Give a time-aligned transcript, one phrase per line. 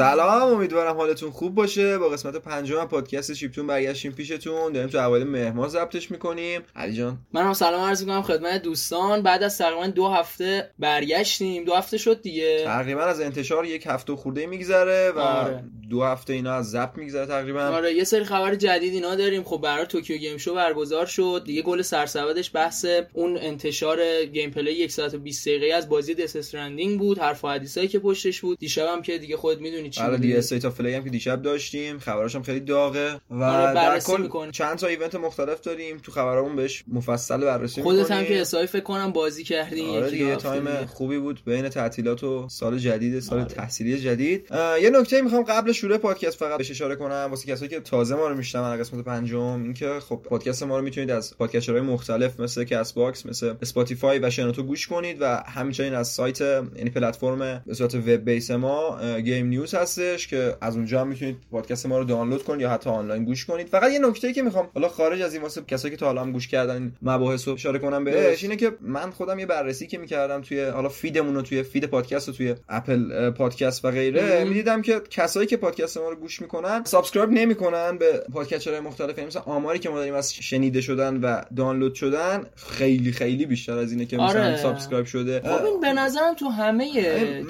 [0.00, 1.98] سلام امیدوارم حالتون خوب باشه.
[1.98, 4.72] با قسمت پنجم پادکست چیپتون برگشتیم پیشتون.
[4.72, 6.62] داریم تو اوایل مهمان ضبطش می‌کنیم.
[6.76, 7.18] علی جان.
[7.32, 9.22] من هم سلام عرض می‌کنم خدمت دوستان.
[9.22, 11.64] بعد از تقریبا دو هفته برگشتیم.
[11.64, 12.64] دو هفته شد دیگه.
[12.64, 15.64] تقریبا از انتشار یک هفته خورده میگذره و آره.
[15.90, 17.60] دو هفته اینا از ضبط میگذره تقریبا.
[17.60, 19.44] آره یه سری خبر جدید اینا داریم.
[19.44, 21.42] خب برای Tokyo Game Show برگزار شد.
[21.46, 26.54] دیگه گل سرسبدش بحث اون انتشار gameplay 1 ساعت و 20 دقیقه از بازی Death
[26.98, 27.18] بود.
[27.18, 28.58] حرف و حدیثایی که پشتش بود.
[28.58, 30.38] دیشب هم که دیگه خودت می‌دونی چی آره دیگه.
[30.38, 34.50] State of Play هم که دیشب داشتیم خبراش هم خیلی داغه و آره، در کل.
[34.50, 38.24] چند تا event مختلف داریم تو خبرامون بهش مفصل بررسی خودت هم.
[38.24, 40.86] که حسابی فکر کنم بازی کردی آره یه تایم.
[40.86, 43.48] خوبی بود بین تعطیلات و سال جدید سال آره.
[43.48, 44.48] تحصیلی جدید
[44.82, 48.28] یه نکته می‌خوام قبل شروع پادکست فقط بهش اشاره کنم واسه کسایی که تازه ما
[48.28, 52.64] رو میشنون قسمت پنجم اینکه خب پادکست ما رو می‌تونید از podcaster های مختلف مثل
[52.64, 57.94] Castbox مثل Spotify و شنوتو گوش کنید و همچنین از سایت یعنی پلتفرم به صورت
[57.94, 62.44] web base ما گیم نیوز هستش که از اونجا هم می‌تونید پادکست ما رو دانلود
[62.44, 65.42] کنید یا حتی آنلاین گوش کنید فقط یه نکته که می‌خوام حالا خارج از این
[65.42, 68.42] واسه کسایی که تا حالا هم گوش کردن این مباحث رو اشاره کنم بهش.
[68.42, 71.84] اینه که من خودم یه بررسی که می‌کردم توی حالا feed مون رو توی feed
[71.84, 74.44] پادکست و توی Apple Podcast و غیره.
[74.44, 79.18] می‌دیدم که کسایی که پادکست ما رو گوش می‌کنن subscribe نمی‌کنن به podcaster های مختلف
[79.18, 83.78] یعنی مثلا آماری که ما داریم از شنیده شدن و دانلود شدن خیلی خیلی بیشتر
[83.78, 84.56] از اینه که مثلا آره.
[84.56, 86.90] subscribe شده خب این به نظرم تو همه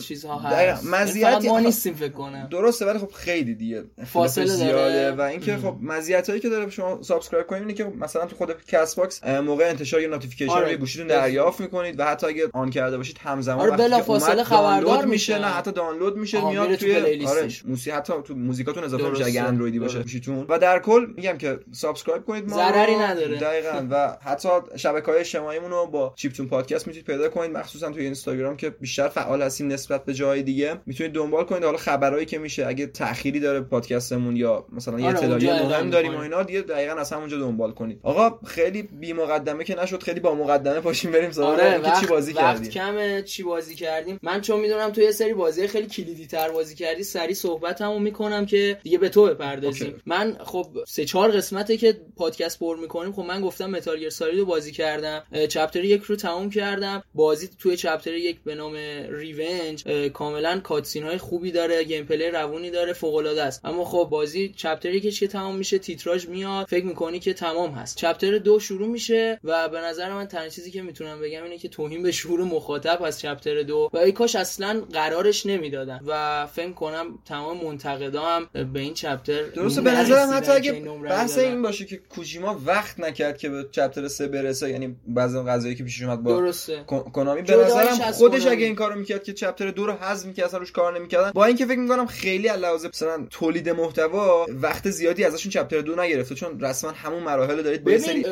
[0.03, 0.39] چیزها.
[0.39, 4.47] هست مزیتی- فقط ما نیستیم فکر کنم درسته ولی خب خیلی دیگه فاصله.
[4.47, 5.57] زیاده و اینکه.
[5.57, 10.01] خب مزیتایی که داره شما subscribe کنید اینه که مثلا تو خود Castbox موقع انتشار
[10.01, 10.65] یه notification آره.
[10.65, 15.05] روی گوشیتون دریافت می‌کنید و حتی اگه on کرده باشید همزمان آره، بلافاصله اومد خبردار
[15.05, 15.39] میشه.
[15.39, 17.25] نه حتی دانلود میشه میاد توی.
[17.27, 19.25] آره موسیقی حتی تو موزیکاتون اضافه میشه.
[19.25, 20.03] اگه اندرویدی باشه.
[20.03, 22.63] گوشیتون و در کل میگم که subscribe کنید ما رو.
[22.63, 23.37] ضرری نداره.
[23.37, 28.57] دقیقاً و حتی شبکه‌های اجتماعیمون رو با چیپتون پادکست می‌تونید پیدا کنید مخصوصا توی اینستاگرام
[28.57, 32.67] که بیشتر فعال هستیم نسبت به جای دیگه می‌تونید دنبال کنید حالا خبرایی که میشه
[32.67, 36.19] اگه تأخیری داره پادکستمون یا مثلا یه آره، اطلاعی مهم داریم و.
[36.19, 38.01] اینا دیگه دقیقاً از همونجا دنبال کنید.
[38.03, 42.07] آقا خیلی بی مقدمه که نشد خیلی با مقدمه پاشیم بریم سراغ آره وقت چی
[42.07, 42.71] بازی وقت کردیم.
[42.71, 44.19] کمه چی بازی کردیم.
[44.23, 48.47] من چون می‌دونم تو یه سری بازی خیلی کلیدی تر بازی کردی سری صحبتمو می‌کنم
[48.47, 49.87] که دیگه به تو بپردازیم.
[49.87, 50.03] OK.
[50.07, 53.13] من خب سه چهار قسمته که پادکست پر می‌کنیم.
[53.13, 55.23] خب من گفتم Metal Gear Solid رو بازی کردم.
[55.49, 57.03] chapter یک رو تموم کردم.
[57.15, 58.75] بازی توی chapter یک به نام
[59.11, 61.85] Revenge کاملا cutscene های خوبی داره.
[61.91, 63.61] gameplay روونی داره فوق العاده است.
[63.65, 66.67] اما خب بازی chapter یکش که تمام میشه تیتراژ میاد.
[66.67, 67.97] فکر می‌کنی که تمام هست.
[67.97, 71.69] chapter دو شروع میشه و به نظر من تنها چیزی که می‌تونم بگم اینه که
[71.69, 76.01] توهین به شعور مخاطب از chapter دو و ای کاش اصلا قرارش نمی‌دادن.
[76.07, 80.73] و فکر کنم تمام منتقدا هم به این chapter درسته به نظرم حتی که اگه
[80.73, 81.49] این بحث دادن.
[81.49, 85.75] این باشه که کوجیما وقت نکرد که به چپتر 3 برسه یعنی بعضی اون قضایی
[85.75, 86.85] که پیش اومد با درسته.
[86.87, 87.43] کنامی.
[87.43, 88.47] به نظرم خودش.
[88.47, 91.31] اگه این کارو می‌کرد که چپتر دو رو حذف می‌کرد اصلا روش کار نمی‌کردن.
[91.35, 95.97] با اینکه فکر می‌کنم خیلی از لحاظ مثلا تولید محتوا وقت زیادی ازشون چپتر دو
[95.97, 98.25] نگرفته چون رسما همون مراحل رو دارید با سری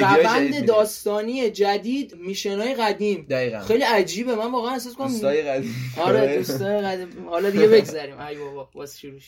[0.00, 0.66] روند.
[0.66, 3.26] داستانی جدید میشنای قدیم.
[3.30, 3.60] دقیقاً.
[3.60, 4.34] خیلی عجیبه.
[4.34, 5.74] من واقعا احساس کنم دوستای قدیم.
[5.96, 7.28] آره دوستای قدیم.
[7.28, 8.20] حالا دیگه بگذریم.
[8.20, 9.20] ای بابا واسه شروع.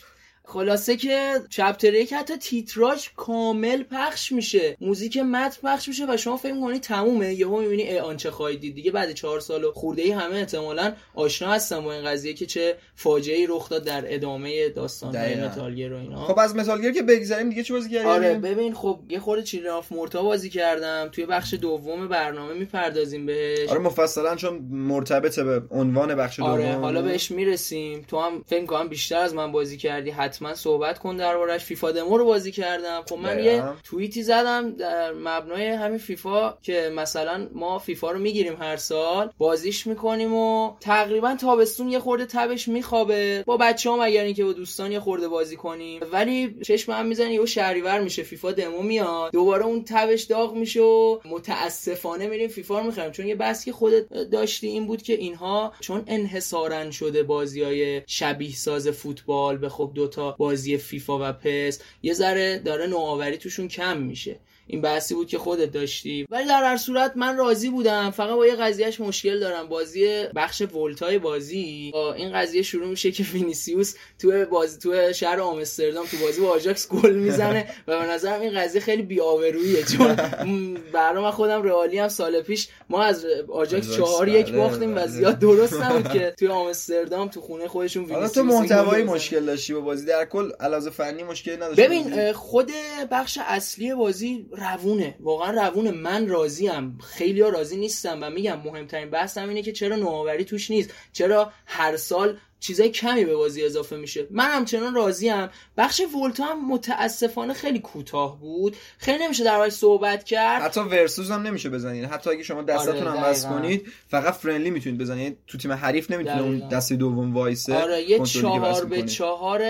[0.49, 4.77] خلاصه که chapter یک حتی تیتراژ کامل پخش میشه.
[4.81, 7.35] موزیک متن پخش میشه و شما فکر می‌کنی تمومه.
[7.35, 8.75] یهو می‌بینی ای آن چه خواهید دید.
[8.75, 12.47] دیگه بعد چهار سال و خورده ای همه احتمالا آشنا هستن با این قضیه که
[12.47, 15.17] چه فاجعه ای رخ داد در ادامه داستان.
[15.17, 16.25] Metal Gear و اینا.
[16.25, 19.43] خب از Metal Gear که بگذریم دیگه چی بازی کردیم؟ آره ببین خب یه خورده
[19.43, 21.09] Children of Morta بازی کردم.
[21.13, 23.69] توی بخش دوم برنامه می‌پردازیم بهش.
[23.69, 26.51] آره مفصلا چون مرتبطه به عنوان بخش دوم.
[26.51, 28.05] آره حالا بهش می‌رسیم.
[28.09, 32.19] تو هم فکر کنم بیشتر از من بازی کردی حتما صحبت کن دربارش فیفا دمو
[32.19, 33.03] رو بازی کردم.
[33.09, 33.45] خب من.
[33.45, 39.31] یه توییتی زدم در مبنای همین فیفا که مثلا ما فیفا رو می‌گیریم هر سال.
[39.39, 43.43] بازیش می‌کنیم و تقریبا تابستون یه خورده تبش میخوابه.
[43.47, 46.01] با بچه هم اگر اینکه با دوستان یه خورده بازی کنیم.
[46.13, 48.23] ولی چشم هم می‌زنی یه شهریور میشه.
[48.23, 49.33] فیفا دمو میاد.
[49.33, 53.11] دوباره اون تبش داغ میشه و متاسفانه میریم فیفا رو می‌خریم.
[53.11, 58.03] چون یه بحثی که خودت داشتی این بود که اینها چون انحصارا شده بازی های
[58.07, 63.69] شبیه ساز فوتبال به خب دوتا بازی فیفا و پس یه ذره داره نوآوری توشون
[63.69, 64.37] کم میشه.
[64.71, 66.27] این بحثی بود که خودت داشتی.
[66.31, 68.11] ولی در هر صورت من راضی بودم.
[68.11, 69.69] فقط با یه قضیهش مشکل دارم.
[69.69, 71.91] بازی بخش Volta ی بازی.
[71.93, 76.49] با این قضیه شروع میشه که وینیسیوس تو بازی تو شهر آمستردام تو بازی با
[76.49, 80.15] آژاکس گل می‌زنه و به نظرم این قضیه خیلی بی‌آبرویه چون
[80.93, 84.93] برای من خودم رئالی هم سال پیش ما از آژاکس آژاکس، چهار یک بله، باختیم.
[84.93, 85.07] و بله.
[85.07, 89.05] زیاد درست نبود که توی آمستردام تو خونه خودشون وینیسیوس تو محتوایی.
[89.05, 90.07] مشکل داشتی با بازی.
[90.07, 92.73] در کل علاوه فنی مشکلی نداشتی ببین خود
[93.11, 95.15] بخش اصلی بازی روونه.
[95.21, 95.91] واقعا روونه.
[95.91, 96.99] من راضیم.
[96.99, 101.97] خیلی راضی نیستم و میگم مهمترین بحثم اینه که چرا نوآوری توش نیست؟ چرا هر
[101.97, 104.27] سال چیزای کمی به بازی اضافه میشه.
[104.31, 105.49] من همچنان راضیم.
[105.77, 108.77] بخش ولتا هم متاسفانه خیلی کوتاه بود.
[108.99, 110.63] خیلی نمیشه در صحبت کرد.
[110.63, 112.05] حتی ورسوس هم نمیشه بزنید.
[112.05, 115.23] حتی اگه شما دستتون آره، هم وصل کنید فقط فرندلی می‌تونید بزنید.
[115.23, 116.69] یعنی تو تیم حریف نمی‌تونه اون.
[116.69, 119.03] دست دوم وایسه آره یه چهار به.
[119.03, 119.61] چهار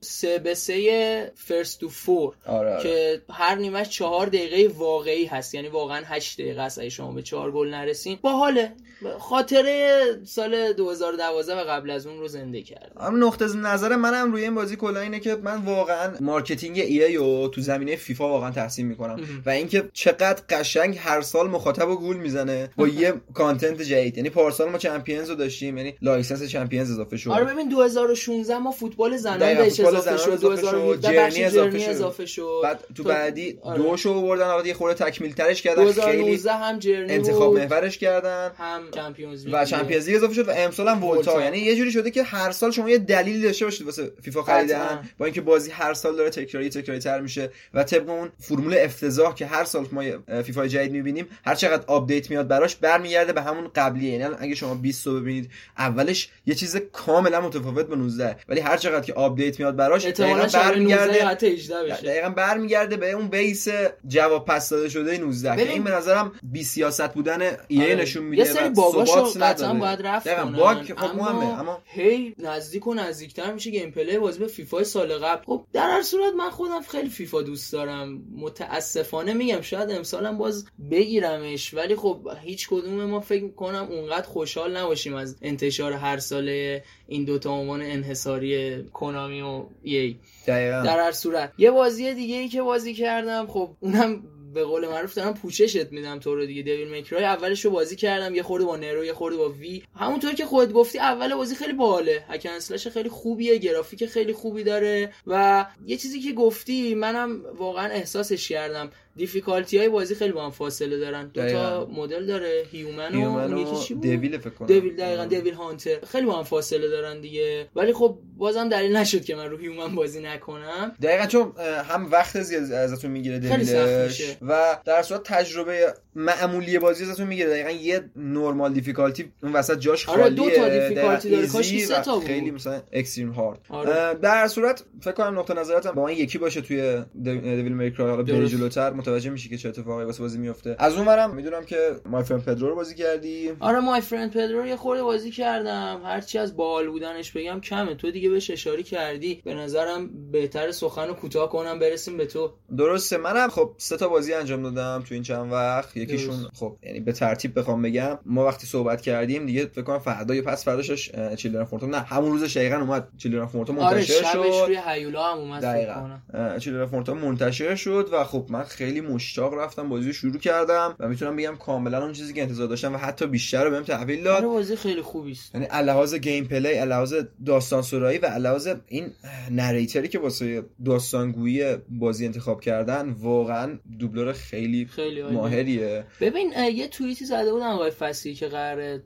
[0.00, 2.34] سه به سه first to four.
[2.46, 2.82] آره, آره.
[2.82, 5.54] که هر نیمش چهار دقیقه واقعی هست.
[5.54, 8.18] یعنی واقعا هشت دقیقه است اگه شما به چهار گل نرسین.
[8.22, 8.72] باحاله.
[9.18, 14.42] خاطره سال 2012 و قبل از اون رو زنده کرد هم نقطه نظر منم روی
[14.42, 18.86] این بازی کلا اینه که من واقعا marketing EA رو تو زمینه فیفا واقعا تحسین
[18.86, 19.20] می‌کنم.
[19.46, 24.16] و اینکه چقدر قشنگ هر سال مخاطب و گول می‌زنه با یه content جدید.
[24.16, 27.30] یعنی پارسال ما Champions رو داشتیم یعنی license Champions اضافه شد.
[27.30, 31.90] آره ببین 2016 ما فوتبال زنان بهش اضافه اضافه شد، 2017 بخش journey اضافه شد.
[31.90, 32.60] اضافه شد.
[32.62, 33.78] بعد تو تو- بعدی آره.
[33.82, 35.92] دوشو آوردن حالا یه خورده تکمیل ترش کردن.
[35.92, 38.50] خیلی 2019 هم journey انتخاب محورش کردن.
[38.58, 41.42] هم Champions و Champions League اضافه شد و امسال هم Volta Volta.
[41.44, 45.08] یعنی یه جوری شده که هر سال شما یه دلیلی داشته باشید واسه فیفا خریدن.
[45.18, 49.34] با اینکه بازی هر سال داره تکراری تکراری تر میشه و طبق اون فرمول افتضاح
[49.34, 50.02] که هر سال ما
[50.42, 54.74] فیفا جدید می‌بینیم هر چقدر update میاد براش برمیگرده به همون قبلیه یعنی اگه شما
[54.74, 59.60] 20 رو ببینید اولش یه چیز کاملا متفاوت با 19 ولی هر چقدر که update
[59.60, 63.68] میاد براش دقیقاً شب 19 برمیگرده حتی 18 بشه دقیقا برمیگرده به اون base
[64.08, 67.94] جواب پس داده شده 19 که این به نظرم بی سیاست بودن EA ه آره.
[67.94, 69.74] نشون میده یه سری bug اشو قطعا.
[69.74, 70.34] باید رفت.
[70.34, 75.18] کنن bug خب مهمه اما هی نزدیک و نزدیکتر میشه gameplay بازی به فیفا سال
[75.18, 75.44] قبل.
[75.44, 78.22] خب در هر صورت من خودم خیلی فیفا دوست دارم.
[78.36, 81.74] متاسفانه میگم شاید امسالم باز بگیرمش.
[81.74, 87.24] ولی خب هیچ کدوم ما فکر کنم اونقدر خوشحال نباشیم از انتشار هر ساله این
[87.24, 90.16] دوتا عنوان انحصاری کونامی و EA.
[90.46, 90.82] دقیقاً.
[90.82, 91.52] در هر صورت.
[91.58, 94.22] یه بازی دیگه ای که بازی کردم خب اونم
[94.54, 97.24] به قول معروف دارم پوششت میدم تو رو دیگه Devil May Cry.
[97.24, 99.82] اولش رو بازی کردم یه خورده با نرو یه خورده با وی.
[99.96, 102.24] همونطور که خودت گفتی اول بازی خیلی باحاله.
[102.28, 105.12] hack and slash خیلی خوبیه گرافیک خیلی خوبی داره.
[105.26, 108.90] و یه چیزی که گفتی منم واقعا احساسش کردم.
[109.18, 111.30] difficulty های بازی خیلی با هم فاصله دارن.
[111.34, 111.86] دو تا.
[111.86, 112.62] مدل داره.
[112.72, 114.68] human و human و یکی چی بود؟ devil فکر کنم.
[114.68, 115.24] devil دقیقا.
[115.24, 117.68] devil hunter خیلی با هم فاصله دارن دیگه.
[117.76, 120.92] ولی خب بازم دلیل نشد که من رو human بازی نکنم.
[121.02, 121.52] دقیقا چون
[121.88, 124.36] هم وقت زیاد ازتون می‌گیره devil ش.
[124.42, 127.50] و در صورت تجربه معمولی بازی ازتون می‌گیره.
[127.50, 132.00] دقیقا یه normal difficulty اون وسط جاش آره، خالیه دو تا difficulty داره، کاش سه
[132.00, 132.26] تا بود.
[132.26, 134.14] خیلی مثلا extreme hard آره.
[134.14, 138.22] در صورت فکر کنم نقطه نظرتم با من یکی باشه توی Devil May Cry حالا.
[138.48, 138.90] جلوتر.
[139.08, 140.76] متوجه میشی که چه اتفاقی واسه بازی میفته.
[140.78, 143.50] از اونورم می‌دونم که My Friend Pedro رو بازی کردی.
[143.60, 146.00] آره My Friend Pedro یه خورده بازی کردم.
[146.04, 147.94] هرچی از بال بودنش بگم کمه.
[147.94, 149.42] تو دیگه بهش اشاره کردی.
[149.44, 152.52] به نظرم بهتر سخن رو کوتاه کنم برسیم به تو.
[152.76, 153.16] درسته.
[153.16, 155.96] منم خب سه تا بازی انجام دادم تو این چند وقت.
[155.96, 156.50] یکیشون درست.
[156.54, 160.42] خب یعنی به ترتیب بخوام بگم ما وقتی صحبت کردیم دیگه فکر کنم فردا یا
[160.42, 164.22] پس فرداشش Children of Morta نه همون روز دقیقاً اومد Children of Morta آره منتشر
[164.22, 164.64] شبش شد.
[164.66, 166.58] روی هیولا هم اومد دقیقا.
[166.58, 170.96] Children of Morta منتشر شد و خب من خیلی مشتاق رفتم بازی رو شروع کردم
[170.98, 174.24] و می‌تونم بگم کاملا اون چیزی که انتظار داشتم و حتی بیشتر رو بهم تحویل
[174.24, 174.36] داد.
[174.36, 175.54] آره بازی خیلی خوبی است.
[175.54, 177.14] یعنی لحاظ gameplay لحاظ
[177.46, 179.12] داستان سرایی و لحاظ این
[179.50, 185.22] narrator ی که واسه داستانگویی بازی انتخاب کردن واقعا دوبلور خیلی خیلی.
[185.22, 186.04] ماهریه.
[186.20, 189.00] ببین یه توییتی زده بودم آقای فصلی که قرار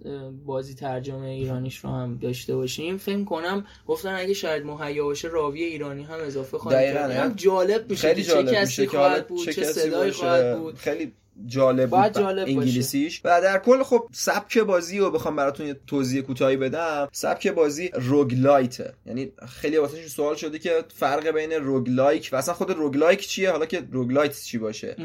[0.46, 2.96] بازی ترجمه ایرانیش رو هم داشته باشیم.
[2.96, 7.10] فکر کنم گفتن اگه شاید مهیا باشه راوی ایرانی هم اضافه خواهیم کرد.
[7.10, 9.71] یعنی جالب میشه خیلی چه جالب کسی میشه که حالا خواهد بود چه چه کسی
[9.72, 10.76] صدایی باشه خواهد بود.
[10.76, 11.12] خیلی
[11.46, 12.58] جالب بود جالب باشه.
[12.58, 13.20] انگلیسیش.
[13.24, 17.08] و در کل خب سبک بازی رو بخوام براتون یه توضیح کوتاهی بدم.
[17.12, 22.54] سبک بازی roguelite ه یعنی خیلی واسه سوال شده که فرق بین roguelike و اصلا
[22.54, 24.96] خود roguelike چیه؟ حالا که roguelite چی باشه.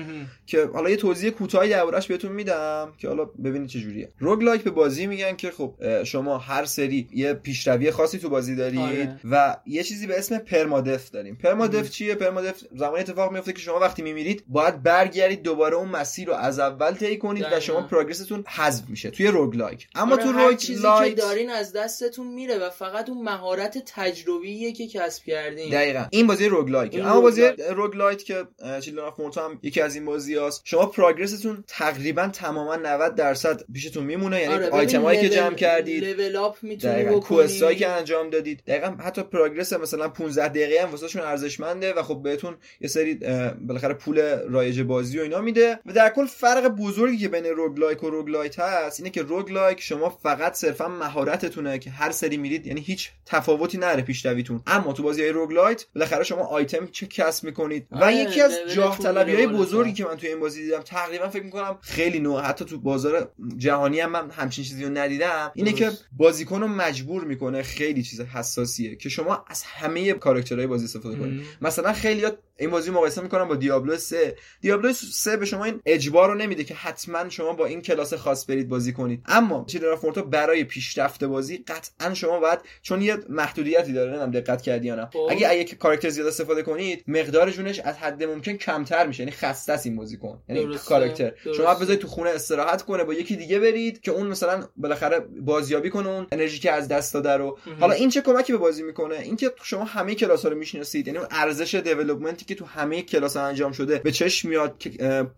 [0.46, 4.12] که حالا یه توضیح کوتاهی دربارش بهتون میدم که حالا ببینید چه جوریه.
[4.20, 8.80] roguelike به بازی میگن که خب شما هر سری یه پیشروی خاصی تو بازی دارید
[8.80, 9.20] آره.
[9.32, 11.36] و یه چیزی به اسم permadeath داریم.
[11.36, 16.27] permadeath چیه؟ permadeath زمانی اتفاق میفته که شما وقتی میمیرید باید برگردید دوباره اون مسیر
[16.28, 17.60] رو از اول طی کنید و.
[17.60, 19.88] شما progress تون حذف میشه توی roguelike.
[19.96, 23.78] اما آره، تو هر چیزی که roguelite دارین از دستتون میره و فقط اون مهارت
[23.86, 25.72] تجربیه که کسب کردین.
[25.72, 26.06] دقیقا.
[26.10, 26.96] این بازی roguelike.
[26.96, 27.42] اما بازی.
[27.76, 28.44] roguelite که
[28.82, 33.16] Children of Morta هم یکی از این بازی هاست شما progress تون تقریبا تماما 90
[33.16, 34.42] درصد پیشتون میمونه.
[34.42, 36.04] یعنی آره، آیتم هایی که جمع کردید.
[36.04, 37.10] level up می‌تونی دقیقا.
[37.10, 37.22] بکنی.
[37.22, 38.64] quest هایی که انجام دادید.
[38.68, 43.20] دقیقا حتی progress مثلا 15 دقیقه هم واسهشون ارزشمنده و خب بهتون یه سری
[43.68, 44.20] بالاخره پول
[44.50, 45.80] رایج بازی و اینا میده.
[45.86, 49.82] و در در کل فرق بزرگی که بین roguelike و roguelite هست اینه که roguelike
[49.82, 54.62] شما فقط صرفا مهارتتونه که هر سری میرید یعنی هیچ تفاوتی نره پیشرویتون.
[54.68, 58.54] اما تو بازی های roguelite بالاخره شما آیتم چه کسب می‌کنید؟ و آره، یکی از
[58.76, 59.48] جاه طلبی های.
[59.48, 63.32] بزرگی که من توی این بازی دیدم تقریبا فکر می‌کنم خیلی نوع حتی تو بازار
[63.58, 65.52] جهانی هم من همچین چیزی رو ندیدم.
[65.56, 65.92] اینه که.
[66.18, 71.42] بازیکن رو مجبور می‌کنه خیلی چیز حساسیه که شما از همه کاراکترهای بازی استفاده کنید.
[71.62, 72.26] مثلا خیلی
[72.60, 76.64] این بازی مقایسه می‌کنم با Diablo 3 Diablo 3 به شما این اجبار رو نمیده
[76.64, 79.24] که حتما شما با این کلاس خاص برید بازی کنید.
[79.26, 84.32] اما Children of Morta برای پیشرفت بازی قطعا شما باید چون یه محدودیتی داره نمی‌دونم
[84.32, 85.10] دقت کردی یا نه.
[85.14, 85.28] خب.
[85.30, 89.24] اگه یک کاراکتر زیاد استفاده کنید مقدار جونش از حد ممکن کمتر میشه.
[89.24, 91.34] یعنی خسته است این بازیکن یعنی کاراکتر.
[91.58, 95.90] شما بذارید تو خونه استراحت کنه با یکی دیگه برید که اون مثلا بالاخره بازیابی
[95.90, 97.58] کنه اون انرژی که از دست داده رو.
[97.80, 101.08] حالا این چه کمکی به بازی می‌کنه؟ اینکه شما همه کلاس ها رو می‌شناسید.
[101.08, 104.90] یعنی ارزش development ی که تو همه کلاس ها انجام شده به چشم میاد که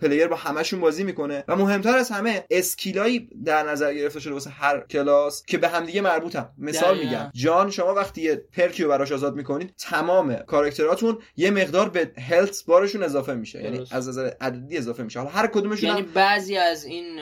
[0.01, 1.43] player با همشون بازی می‌کنه.
[1.47, 5.67] و مهمتر از همه skill ایی در نظر گرفته شده واسه هر کلاس که به
[5.67, 6.49] همدیگه مربوطن.
[6.57, 6.99] مثال.
[6.99, 7.31] میگم.
[7.33, 12.11] جان شما وقتی یه perk ی رو براش آزاد می‌کنید تمام کاراکتراتون یه مقدار به
[12.29, 13.63] health bar شون اضافه میشه.
[13.63, 13.85] یعنی.
[13.91, 15.19] از نظر عددی اضافه میشه.
[15.19, 17.19] حالا هر کدومشون یعنی هم بعضی از این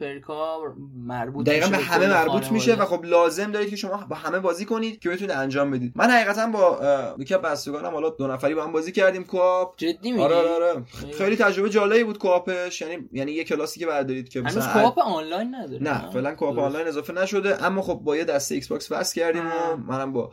[0.00, 0.58] perk ا
[0.96, 2.50] مربوط دقیقا به همه مربوط.
[2.50, 5.92] میشه و خب لازم دارید که شما با همه بازی کنید که بتونید انجام بدید.
[5.96, 6.80] من حقیقتا با
[7.18, 9.24] یکی از بستگانم حالا دو نفری با هم بازی کردیم.
[9.30, 9.74] co-op.
[9.76, 10.84] جدی میگی؟ آره آره آره.
[11.18, 11.36] خیلی.
[11.36, 12.80] تجربه جالبی بود co-op ش.
[12.80, 16.58] یعنی یعنی یه کلاسی که بردارید که هنوز مثلا کوآپ آنلاین نداره نه فعلا co-op.
[16.58, 17.64] آنلاین اضافه نشده.
[17.64, 19.76] اما خب با یه دسته Xbox وصل کردیم و.
[19.76, 20.30] منم با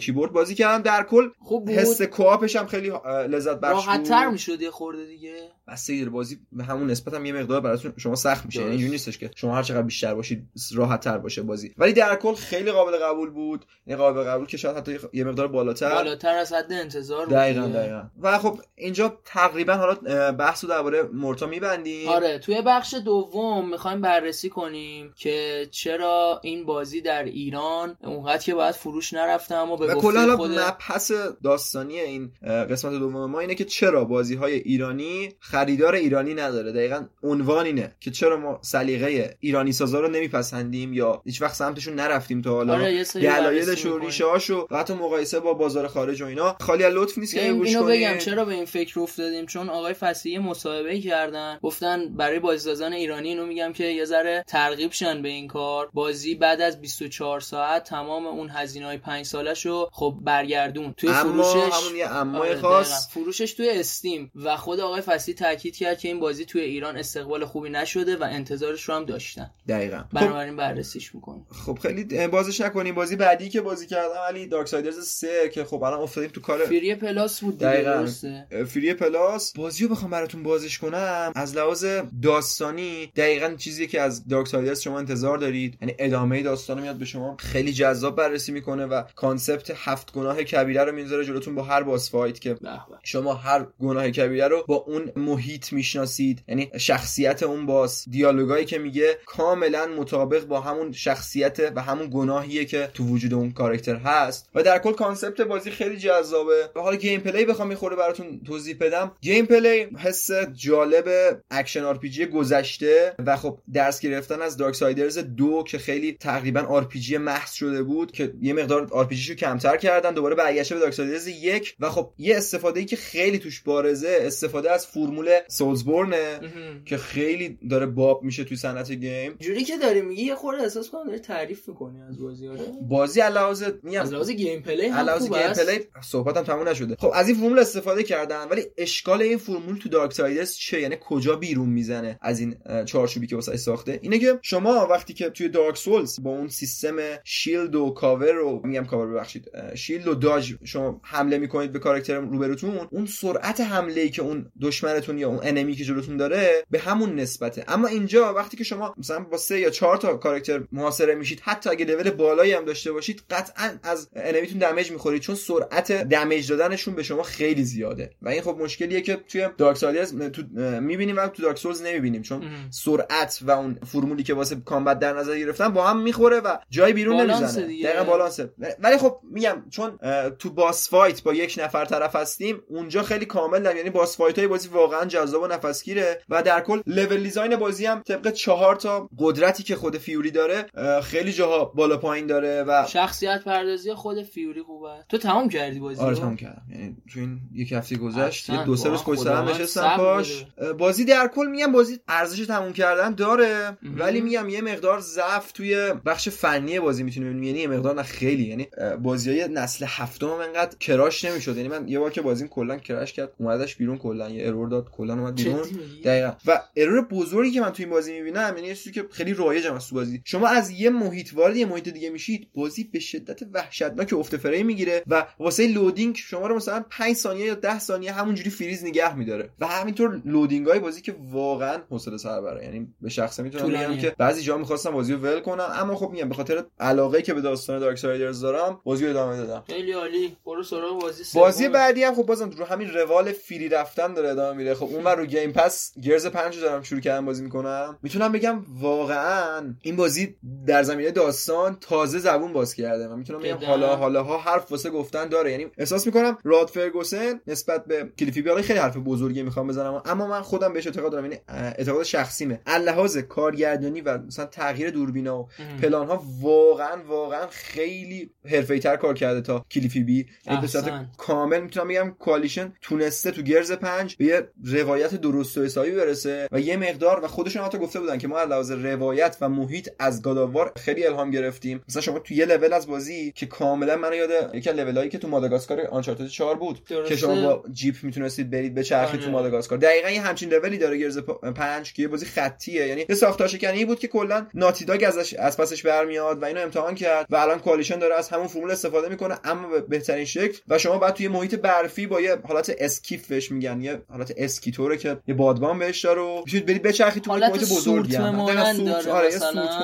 [0.00, 0.82] کیبورد بازی کردم.
[0.82, 1.74] در کل خوب بود.
[1.74, 2.92] حس co-op ش هم خیلی
[3.28, 4.02] لذت بخش بود.
[4.02, 5.34] تر می‌شد یه خورده دیگه.
[5.68, 8.60] بسته داره بازی به همون نسبت هم یه مقدار براتون شما سخت میشه.
[8.60, 8.70] یعنی.
[8.70, 11.74] اینجوری نیستش که شما هر چقدر بیشتر باشید راحت تر باشه بازی.
[11.78, 13.64] ولی در کل خیلی قابل قبول بود.
[13.86, 15.94] یعنی قابل قبول که شاید حتی یه مقدار بالاتر.
[15.94, 17.66] بالاتر از حد انتظار بود دقیقا.
[17.66, 18.02] دقیقا.
[18.20, 19.94] و خب اینجا تقریبا حالا
[20.32, 26.64] بحث رو درباره مورتا میبندیم آره توی بخش دوم می‌خوایم بررسی کنیم که چرا این
[26.66, 31.12] بازی در ایران اونقدر که باید فروش نرفته اما به کلا خود مبحث
[31.44, 37.04] داستانی این قسمت دوم ما اینه که چرا بازی های ایرانی خریدار ایرانی نداره دقیقا
[37.22, 42.42] عنوان اینه که چرا ما سلیقه ایرانی سازا رو نمیپسندیم یا هیچ وقت سمتشون نرفتیم
[42.42, 43.98] تا حالا آره دلایلش و.
[43.98, 47.42] ریشه هاشو و حتی مقایسه با بازار خارج و اینا خالی از لطف نیست که
[47.42, 47.84] اینو.
[47.84, 53.28] بگم چرا به این فکر افتادیم؟ چون آقای فصیحی مصاحبه کردن گفتن برای بازیسازان ایرانی
[53.28, 55.90] اینو میگم که یه ذره ترغیب شن به این کار.
[55.92, 61.42] بازی بعد از 24 ساعت تمام اون هزینه های 5 سالشو خب برگردون توی اما
[61.42, 63.08] فروشش همون یه امای آره، خاص.
[63.10, 67.44] فروشش توی Steam و خود آقای فصیح تاکید کرد که این بازی توی ایران استقبال
[67.44, 69.50] خوبی نشده و انتظارش رو هم داشتن.
[69.68, 69.98] دقیقا.
[69.98, 70.20] خب.
[70.20, 71.46] بنابراین بررسیش می‌کنیم.
[71.66, 72.94] خب خیلی بازش نکنیم.
[72.94, 76.94] بازی بعدی که بازی کردم ولی Darksiders 3 که خب الان افتادیم تو کار free
[76.94, 78.06] Plus بود دقیقاً.
[78.08, 79.52] درسته؟ free Plus.
[79.56, 81.32] بازی رو بخوام براتون بازش کنم.
[81.34, 81.86] از لحاظ
[82.22, 85.78] داستانی دقیقا چیزی که از Darksiders شما انتظار دارید.
[85.80, 87.36] یعنی ادامه داستان میاد به شما.
[87.38, 92.10] خیلی جذاب بررسی می‌کنه و concept هفت گناه کبیره رو می‌ذاره جلوتون با هر boss
[92.10, 92.56] fight که.
[93.02, 96.42] شما هر گناه کبیره رو با اون محیط می‌شناسید.
[96.48, 102.64] یعنی شخصیت اون boss دیالوگایی که میگه کاملا مطابق با همون شخصیت و همون گناهیه
[102.64, 104.48] که تو وجود اون کاراکتر هست.
[104.54, 106.70] و در کل concept بازی خیلی جذابه.
[106.76, 113.36] و حالا gameplay بخوام می‌خوره براتون توضیح بدم gameplay حس جالب اکشن RPG گذشته و
[113.36, 118.52] خب درس گرفتن از Darksiders دو که خیلی تقریبا RPG محض شده بود که یه
[118.52, 122.86] مقدار RPG شو کمتر کردن دوباره برگشته به Darksiders یک و خب یه استفاده ای
[122.86, 126.40] که خیلی توش بارزه استفاده از فرمول Soulsborne ه.
[126.84, 130.90] که خیلی داره باب میشه توی صنعت game جوری که داری میگی یه خورده احساس
[130.90, 135.86] کنم داری تعریف می‌کنی از بازی آره بازی علاوه میگم از لحاظ gameplay هم gameplay
[136.02, 140.54] صحبتم تموم نشده خب از این فرمول استفاده کردن ولی اشکال این فرمول تو Darksiders
[140.54, 145.14] چه یعنی کجا بیرون می‌زنه از این چارچوبی که واسه ساخته؟ اینه که شما وقتی
[145.14, 150.08] که توی Dark Souls با اون سیستم shield و کاور رو میگم کاور ببخشید shield
[150.08, 155.18] و dodge شما حمله می‌کنید به کاراکتر روبروتون اون سرعت حمله ای که اون دشمنتون
[155.18, 157.64] یا اون enemy که جلوتون داره به همون نسبته.
[157.68, 161.70] اما اینجا وقتی که شما مثلا با سه یا چهار تا کاراکتر محاصره میشید حتی
[161.70, 166.48] اگه لول بالایی هم داشته باشید قطعا از enemy تون damage می‌خورید چون سرعت damage
[166.48, 170.42] دادنشون به شما خیلی زیاده و این خب مشکلیه که توی Darksiders تو
[170.80, 172.42] می‌بینیم و تو Dark Souls نمی‌بینیم چون.
[172.70, 176.92] سرعت و اون فرمولی که واسه combat در نظر گرفتن با هم می‌خوره و جای
[176.92, 177.82] بیرون نمی‌زنه.
[177.82, 179.98] دقیقا بالانسه ولی خب میگم چون
[180.38, 183.76] تو boss fight با یک نفر طرف هستیم اونجا خیلی کامل نم.
[183.76, 187.56] یعنی boss fight های بازی واقعا واقعا جذاب و نفسگیره و در کل level design
[187.56, 190.66] بازی هم طبق چهار تا قدرتی که خود Fury داره
[191.02, 196.00] خیلی جاها بالا پایین داره و شخصیت پردازی خود فیوری خوبه تو تمام کردی بازی
[196.00, 199.48] آره تمام کردم یعنی تو این یک هفته گذشت یه دو سه روز پشت سرم
[199.48, 200.44] نشستم پاش
[200.78, 205.92] بازی در کل میگم بازی ارزش تموم کردن داره ولی میگم یه مقدار ضعف توی
[206.06, 208.42] بخش فنی بازی می‌تونی ببینیم یعنی یه مقدار نه خیلی.
[208.42, 208.68] یعنی
[209.02, 211.56] بازیای نسل هفتم انقدر کراش نمی‌شد.
[211.56, 214.30] یعنی من یه بار که بازیم کلا کراش کرد اومدش بیرون کلا.
[214.30, 215.62] یه ارور داد کلا اومد بیرون.
[216.04, 216.32] دقیقاً.
[216.46, 219.88] و error بزرگی که من توی این بازی می‌بینم یعنی چیزی که خیلی رایجه از
[219.88, 220.22] تو بازی.
[220.24, 224.66] شما از یه محیط وارد یه محیط دیگه میشید بازی به شدت وحشتناک افت فریم
[224.66, 225.02] می‌گیره.
[225.06, 229.50] و واسه loading شما رو مثلا 5 ثانیه یا 10 ثانیه همونجوری فریز نگه میداره.
[229.60, 233.96] و همینطور loading های بازی که واقعا حوصله سر بره یعنی به شخصه می‌تونم بگم
[233.96, 237.34] که بعضی جا می‌خواستم بازی رو ول کنم اما خب میگم به خاطر علاقه که
[237.34, 239.64] به داستان Darksiders دارم بازی رو ادامه دادم.
[239.66, 240.36] خیلی عالی.
[240.46, 244.56] برو سراغ بازی بازی بعدی هم خب بازم رو همین روال فری رفتن داره ادامه
[244.56, 247.98] میره خب اون رو گیم پس گرز 5 دارم شروع کردم بازی می‌کنم.
[248.02, 250.36] می‌تونم بگم واقعا این بازی
[250.66, 253.08] در زمینه داستان تازه زبون باز کرده.
[253.08, 255.50] من می‌تونم بگم حالا حالا ها حرف واسه گفتن داره.
[255.50, 260.02] یعنی احساس می‌کنم راد فرگوسن نسبت به کلیفی بیالی خیلی حرف بزرگی می‌خوام بزنم.
[260.04, 262.60] اما من خودم بهش اعتقاد دارم یعنی اعتقاد شخصیمه.
[262.66, 265.48] لحاظ کارگردانی و مثلا تغییر دوربینا و
[265.82, 270.26] پلان ها واقعا واقعا خیلی حرفه‌ای تر کار کرده تا کلیفی بی.
[270.46, 275.58] یعنی به صورت کامل می‌تونم بگم کوالیشن تونسته تو گرز پنج به یه روایت درست
[275.58, 278.70] و حسابی برسه و یه مقدار و خودشون حتی گفته بودن که ما از لحاظ
[278.70, 281.80] روایت و محیط از گاداوار خیلی الهام گرفتیم.
[281.88, 285.18] مثلا شما تو یه لول از بازی که کاملا منو یاد یکی از لولایی که
[285.18, 287.08] تو ماداگاسکار Uncharted 4 بود درسته.
[287.08, 289.32] که شما با جیپ می‌تونستید برید به چرخی تو آره.
[289.32, 289.78] ماداگاسکار.
[289.78, 292.86] دقیقا یه همچین لولی داره Gears 5 که یه بازی خطیه.
[292.86, 296.60] یعنی یه ساختار شکنی بود که کلا Naughty Dog ازش از پسش برمیاد و اینو
[296.60, 300.58] امتحان کرد و الان Coalition داره از همون فرمول استفاده می‌کنه اما به بهترین شکل.
[300.68, 303.80] و شما بعد توی محیط برفی با یه حالت skiff بهش میگن.
[303.80, 308.40] یه حالت اسکی‌طوره که یه بادبان بهش داره می‌تونید برید بچرخید تو محیط بزرگی هم.
[308.40, 309.38] آره یه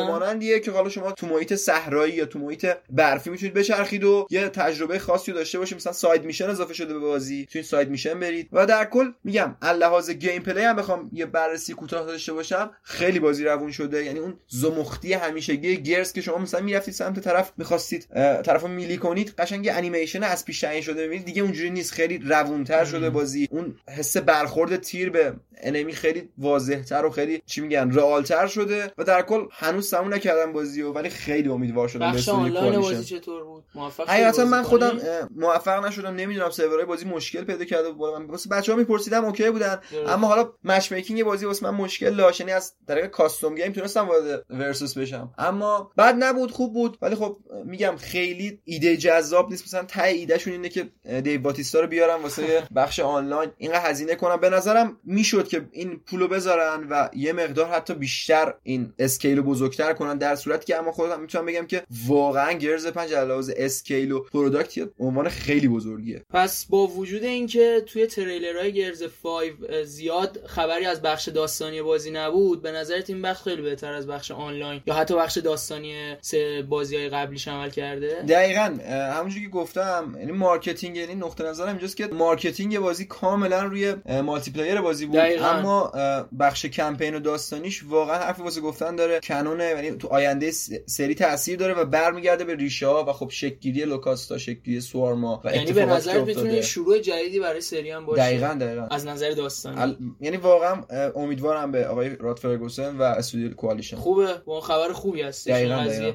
[0.08, 4.48] مانندیه که حالا شما تو محیط صحرایی یا تو محیط برفی می‌تونید بچرخید و یه
[4.48, 5.76] تجربه خاصی داشته باشید.
[5.76, 7.33] مثلا side mission اضافه شده به بازی.
[7.40, 8.48] می‌تونید side mission برید.
[8.52, 13.44] و در کل میگم لحاظ gameplay هم بخوام یه بررسی کوتاه داشته باشم خیلی بازی
[13.44, 14.04] روون شده.
[14.04, 18.06] یعنی اون زمختی همیشگی Gears که شما مثلا می‌رفتید سمت طرف می‌خواستید
[18.42, 21.06] طرفو melee کنید قشنگ انیمیشن از پیش تعیین شده.
[21.06, 21.92] ببینید دیگه اونجوری نیست.
[21.92, 23.48] خیلی روونتر شده بازی.
[23.50, 28.92] اون حس برخورد تیر به enemy خیلی واضحتر و خیلی چی میگن real تر شده
[28.98, 33.04] و در کل هنوز تموم نکردم بازی و ولی خیلی امیدوار شدم بخش آنلاین بازی
[33.04, 35.00] چطور بود؟ موفق حقیقتا من خودم
[35.36, 38.10] موفق نشدم نمی‌دونم سرورهای بازی مشکل پیدا کرده بود.
[38.10, 42.52] من واسه بچه‌ها میپرسیدم okay بودن اما حالا matchmaking بازی واسه من مشکل داشت یعنی
[42.52, 45.34] از طریق custom game تونستم وارد versus بشم.
[45.38, 49.64] اما بعد نبود خوب بود ولی خب میگم خیلی ایده جذاب نیست.
[49.64, 53.50] مثلا ته ایدهشون اینه که Dave Bautista رو بیارم واسه بخش آنلاین.
[53.58, 54.36] اینقدر هزینه کنم.
[54.36, 59.92] به نظرم می‌شد که این پولو بذارن و یه مقدار حتی بیشتر این scale بزرگتر
[59.92, 64.12] کنن در صورتی که اما خودم می‌تونم بگم که واقعا Gears 5 از لحاظ scale
[64.12, 66.22] و product عنوان خیلی بزرگیه.
[66.30, 69.52] پس با وجود اینکه توی تریلرهای Gears 5
[69.84, 74.30] زیاد خبری از بخش داستانی بازی نبود به نظرت این بخش خیلی بهتر از بخش
[74.30, 80.14] آنلاین یا حتی بخش داستانی سه بازی های قبلیش عمل کرده؟ دقیقا همونجوری که گفتم
[80.18, 85.16] یعنی marketing یعنی نقطه نظرم اینجاست که marketing بازی کاملا روی multiplayer بازی بود.
[85.36, 85.48] دقیقا.
[85.48, 85.92] اما
[86.38, 89.20] بخش کمپین و داستانیش واقعا حرفی واسه گفتن داره.
[89.20, 90.50] canon ه یعنی تو آینده
[90.86, 95.32] سری تاثیر داره و برمیگرده به ریشه ها و خب شکلگیری Locust ا شکلگیری Swarm
[95.32, 98.22] ا و یعنی به نظر می‌تونه شروع جدیدی برای سری هم باشه.
[98.22, 98.86] دقیقاً دقیقاً.
[98.90, 99.96] از نظر داستانی.
[100.20, 100.82] یعنی واقعا
[101.16, 104.34] امیدوارم به آقای Rod Fergusson و استودیو Coalition خوبه.
[104.44, 105.52] با خبر خوبی هست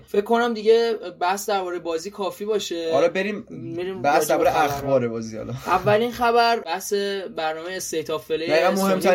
[0.08, 2.92] فکر کنم دیگه بحث درباره بازی کافی باشه.
[2.94, 3.42] آره بریم
[3.78, 5.54] بریم بحث درباره اخبار بازی حالا.
[5.66, 6.94] اولین خبر بحث
[7.38, 8.48] برنامه State of Play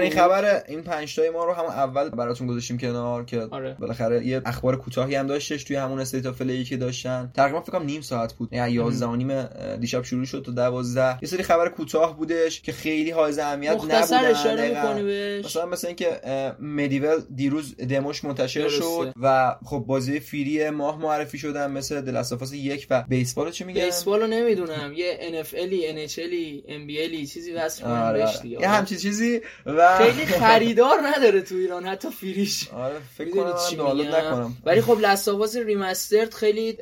[0.00, 3.76] مهمترین خبر این 5 تای ما رو هم اول براتون گذاشتیم کنار که آره.
[3.80, 7.30] بالاخره یه اخبار کوتاهی هم داشتش توی همون State of که داشتن.
[7.35, 8.52] تقریبا فکر کنم نیم ساعت بود.
[8.52, 9.42] یعنی 11 و نیم
[9.80, 14.24] دیشب شروع شد تا 12 یه سری خبر کوتاه بودش که خیلی حائز اهمیت نبودن
[14.24, 16.20] اشاره مثلا مثلا اینکه
[16.61, 22.34] MediEvil دیروز دموش منتشر شد و خب بازی free ماه معرفی شدن مثل The Last
[22.34, 24.92] of Us یک و بیسبال چه میگن؟ بیسبال رو نمی‌دونم.
[24.96, 28.46] یه ان اف ال ان اچ ال ام بی ال چیزی واسه آره.
[28.46, 32.68] یه همچین چیزی و خیلی خریدار نداره تو ایران حتی free ش.
[32.68, 34.57] آره فکر کنم دانلود نکنم.
[34.64, 36.79] ولی خب Last of Us Remastered خیلی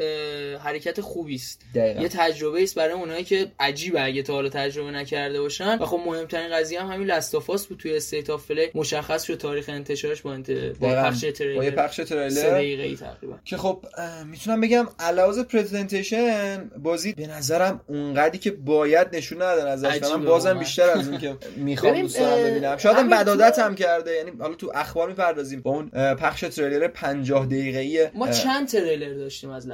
[0.65, 1.61] حرکت خوبی است.
[1.75, 5.79] یه تجربه است برای اونایی که عجیبه اگه تا حالا تجربه نکرده باشن.
[5.79, 7.79] و خب مهمترین قضیه هم همین Last of Us بود.
[7.79, 10.51] توی State of Play مشخص شد تاریخ انتشارش با انت...
[10.51, 11.71] با پخش تریلر.
[11.71, 12.97] با پخش تریلر.
[12.97, 13.39] تقریبا.
[13.45, 13.85] که خب
[14.27, 20.59] می‌تونم بگم علاوه پرزنتیشن بازی به نظرم اونقدری که باید نشون ندادن ازش من بازم
[20.59, 22.77] بیشتر از اون که می‌خوام دوست ببینم.
[22.95, 24.13] شاید شاید هم کرده.
[24.13, 25.61] یعنی حالا تو اخبار می‌پردازیم.
[25.61, 29.69] با اون پخش تریلر 50 دقیقه‌ای ما چند تریلر داشتیم از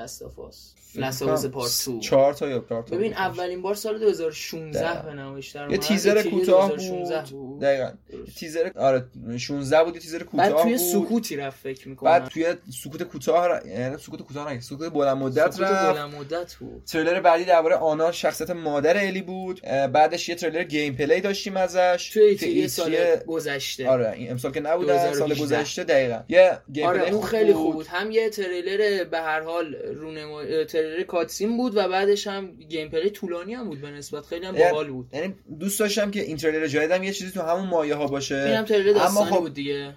[1.01, 3.13] لاستافاس لاستافاس پارت 2 4 تا یا 4 تا ببین.
[3.15, 5.11] اولین بار سال 2016 دقیقاً.
[5.11, 5.79] به نمایش در یه.
[5.79, 7.61] تیزر E3 کوتاه 2016 بود.
[7.61, 7.91] دقیقاً.
[8.39, 9.05] تیزر آره
[9.39, 12.11] 16 بود یه تیزر کوتاه بعد توی سکوتی رفت فکر می‌کنم.
[12.11, 12.47] بعد توی
[12.85, 16.83] سکوت کوتاه یعنی سکوت کوتاه نه سکوت بلند مدت سکوت بلند مدت بود.
[16.85, 19.61] تریلر بعدی درباره آنا شخصیت مادر الی بود.
[19.93, 22.11] بعدش یه تریلر gameplay داشتیم ازش.
[22.13, 23.89] توی E3 سال گذشته.
[23.89, 25.45] آره این امسال که نبودن سال 2018.
[25.57, 26.21] گذشته دقیقا.
[26.29, 27.53] یه game آره play خیلی.
[27.53, 27.87] خوب بود.
[27.87, 30.43] هم یه تریلر به هر حال رونما
[30.89, 34.27] تریلر cutscene بود و بعدش هم gameplay طولانی هم بود به نسبت.
[34.27, 35.11] خیلی هم یعنی- باحال بود.
[35.13, 38.35] یعنی دوست داشتم که این تریلر جدیدم یه چیزی تو همون مایه ها باشه.
[38.35, 39.97] اینم تریلر اما خب بود دیگه.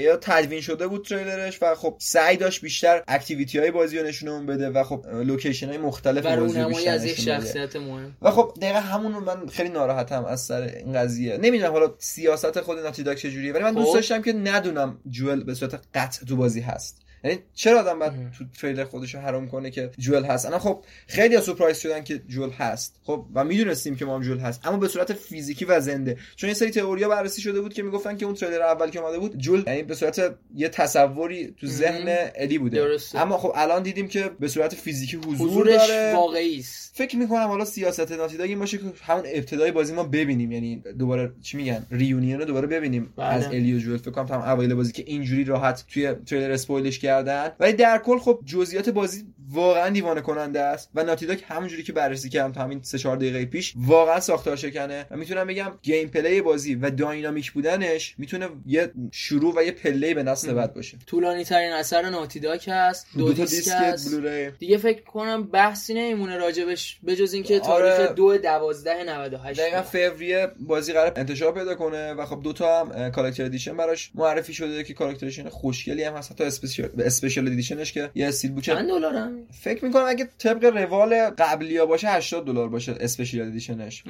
[0.00, 4.46] یا تدوین شده بود تریلرش و خب سعی داشت بیشتر activity های بازی رو نشونمون
[4.46, 7.20] بده و خب لوکیشن های مختلف و بازی بیشتر از یک.
[7.20, 8.16] شخصیت مهم.
[8.22, 11.36] و خب دقیقا همون من خیلی ناراحتم از سر این قضیه.
[11.36, 13.94] نمی‌دونم حالا سیاست خود Naughty Dog چجوریه ولی من دوست خب.
[13.94, 17.02] داشتم که ندونم جوئل به صورت قطع تو بازی هست.
[17.24, 18.10] یعنی چرا آدم اه.
[18.38, 22.50] تو تریلر خودش حرام کنه که جوئل هست؟ انا خب خیلی سورپرایز شدن که جوئل
[22.50, 23.00] هست.
[23.04, 24.66] خب و می‌دونستیم که ما هم جوئل هست.
[24.66, 26.16] اما به صورت فیزیکی و زنده.
[26.36, 29.18] چون یه سری تئوریا بررسی شده بود که می‌گفتن که اون تریلر اول که اومده
[29.18, 32.76] بود جوئل یعنی به صورت یه تصوری تو ذهن الی بوده.
[32.76, 33.20] درسته.
[33.20, 36.14] اما خب الان دیدیم که به صورت فیزیکی حضور حضورش داره.
[36.14, 36.92] واقعی است.
[36.94, 40.52] فکر می‌کنم حالا سیاست Naughty Dog این باشه که همون ابتدای بازی ما ببینیم.
[40.52, 43.12] یعنی دوباره چی میگن؟ reunion رو دوباره ببینیم.
[43.16, 43.26] بله.
[43.26, 46.84] از الی و جوئل فکر کنم هم اوایل بازی که اینجوری راحت توی تریلر spoil
[46.84, 51.38] ش کردن ولی در کل خب جزئیات بازی واقعا دیوانه کننده است و Naughty Dog
[51.48, 55.06] همونجوری که بررسی کردم تا همین 3 4 دقیقه پیش واقعا ساختار شکنه.
[55.10, 60.22] و می‌تونم بگم gameplay بازی و dynamic بودنش می‌تونه یه شروع و یه پله به
[60.22, 60.52] نسل.
[60.52, 60.98] بعد باشه.
[61.06, 63.06] طولانی ترین اثر Naughty Dog هست.
[63.18, 64.14] دو, دو تا دیسک دیسک هست.
[64.58, 67.96] دیگه فکر کنم بحثی نمیمونه راجبش بجز اینکه آره.
[67.96, 72.80] تاریخ دو دوازده 98 دقیقا فوریه بازی قرار انتشار پیدا کنه و خب دو تا
[72.80, 76.32] هم collector edition براش معرفی شده که collector edition خوشگلی هم هست.
[76.32, 80.64] حتی special special edition ش که یه steelbook که چند دلار فکر می‌کنم اگه طبق
[80.64, 84.04] روال قبلی باشه 80 دلار باشه special edition ش.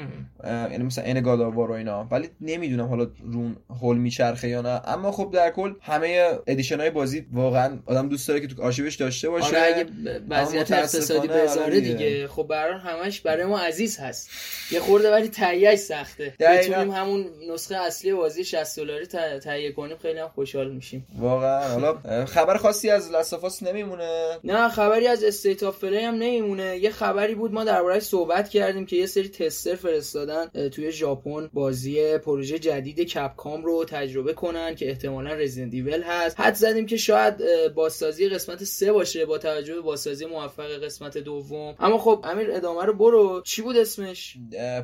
[0.45, 2.09] یعنی مثلا این God of War و اینا.
[2.11, 4.81] ولی نمی‌دونم حالا رون هول میچرخه یا نه.
[4.85, 8.97] اما خب در کل همه edition های بازی واقعا آدم دوست داره که تو آرشیوش
[8.97, 9.47] داشته باشه.
[9.47, 9.87] آره اگه
[10.29, 12.27] وضعیت اقتصادی بذاره دیگه.
[12.27, 14.31] خب برای همش برای ما عزیز هست.
[14.71, 16.35] یه خورده ولی تهیهش سخته.
[16.41, 19.97] بتونیم همون نسخه اصلی بازی 60 دلاری ته- تهیه کنیم.
[20.03, 21.07] خیلی هم خوشحال میشیم.
[21.19, 21.69] واقعا.
[21.69, 24.39] حالا خبر خاصی از Last of Us نمیمونه.
[24.45, 26.79] نه خبری از State of Play هم نمیمونه.
[26.79, 32.19] یه خبری بود ما دربارهش صحبت کردیم که یه سری tester فرستادن توی ژاپن بازی
[32.19, 36.41] پروژه جدید Capcom رو تجربه کنن که احتمالا Resident Evil هست.
[36.41, 37.35] حدس زدیم که شاید
[37.75, 41.75] بازسازی قسمت سه باشه با توجه به بازسازی موفق قسمت دوم.
[41.79, 43.43] اما خب امیر ادامه رو برو.
[43.45, 44.37] چی بود اسمش؟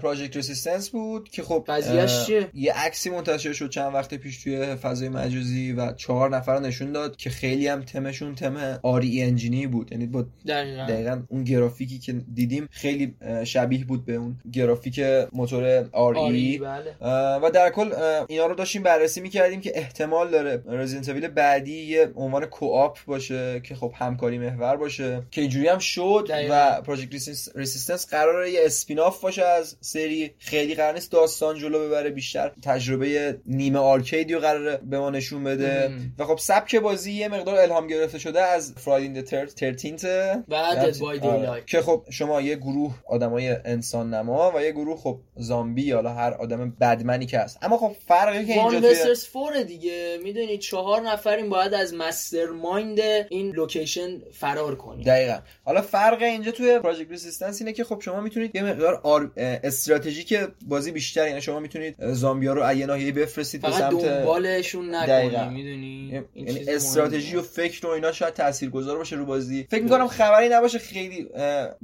[0.03, 4.77] پراجکت رسیستنس بود که خب قضیه‌ش چیه؟ یه عکسی منتشر شد چند وقت پیش توی
[4.77, 9.93] فضای مجازی و چهار نفر نشون داد که خیلی هم تمشون تم آری انجینی بود.
[9.93, 10.87] یعنی با دقیقا.
[10.89, 15.01] دقیقا اون گرافیکی که دیدیم خیلی شبیه بود به اون گرافیک
[15.33, 16.95] موتور آری بله.
[17.43, 17.93] و در کل
[18.29, 23.75] اینا رو داشتیم بررسی می‌کردیم که احتمال داره رزیدنت بعدی یه عنوان co-op باشه که
[23.75, 25.23] خب همکاری محور باشه.
[25.31, 26.55] که اینجوری هم شد دقیقاً.
[26.55, 27.13] و Project
[27.55, 33.39] Resistance قراره یه spin-off باشه از سری خیلی قرار نیست داستان جلو ببره بیشتر تجربه
[33.47, 35.89] نیمه arcade ی رو قراره به ما نشون بده.
[35.89, 36.15] مهم.
[36.19, 40.95] و خب سبک بازی یه مقدار الهام گرفته شده از Friday the 13 و Dead
[40.95, 41.65] by Daylight.
[41.67, 46.33] که خب شما یه گروه آدمای انسان نما و یه گروه خب زامبی یا هر
[46.33, 47.59] آدم بدمنی که هست.
[47.63, 50.19] اما خب فرقی که اینجا توی versus four دیگه.
[50.25, 55.05] می‌دونی چهار نفریم باید از mastermind این لوکیشن فرار کنیم.
[55.05, 55.39] دقیقا.
[55.65, 59.31] حالا فرق اینجا توی Project Resistance اینه که خب شما می‌تونید یه مقدار آر...
[59.37, 64.95] استراتژیک بازی بیشتر یعنی شما می‌تونید زامبیا رو از یه ناحیه بفرستید به سمت دنبالشون.
[64.95, 69.67] نکنیم می‌دونی؟ یعنی استراتژی و فکر و اینا شاید تاثیرگذار باشه رو بازی.
[69.71, 71.29] فکر می‌کنم خبری نباشه خیلی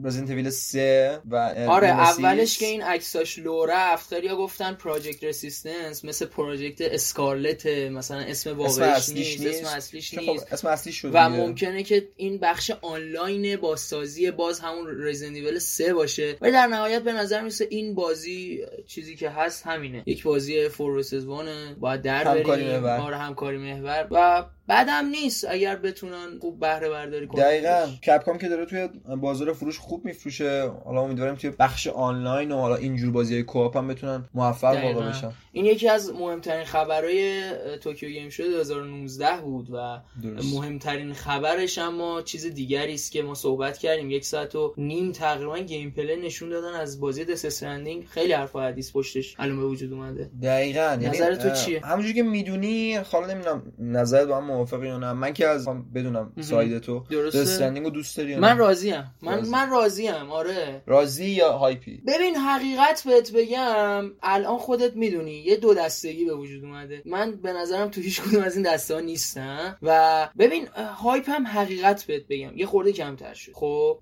[0.04, 1.36] Resident Evil 3 و
[1.68, 1.88] آره.
[1.88, 8.58] اولش که این عکساش لو رفت خیلی گفتن Project Resistance مثل Project Scarlett مثلا اسم
[8.58, 10.52] واقعیش اصلیش نیست نیست اسم اصلیش خب نیست.
[10.52, 11.28] اسم اصلی شد و.
[11.28, 16.36] ممکنه که این بخش آنلاین بازسازی باز همون Resident Evil 3 باشه.
[16.40, 20.02] ولی در نهایت به نظر میرسه این بازی چیزی که هست همینه.
[20.06, 22.80] یک بازی four versus one ه باید در همکاری بریم.
[22.80, 23.00] محور.
[23.00, 24.06] آره همکاری محور.
[24.10, 27.42] و بدم نیست اگر بتونن خوب بهره برداری کنن.
[27.42, 27.86] دقیقا.
[28.06, 30.70] Capcom که داره توی بازار فروش خوب میفروشه.
[30.84, 35.32] حالا امیدواریم توی بخش آنلاین و حالا اینجور بازی co-op هم بتونن موفق واقع بشن.
[35.54, 37.42] این یکی از مهمترین خبرهای
[37.80, 40.54] Tokyo Game Show 2019 بود و درست.
[40.54, 44.10] مهمترین خبرش اما چیز دیگری است که ما صحبت کردیم.
[44.10, 48.92] یک ساعت و نیم تقریبا gameplay نشون دادن از بازی Death Stranding خیلی حرف حدیث
[48.92, 50.30] پشتش الان به وجود اومده.
[50.42, 50.80] دقیقاً.
[50.80, 55.12] یعنی نظر تو چیه؟ همونجوری که می‌دونی حالا نمی‌دونم نظرت با هم موافقی یا نه.
[55.12, 57.04] من که از بدونم ساید تو.
[57.28, 59.50] Death Stranding رو دوست داری من راضی ام من راضی.
[59.50, 60.82] من راضی ام آره.
[60.86, 66.34] راضی یا hype ی؟ ببین حقیقت بهت بگم الان خودت می‌دونی یه دو دستگی به
[66.34, 67.02] وجود اومده.
[67.06, 69.78] من به نظرم تو هیچ کدوم از این دسته ها نیستم.
[69.82, 72.56] و ببین hype هم حقیقت بهت بگم.
[72.56, 73.52] یه خورده کمتر شد.
[73.54, 73.98] خب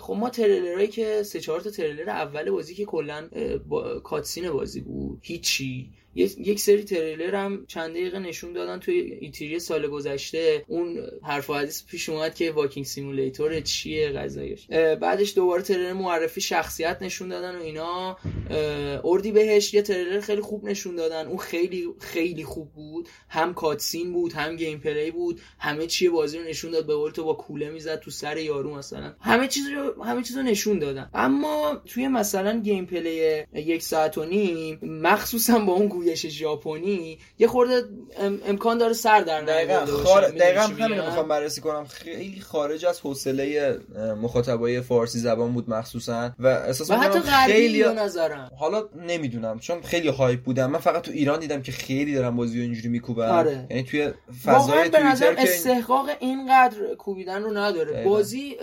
[0.00, 3.28] خب ما تریلرایی که سه چهار تا تریلر اول بازی که کلا
[3.68, 4.00] با...
[4.00, 5.90] cutscene بازی بود هیچی.
[6.14, 10.64] یک سری تریلر هم چند دقیقه نشون دادن توی E3 سال گذشته.
[10.68, 14.66] اون حرف و حدیث پیش اومد که walking simulator چیه قضیه‌ش.
[15.00, 18.16] بعدش دوباره تریلر معرفی شخصیت نشون دادن و اینا.
[19.04, 21.26] اردیبهشت یه تریلر خیلی خوب نشون دادن.
[21.26, 23.08] اون خیلی خیلی خوب بود.
[23.28, 25.40] هم cutscene بود هم gameplay بود.
[25.58, 26.86] همه چی بازی رو نشون داد.
[26.86, 29.14] به قول تو با کوله می‌زد تو سر یارو مثلا.
[29.20, 31.10] همه چیز رو همه چیز رو نشون دادن.
[31.14, 37.82] اما توی مثلا gameplay یک ساعت و نیم مخصوصا با اون گویش ژاپنی یه خورده
[38.46, 40.28] امکان داره سر در دقیقاً خار...
[40.28, 41.84] دقیقاً همین می‌خوام بررسی کنم.
[41.84, 43.78] خیلی خارج از حوصله
[44.22, 46.30] مخاطبای فارسی زبان بود مخصوصا.
[46.38, 48.50] و احساس می‌کنم خیلی نظرم.
[48.58, 50.70] حالا نمی‌دونم چون خیلی هایپ بودم.
[50.70, 53.28] من فقط تو ایران دیدم که خیلی دارم بازی رو اینجوری میکوبن.
[53.28, 53.66] آره.
[53.70, 54.12] یعنی توی
[54.44, 57.92] فضای توییتر که استحقاق اینقدر کوبیدن رو نداره.
[57.92, 58.10] دقیقا.
[58.10, 58.56] بازی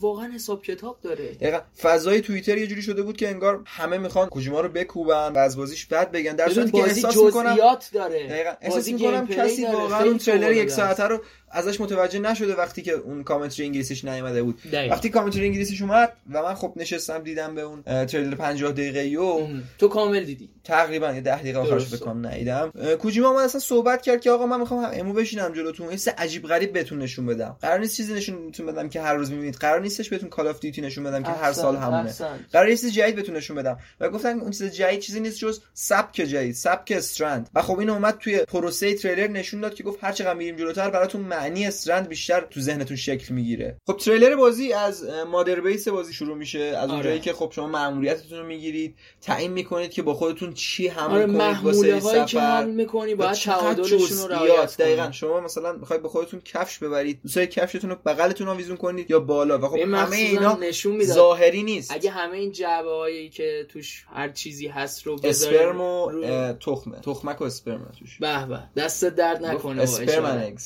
[0.00, 1.32] واقعا حساب کتاب داره.
[1.32, 1.58] دقیقا.
[1.80, 5.56] فضای توییتر یه جوری شده بود که انگار همه می‌خوان کوجیما رو بکوبن و از
[5.56, 6.36] بازیش بد بگن.
[6.36, 7.56] در صورتی احساس می‌کنم
[7.92, 8.26] داره.
[8.28, 8.52] دقیقا.
[8.60, 13.24] احساس می‌کنم کسی واقعا اون تریلر یک ساعته رو ازش متوجه نشده وقتی که اون
[13.24, 14.62] commentary انگلیسیش نیومده بود.
[14.72, 14.94] دقیقا.
[14.94, 19.46] وقتی commentary انگلیسیش اومد و من خب نشستم دیدم به اون تریلر 50 دقیقه و
[19.78, 20.50] تو کامل دیدی.
[20.64, 22.72] تقریبا یه 10 دقیقه آخرش بکنم ندیدم.
[23.00, 26.46] کوجیما من اصلا صحبت کرد که آقا من می‌خوام هم امو بشینم جلوتون این عجیب
[26.46, 27.56] غریب بهتون نشون بدم.
[27.62, 29.54] قرار نیست چیزی نشون بدم که هر روز می‌بینید.
[29.54, 32.14] قرار نیستش بهتون Call of Duty نشون بدم که هر سال همونه.
[32.52, 33.78] قرار نیست جدید بهتون نشون بدم.
[34.00, 37.90] و گفتن اون چیز جدید چیزی نیست جز سبک جدید سبک strand و خب این
[37.90, 42.08] اومد توی پروسه تریلر نشون داد که گفت هر چقدر میریم جلوتر براتون معنی strand
[42.08, 43.76] بیشتر تو ذهنتون شکل می‌گیره.
[43.86, 46.58] خب تریلر بازی از مادر بیس بازی شروع میشه.
[46.58, 47.24] از اونجایی آره.
[47.24, 51.64] که خب شما مأموریتتون رو می‌گیرید تعیین می‌کنید که با خودتون چی حمل آره کنید
[51.64, 56.40] واسه سفر که حمل می‌کنی باید تعادلشون رو رعایت دقیقاً شما مثلا می‌خواید به خودتون
[56.40, 57.22] کفش ببرید.
[57.22, 59.58] دوستای کفشتون رو بغلتون آویزون کنید یا بالا.
[59.58, 61.16] و خب همه اینا نشون می‌داد.
[61.16, 61.92] ظاهری نیست.
[61.92, 66.12] اگه همه این جعبه هایی که توش هر چیزی هست رو بذارید اسپرم و
[66.52, 67.00] تخمه.
[67.00, 68.18] تخمک و اسپرم توش.
[68.18, 70.56] به به دست درد نکنه اسپرم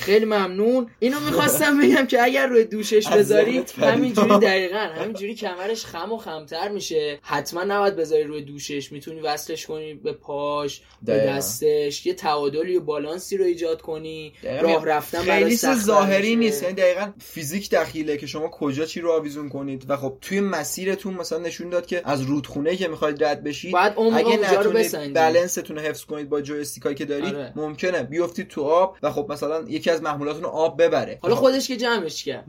[0.00, 0.90] خیلی ممنون.
[0.98, 6.68] اینو می‌خواستم بگم که اگر روی دوشش بذاری همینجوری دقیقا همینجوری کمرش خم و خمتر
[6.68, 7.18] میشه.
[7.22, 12.06] حتما نباید بذاری روی دوشش می‌تونی وصلش کنی به پاش به دستش.
[12.06, 14.32] یه تعادلی و بالانسی رو ایجاد کنی.
[14.62, 16.62] راه رفتن خیلی ظاهری نیست.
[16.62, 19.84] یعنی دقیقا فیزیک دخیله که شما کجا چی رو آویزون کنید.
[19.88, 24.36] و خب توی مسیرتون مثلا نشون داد که از رودخونه که می‌خواید رد بشید اگه
[24.36, 27.52] نتونید بالانستون رو حفظ کنید با جویستیکایی که دارید آره.
[27.56, 28.96] ممکنه بیافتید تو آب.
[29.02, 31.18] و خب مثلا یکی از محمولاتون آب ببره.
[31.22, 32.44] حالا خودش که جمعش کرد.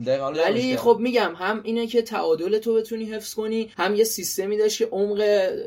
[0.46, 4.78] ولی خب میگم هم اینه که تعادل تو بتونی حفظ کنی هم یه سیستمی داشت
[4.78, 5.20] که عمق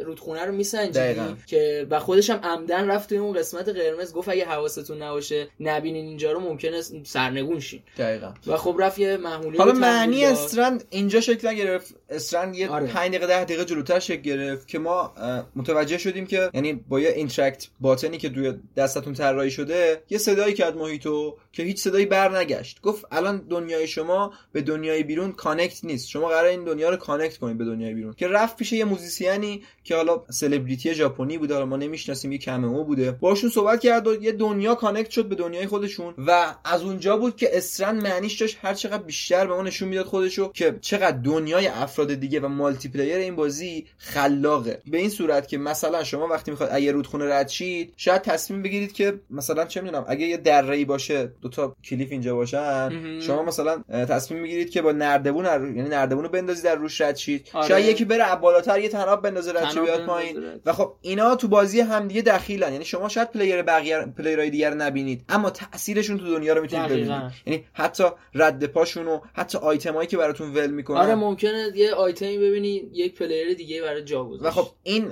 [0.05, 4.45] رودخونه رو میسنجید که و خودش هم عمدن رفت توی اون قسمت قرمز گفت اگه
[4.45, 7.81] حواستون نباشه نبینین اینجا رو ممکنه سرنگون شین.
[7.97, 8.33] دقیقاً.
[8.47, 11.95] و خب رفت یه محمولی حالا معنی strand اینجا شکل نگرفت.
[12.09, 12.87] strand یه آره.
[12.87, 15.13] 5 دقیقه 10 دقیقه جلوتر شکل گرفت که ما
[15.55, 20.17] متوجه شدیم که یعنی با یه interact button ی که توی دستتون طراحی شده یه
[20.17, 25.31] صدایی کرد محیطو که هیچ صدایی بر نگشت گفت الان دنیای شما به دنیای بیرون
[25.31, 26.09] connect نیست.
[26.09, 28.13] شما قرار این دنیا رو connect کنید به دنیای بیرون.
[28.13, 32.83] که رفت پیش یه موزیسیانی که حالا سلبریتی ژاپنی بوده حالا ما نمی‌شناسیم یه cameo
[32.83, 33.11] بوده.
[33.11, 37.35] باشون صحبت کرد و یه دنیا connect شد به دنیای خودشون و از اونجا بود
[37.35, 41.67] که strand معنیش داشت هر چقدر بیشتر به ما نشون می‌داد خودشو که چقدر دنیای
[41.67, 44.81] افراد دیگه و multiplayer این بازی خلاقه.
[44.87, 48.91] به این صورت که مثلا شما وقتی می‌خواد اگه رودخونه رد شید شاید تصمیم بگیرید
[48.91, 53.83] که مثلا چه می‌دونم اگه یه دره‌ای باشه دو تا cliff اینجا باشن شما مثلا
[53.89, 57.49] تصمیم می‌گیرید که با نردبون یعنی نردبون رو بندازید در روش رد شید.
[57.53, 57.67] آره.
[57.67, 60.43] شاید یکی بره بالاتر یه تناب بندازه رد بیاد پایین.
[60.65, 62.71] و خب اینا تو بازی همدیگه دخیلن.
[62.71, 66.87] یعنی شما شاید player بقیه player ای دیگر نبینید اما تاثیرشون تو دنیا رو می‌تونید
[66.87, 67.21] ببینید.
[67.45, 70.97] یعنی حتی رد پاشون و حتی آیتمایی که براتون ول می‌کنن.
[70.97, 75.11] آره ممکنه یه آیتمی ببینی یک player دیگه برای جا و خب این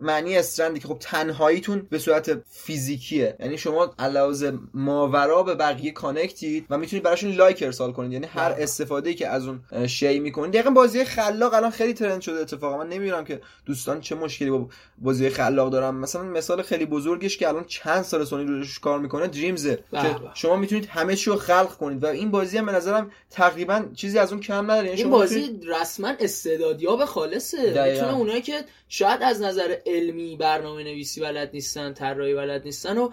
[0.00, 3.36] معنی strand ی که خب تنهاییتون به صورت فیزیکیه.
[3.40, 8.12] یعنی شما علاوه ماورا به بقیه connect ید و می‌تونید براشون لایک ارسال کنید.
[8.12, 10.52] یعنی هر استفاده که از اون شی می‌کنید.
[10.52, 12.78] دقیقا بازی خلاق الان خیلی trend شده اتفاقا.
[12.78, 15.90] من نمی‌دونم که دوستان چه مشکلی با بازی خلاق دارن.
[15.90, 19.82] مثلا مثال خیلی بزرگش که الان چند سال سونی روش کار می‌کنه Dreams ه که
[19.92, 20.14] بله.
[20.34, 22.04] شما می‌تونید همه چی رو خلق کنید.
[22.04, 24.86] و این بازی هم به نظرم تقریبا چیزی از اون کم نداره.
[24.86, 25.64] یعنی این بازی می‌تونید...
[25.80, 27.58] رسما استعدادیاب خالصه.
[27.92, 33.10] می‌تونه اونایی که شاید از نظر علمی برنامه نویسی بلد نیستن طراحی بلد نیستن و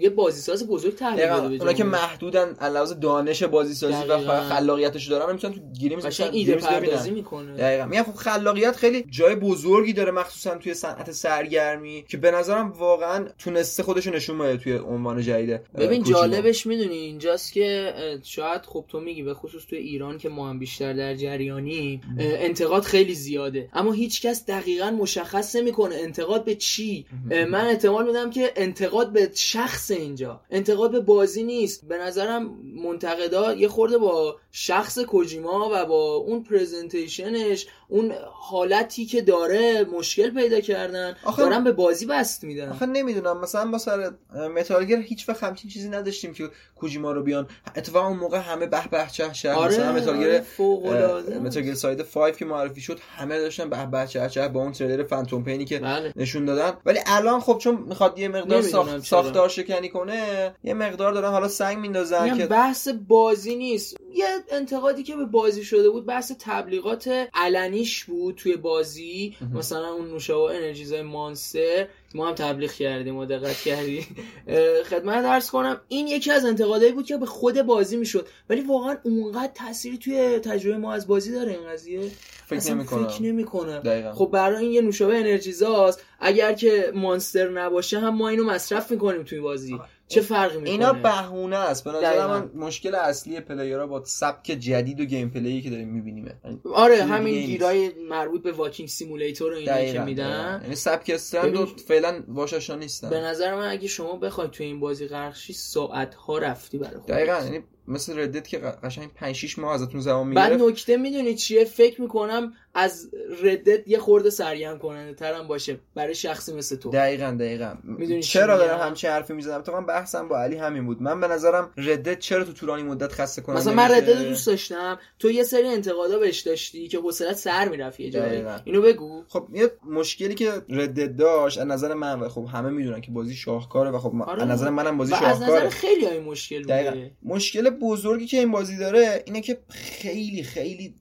[0.00, 5.54] یه بازیساز بزرگ تحویل بده اونا که محدودن علاوه دانش بازیسازی و خلاقیتش دارن می‌تونن
[5.54, 5.98] تو گیریم
[6.32, 7.56] ایده پردازی می‌کنه.
[7.56, 7.86] دقیقاً.
[7.86, 13.28] میگم خب خلاقیت خیلی جای بزرگی داره مخصوصا توی صنعت سرگرمی که به نظرم واقعا
[13.38, 19.00] تونسته خودش نشون بده توی عنوان جدید ببین جالبش می‌دونی اینجاست که شاید خب تو
[19.00, 23.68] میگی به خصوص توی ایران که ما هم بیشتر در جریانی انتقاد خیلی زیاده.
[23.72, 27.06] اما هیچکس دقیقا مشخص نمی‌کنه انتقاد به چی.
[27.30, 30.40] من احتمال میدم که انتقاد به شخص اینجا.
[30.50, 31.88] انتقاد به بازی نیست.
[31.88, 32.50] به نظرم
[32.84, 40.30] منتقدا یه خورده با شخص کوجیما و با اون پرزنتیشنش اون حالتی که داره مشکل
[40.30, 41.16] پیدا کردن.
[41.24, 42.68] آخه دارن به بازی بست میدن.
[42.68, 44.10] آخه نمی‌دونم مثلا با سر
[44.56, 47.48] Metal Gear هیچ وقت همچین چیزی نداشتیم که کوجیما رو بیان.
[47.76, 51.74] اتفاقا اون موقع همه به به چه چه آره مثلا Metal Gear آره Metal Gear
[51.74, 55.44] Solid 5 که معرفی شد همه داشتن به به چه چه با اون تریلر Phantom
[55.44, 56.12] Pain ی که بله.
[56.16, 56.78] نشون دادن.
[56.86, 58.98] ولی الان خب چون می‌خواد یه مقدار ساخت...
[58.98, 63.96] ساختار شکنی کنه یه مقدار دارن حالا سنگ میندازن که بحث بازی نیست.
[64.18, 69.36] یه انتقادی که به بازی شده بود بحث تبلیغات علنیش بود توی بازی.
[69.54, 74.06] مثلا اون نوشابه انرژیزای Monster ما هم تبلیغ کردیم و دقت کردی.
[74.90, 78.26] خدمتت عرض کنم این یکی از انتقادایی بود که به خود بازی می‌شد.
[78.50, 82.10] ولی واقعا اونقدر تأثیری توی تجربه ما از بازی داره این قضیه.
[82.46, 86.02] فکر نمی‌کنه فکر نمی‌کنه خب برای این یه نوشابه انرژیزاست.
[86.20, 89.78] اگر که Monster نباشه هم ما اینو مصرف می‌کنیم توی بازی.
[90.08, 91.84] چه فرقی می‌کنه؟ اینا بهونه است.
[91.84, 96.26] به نظر من مشکل اصلی player ها با سبک جدید و gameplay که داریم می‌بینیم
[96.44, 100.60] یعنی آره همین گیرای مربوط به واکینگ سیمولیتور رو اینا که میدن.
[100.62, 103.10] یعنی سبک استرند فعلا باش نیستن.
[103.10, 107.06] به نظر من اگه شما بخواید تو این بازی غرق ساعت ها رفتی برای خودت.
[107.06, 111.34] دقیقاً یعنی مثل ردت که قشنگ 5 6 ماه ازتون زمان می‌گیره بعد نکته می‌دونی
[111.34, 113.10] چیه؟ فکر می‌کنم از
[113.42, 116.90] ردت یه خورده سرگرم کننده ترم باشه برای شخصی مثل تو.
[116.90, 117.74] دقیقا دقیقا.
[118.20, 121.02] چرا دارم همچین حرفی می‌زدم تو من بحثم با علی همین بود.
[121.02, 124.98] من به نظرم ردت چرا تو طولانی مدت خسته کننده مثلا من ردت دوست داشتم.
[125.18, 128.44] تو یه سری انتقادا بهش داشتی که حوصلت سر می‌رفت یه جایی.
[128.64, 129.24] اینو بگو.
[129.28, 133.34] خب یه مشکلی که ردت داشت از نظر من و خب همه می‌دونن که بازی
[133.34, 134.42] شاهکاره و خب آره.
[134.42, 137.10] از نظر منم بازی شاهکاره از نظر خیلی های مشکل بوده.
[137.22, 140.94] مشکل بزرگی که این بازی داره اینه که خیلی خیلی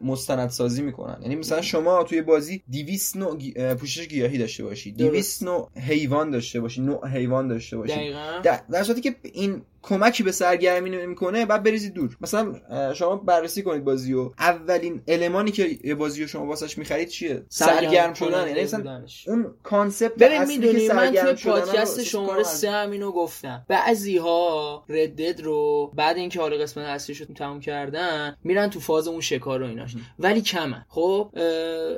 [0.00, 1.18] مستندسازی می‌کنن.
[1.22, 6.60] یعنی مثلا شما توی بازی 200 نوع پوشش گیاهی داشته باشی 200 نوع حیوان داشته
[6.60, 8.12] باشی نوع حیوان داشته باشی.
[8.42, 12.16] در صورتی که این کمکی به سرگرمی نمی‌کنه بعد بریزید دور.
[12.20, 12.54] مثلا
[12.94, 17.42] شما بررسی کنید بازی و اولین المانی که یه بازی رو شما واسش می‌خرید چیه؟
[17.48, 23.12] سرگرم شدن یعنی مثلا اون concept ببین می‌دونی من توی پادکست شماره 3 هم اینو
[23.12, 23.64] گفتم.
[23.68, 28.80] بعضی ها Red Dead رو بعد اینکه حالا قسمت اصلیش رو تموم کردن میرن تو
[28.80, 29.96] فاز اون شکار و ایناش.
[30.18, 31.30] ولی کمه خب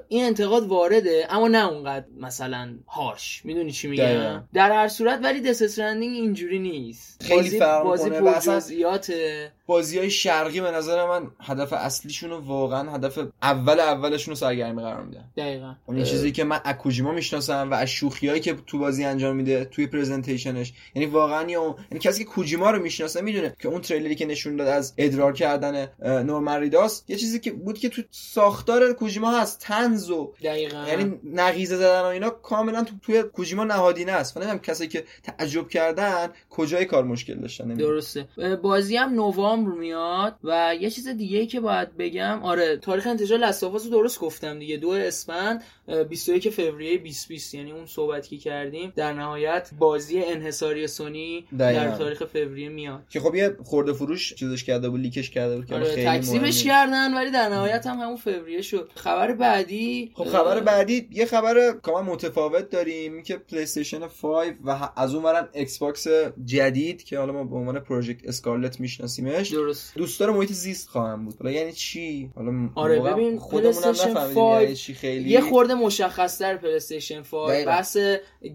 [0.08, 5.40] این انتقاد وارده اما نه اونقدر مثلا harsh می‌دونی چی میگم؟ در هر صورت ولی
[5.40, 7.22] Death اینجوری نیست.
[7.24, 13.18] خیلی بازی پر جزئیاته بازی های شرقی به نظر من هدف اصلیشون رو واقعا هدف
[13.42, 15.24] اول اولشون رو سرگرمی قرار میدن.
[15.36, 15.74] دقیقا.
[15.86, 19.86] اون چیزی که من اکوجیما می‌شناسم و از شوخیایی که تو بازی انجام میده توی
[19.86, 24.26] پرزنتیشنش یعنی واقعا یا یعنی کسی که کوجیما رو می‌شناسه می‌دونه که اون تریلری که
[24.26, 29.40] نشون داد از ادرار کردن نورمن ریداس یه چیزی که بود که تو ساختار کوجیما
[29.40, 29.60] هست.
[29.60, 30.84] تنزو دقیقا.
[30.88, 34.36] یعنی نقیزه زدن و اینا کاملا تو توی کوجیما نهادینه است.
[34.36, 37.61] نمی‌دونم کسی که تعجب کردن کجای کار مشکل داشتن.
[37.68, 38.28] درسته.
[38.62, 43.38] بازی هم نوامبر میاد و یه چیز دیگه ای که باید بگم آره تاریخ انتشار
[43.38, 44.76] Last of Us رو درست گفتم دیگه.
[44.76, 45.64] دو اسفند
[46.10, 52.24] 21 فوریه 2020 یعنی اون صحبتی که کردیم در نهایت بازی انحصاری سونی در تاریخ
[52.24, 53.02] فوریه میاد.
[53.10, 56.06] که خب یه خورده فروش چیزش کرده بود leak ش کرده بود که آره خیلی
[56.06, 58.90] تکذیبش کردن ولی در نهایت هم همون فوریه شد.
[58.94, 65.14] خبر بعدی خب خبر بعدی یه خبر کاملا متفاوت داریم که PlayStation 5 و از
[65.14, 66.06] اون ورم Xbox
[66.44, 69.94] جدید که حالا ما به عنوان Project Scarlett میشناسیمش درست.
[69.96, 71.34] دوستدار محیط زیست خواهم بود.
[71.38, 75.30] حالا یعنی چی؟ حالا آره ببین خودمونم PlayStation نفهمیدیم 5 یعنی چی خیلی.
[75.30, 77.70] یه خورده مشخص در PlayStation 5 دقیقاً.
[77.70, 77.96] بحث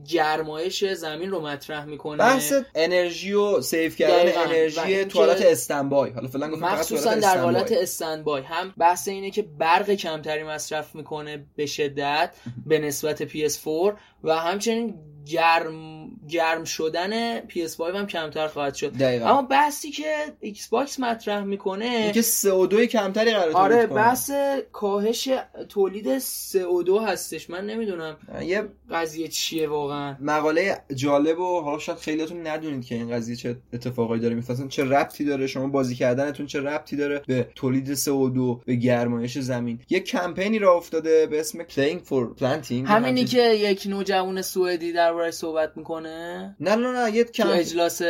[0.09, 2.17] گرمایش زمین رو مطرح می‌کنه.
[2.17, 6.11] بحث انرژی و save کردن انرژی اینکه- تو حالت standby.
[6.11, 7.71] حالا فعلا گفتم تو مخصوصا در حالت.
[7.71, 12.35] standby هم بحث اینه که برق کمتری مصرف می‌کنه به شدت
[12.65, 15.96] به نسبت PS4 و همچنین گرم
[16.29, 18.93] گرم شدن PS5 هم کمتر خواهد شد.
[18.93, 19.25] دقیقاً.
[19.25, 23.87] اما بحثی که Xbox مطرح می‌کنه اینکه CO2 کمتری قرار آره.
[23.87, 24.31] بحث
[24.71, 25.29] کاهش
[25.69, 27.49] تولید CO2 هستش.
[27.49, 30.15] من نمی‌دونم یه قضیه چیه واقعا.
[30.19, 34.67] مقاله جالب و حالا شاید خیلیاتون ندونید که این قضیه چه اتفاقایی داره میفته.
[34.67, 39.79] چه ربطی داره؟ شما بازی کردنتون چه ربطی داره به تولید CO2 به گرمایش زمین؟
[39.89, 42.87] یه کمپینی را افتاده به اسم Playing for Planting.
[42.89, 45.96] همینی که یک نوجوان سوئدی دربارش صحبت می‌کنه.
[45.99, 47.47] نه نه نه یه کمپ...
[47.53, 48.01] اجلاس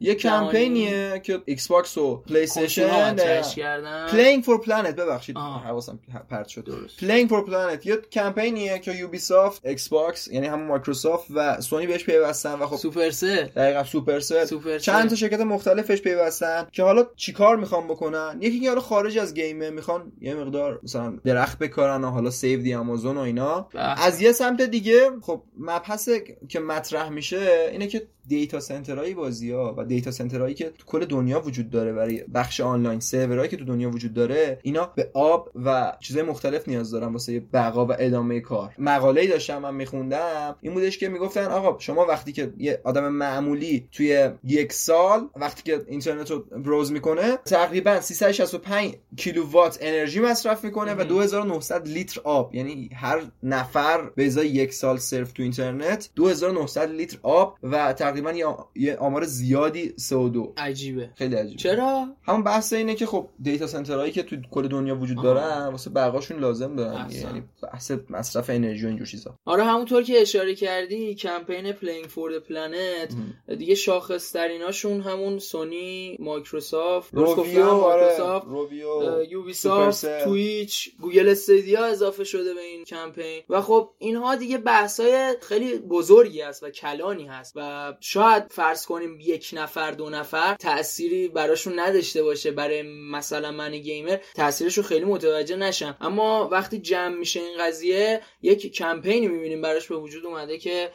[0.00, 3.16] یه کمپینیه که Xbox و PlayStation
[3.56, 5.64] کردن؟ Playing for Planet ببخشید آه.
[5.64, 6.64] حواسم پرت شد.
[6.64, 6.98] درست.
[6.98, 12.54] Playing for Planet یه کمپینیه که Ubisoft Xbox یعنی همون مایکروسافت و سونی بهش پیوستن
[12.54, 17.88] و خب Supercell دقیقا Supercell Supercell چند تا شرکت مختلفش پیوستن که حالا چیکار می‌خوان
[17.88, 22.10] بکنن؟ یکی که حالا خارج از game ه می‌خوان یه مقدار مثلا درخت بکارن و
[22.10, 23.68] حالا save the Amazon و اینا.
[23.72, 24.02] به.
[24.02, 26.08] از یه سمت دیگه خب مبحث
[26.48, 30.72] که مطرح میشه اینه که data center های بازی ها و data center هایی که
[30.78, 34.92] تو کل دنیا وجود داره برای بخش آنلاین سرورهایی که تو دنیا وجود داره اینا
[34.96, 38.74] به آب و چیزهای مختلف نیاز دارن واسه بقا و ادامه کار.
[38.78, 40.56] مقاله‌ای داشتم من میخوندم.
[40.60, 45.62] این بودش که می‌گفتن آقا شما وقتی که یه آدم معمولی توی یک سال وقتی
[45.62, 51.08] که اینترنت رو بروز می‌کنه تقریبا 365 کیلووات انرژی مصرف می‌کنه و مهم.
[51.08, 52.54] 2900 لیتر آب.
[52.54, 58.32] یعنی هر نفر به ازای یک سال صرف تو اینترنت 2900 لیتر آب و تقریبا
[58.74, 63.97] یه, آمار زیادی CO2 عجیبه خیلی عجیبه چرا همون بحث اینه که خب data center
[63.97, 65.22] هایی که تو کل دنیا وجود.
[65.22, 67.10] دارن واسه بقاشون لازم دارن.
[67.10, 72.38] یعنی بحث مصرف انرژی و اینجور چیزا آره همونطور که اشاره کردی کمپین Playing for
[72.38, 73.14] Planet
[73.58, 80.24] دیگه شاخص تریناشون همون Sony Microsoft؟ Rovio آره مایکروسافت روبیو یوبی سافت سوپرسل.
[80.24, 86.40] Twitch Google Stadia اضافه شده به این کمپین و خب اینها دیگه بحثای خیلی بزرگی
[86.40, 86.70] هست و
[87.02, 92.82] کلانی هست و شاید فرض کنیم یک نفر دو نفر تأثیری براشون نداشته باشه برای
[93.12, 98.72] مثلا من گیمر تأثیرش رو خیلی متوجه نشم اما وقتی جمع میشه این قضیه یک
[98.72, 100.90] کمپینی می‌بینیم براش به وجود اومده که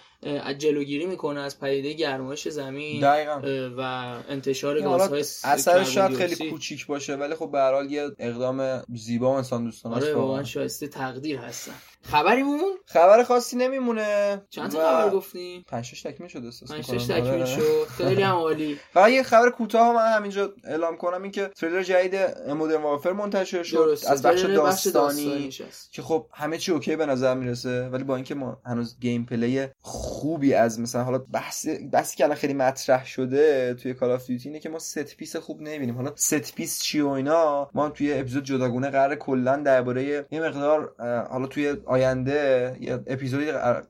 [0.57, 3.41] جلوگیری می‌کنه از پدیده گرمایش زمین دقیقا
[3.77, 3.81] و
[4.29, 6.49] انتشار حالا گازهای اثرش شاید خیلی.
[6.49, 10.15] کوچیک باشه ولی خب به هر حال یه اقدام زیبا و انسان دوستانه است آره
[10.15, 10.43] واقعا.
[10.43, 16.01] شایسته تقدیر هستن خبری مون خبر خاصی نمیمونه چند تا و خبر گفتیم پنج شش
[16.01, 16.99] تکمیل شد احساس پنج می‌کنم.
[16.99, 17.45] شش تکمیل آره.
[17.45, 21.83] شد خیلی هم عالی فقط یه خبر کوتاه من همینجا اعلام کنم این که تریلر
[21.83, 22.15] جدید
[22.49, 25.91] Modern Warfare منتشر شد درست از بخش داستانی داستانیش هست.
[25.91, 29.67] که خب همه چی OK به نظر می‌رسه ولی با اینکه ما هنوز gameplay
[30.07, 34.49] خوبی از مثلا حالا بحث بحثی که الان خیلی مطرح شده توی Call of Duty
[34.49, 35.95] اینه که ما set piece خوب نمی‌بینیم.
[35.95, 40.93] حالا set piece چی و اینا؟ ما توی اپیزود جداگونه قرار کلا درباره یه مقدار
[41.29, 43.45] حالا توی آینده یه اپیزودی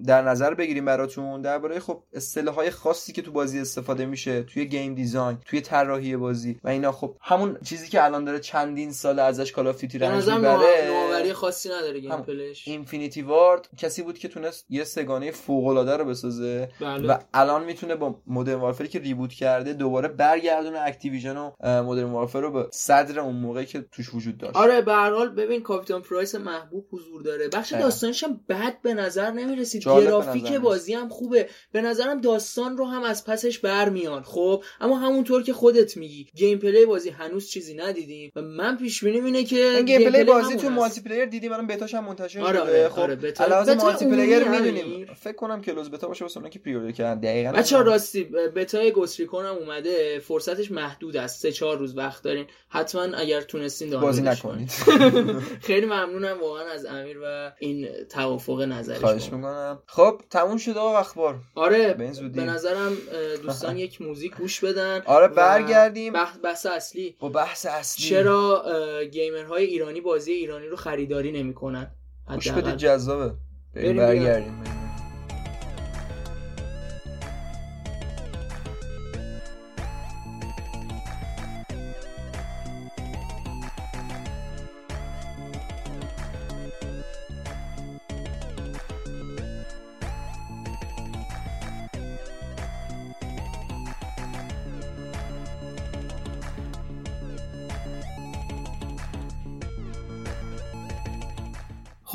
[0.05, 1.41] در نظر بگیریم براتون.
[1.41, 6.59] درباره خب اصطلاحات خاصی که تو بازی استفاده میشه توی game design توی طراحی بازی
[6.63, 6.91] و اینا.
[6.91, 10.87] خب همون چیزی که الان داره چندین سال ازش Call of Duty رنج می‌بره.
[10.87, 15.97] نوآوری خاصی نداره gameplay ش Infinity Ward کسی بود که تونست یه سه‌گانه فوق العاده
[15.97, 16.69] رو بسازه.
[16.81, 17.07] بله.
[17.07, 21.51] و الان می‌تونه با Modern Warfare ی که reboot کرده دوباره برگردونه Activision و
[21.83, 24.55] Modern Warfare رو به صدر اون موقعی که توش وجود داشت.
[24.55, 27.47] آره به هر حال ببین کاپیتان Price محبوب حضور داره.
[27.47, 27.87] بخش دقیقا.
[27.87, 29.83] داستانش هم بد به نظر نمی‌رسید.
[29.83, 31.49] گرافیک بازی هم خوبه.
[31.71, 36.85] به نظرم داستان رو هم از پسش برمیان خب؟ اما همونطور که خودت میگی gameplay
[36.85, 38.31] بازی هنوز چیزی ندیدیم.
[38.35, 40.69] و من پیش بینیم اینه که gameplay بازی تو.
[40.69, 42.61] multiplayer دیدیم الان بتاش هم منتشر آره، شده.
[42.61, 45.05] آره، خب آره، beta- multiplayer می‌دونیم.
[45.13, 47.19] فکر کنم close beta باشه واسه اونایی که pre-order کردن.
[47.19, 48.23] دقیقاً بچه ها راستی
[48.55, 51.41] بتای گوستریکون هم اومده فرصتش محدود است.
[51.41, 52.45] سه چهار روز وقت دارین.
[52.69, 54.71] حتما اگر تونستین بازی نکنید.
[54.85, 55.39] کنید.
[55.67, 59.23] خیلی ممنونم واقعا از امیر و این توافق نظرش خواهش.
[59.33, 59.79] می‌کنم.
[59.85, 61.39] خب تموم شده آقا اخبار.
[61.55, 62.39] آره به این زودی.
[62.39, 62.97] به نظرم
[63.43, 66.13] دوستان یک موزیک گوش بدن آره برگردیم.
[66.43, 67.15] بحث, اصلی.
[67.19, 68.05] با بحث اصلی.
[68.05, 68.63] چرا
[69.11, 71.91] گیمرهای ایرانی بازی ایرانی رو خریداری نمی‌کنن؟
[72.33, 73.33] گوش بدید جذابه.
[73.75, 73.97] بریم.
[73.97, 74.86] برگردیم.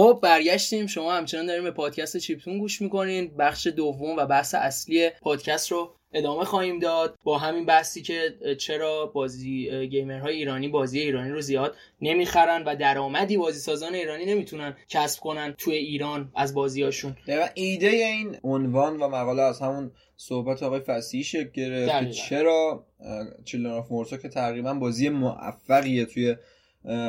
[0.03, 0.87] خب برگشتیم.
[0.87, 3.37] شما همچنان داریم به پادکست Chiptune گوش می‌کنین.
[3.37, 7.19] بخش دوم و بحث اصلی پادکست رو ادامه خواهیم داد.
[7.25, 12.77] با همین بحثی که چرا بازی gamer های ایرانی بازی ایرانی رو زیاد نمی‌خرن و
[12.77, 17.17] درآمدی بازی سازان ایرانی نمی‌تونن کسب کنن توی ایران از بازیاشون
[17.55, 22.87] ایده این عنوان و مقاله از همون صحبت آقای فسیحی شکل گرفت که چرا
[23.45, 26.37] Children of Morta که تقریبا بازی موفقیه توی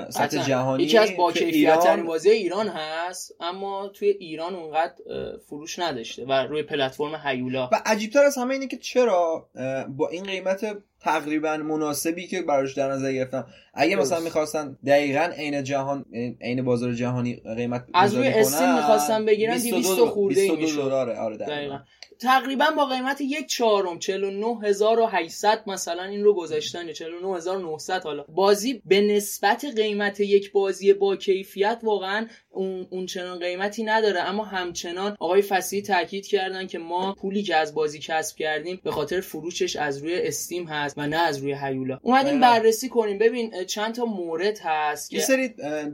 [0.09, 4.93] سطح جهانی یکی از با کیفیت بازی ایران هست اما توی ایران اونقدر
[5.37, 7.69] فروش نداشته و روی پلتفرم هیولا.
[7.71, 9.49] و عجیبتر از همه اینه که چرا
[9.97, 13.47] با این قیمت تقریبا مناسبی که براش در نظر گرفتم.
[13.73, 16.05] اگه مثلا می‌خواستن دقیقا عین جهان
[16.41, 21.17] عین بازار جهانی قیمت از روی استیم می‌خواستن بگیرن 200 خورده 22 دلاره.
[21.17, 21.79] آره دقیقاً.
[22.19, 28.25] تقریبا با قیمت یک چهارم 49800 مثلا این رو گذاشتن یا 49900 حالا.
[28.29, 34.19] بازی به نسبت قیمت یک بازی با کیفیت واقعا اون, اون چنان قیمتی نداره.
[34.19, 38.91] اما همچنان آقای فسی تاکید کردن که ما پولی که از بازی کسب کردیم به
[38.91, 40.92] خاطر فروشش از روی استیم هست.
[40.97, 41.99] و نه از روی هیولا.
[42.01, 43.17] اومدیم بررسی کنیم.
[43.17, 45.47] ببین چند تا مورد هست یه سری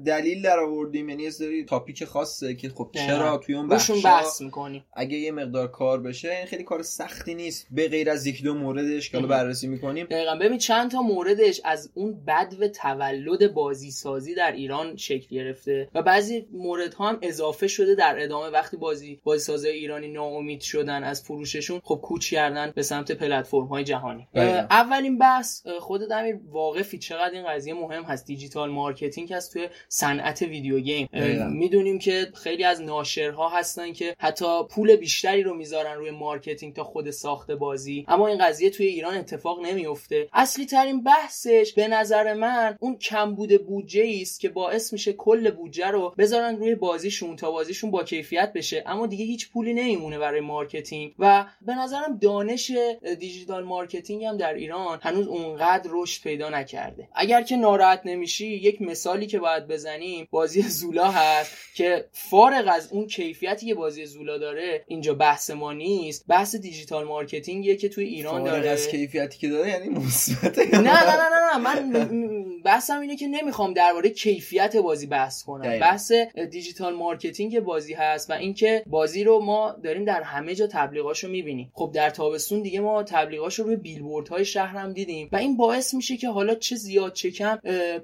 [0.06, 4.86] دلیل در آوردیم یعنی یه سری تاپیک خاصه که خب چرا توی اون بحث می‌کنیم.
[4.94, 7.68] اگه یه مقدار کار بشه این خیلی کار سختی نیست.
[7.72, 10.06] به غیر از یک دو موردش که بررسی می‌کنیم.
[10.06, 10.36] دقیقا.
[10.36, 15.90] ببین چند تا موردش از اون بد و تولد بازی سازی در ایران شکل گرفته
[15.96, 18.50] و بعضی مورد ها هم اضافه شده در ادامه.
[18.50, 23.66] وقتی بازی بازی سازه ایرانی ناامید شدن از فروششون خب کوچ کردن به سمت پلتفرم
[23.68, 24.28] های جهانی
[24.90, 28.26] اولین بحث خودت امیر واقفی چقدر این قضیه مهم هست.
[28.26, 31.10] digital marketing هست توی صنعت video game.
[31.52, 36.84] می‌دونیم که خیلی از ناشرها هستن که حتی پول بیشتری رو می‌ذارن روی marketing تا
[36.84, 38.06] خود ساخت بازی.
[38.08, 43.66] اما این قضیه توی ایران اتفاق نمیفته اصلی ترین بحثش به نظر من اون کمبود
[43.66, 48.54] بودجه است که باعث میشه کل بودجه رو بذارن روی بازیشون تا بازیشون با کیفیت
[48.54, 48.84] بشه.
[48.86, 51.14] اما دیگه هیچ پولی نمیمونه برای marketing.
[51.20, 52.72] و به نظرم دانش
[53.20, 57.08] digital marketing هم در ایران هنوز اونقدر رشد پیدا نکرده.
[57.16, 62.92] اگر که ناراحت نمیشی یک مثالی که باید بزنیم بازی زولا هست که فارغ از
[62.92, 66.26] اون کیفیتی که بازی زولا داره اینجا بحث ما نیست.
[66.28, 70.60] بحث digital marketing یه که توی ایران داره از کیفیتی که داره یعنی مثبت.
[70.60, 71.58] نه نه نه نه.
[71.58, 72.10] من
[72.66, 75.80] بحثم اینه که نمی‌خوام درباره کیفیت بازی بحث کنم.
[75.80, 76.12] بحث
[76.52, 81.72] digital marketing بازی هست و اینکه بازی رو ما داریم در همه جا تبلیغاشو می‌بینیم.
[81.74, 86.18] خب در تابستون دیگه ما تبلیغاشو روی بیلبوردهای شهر هم دیدیم و این باعث میشه
[86.18, 87.56] که حالا چه زیاد چه کم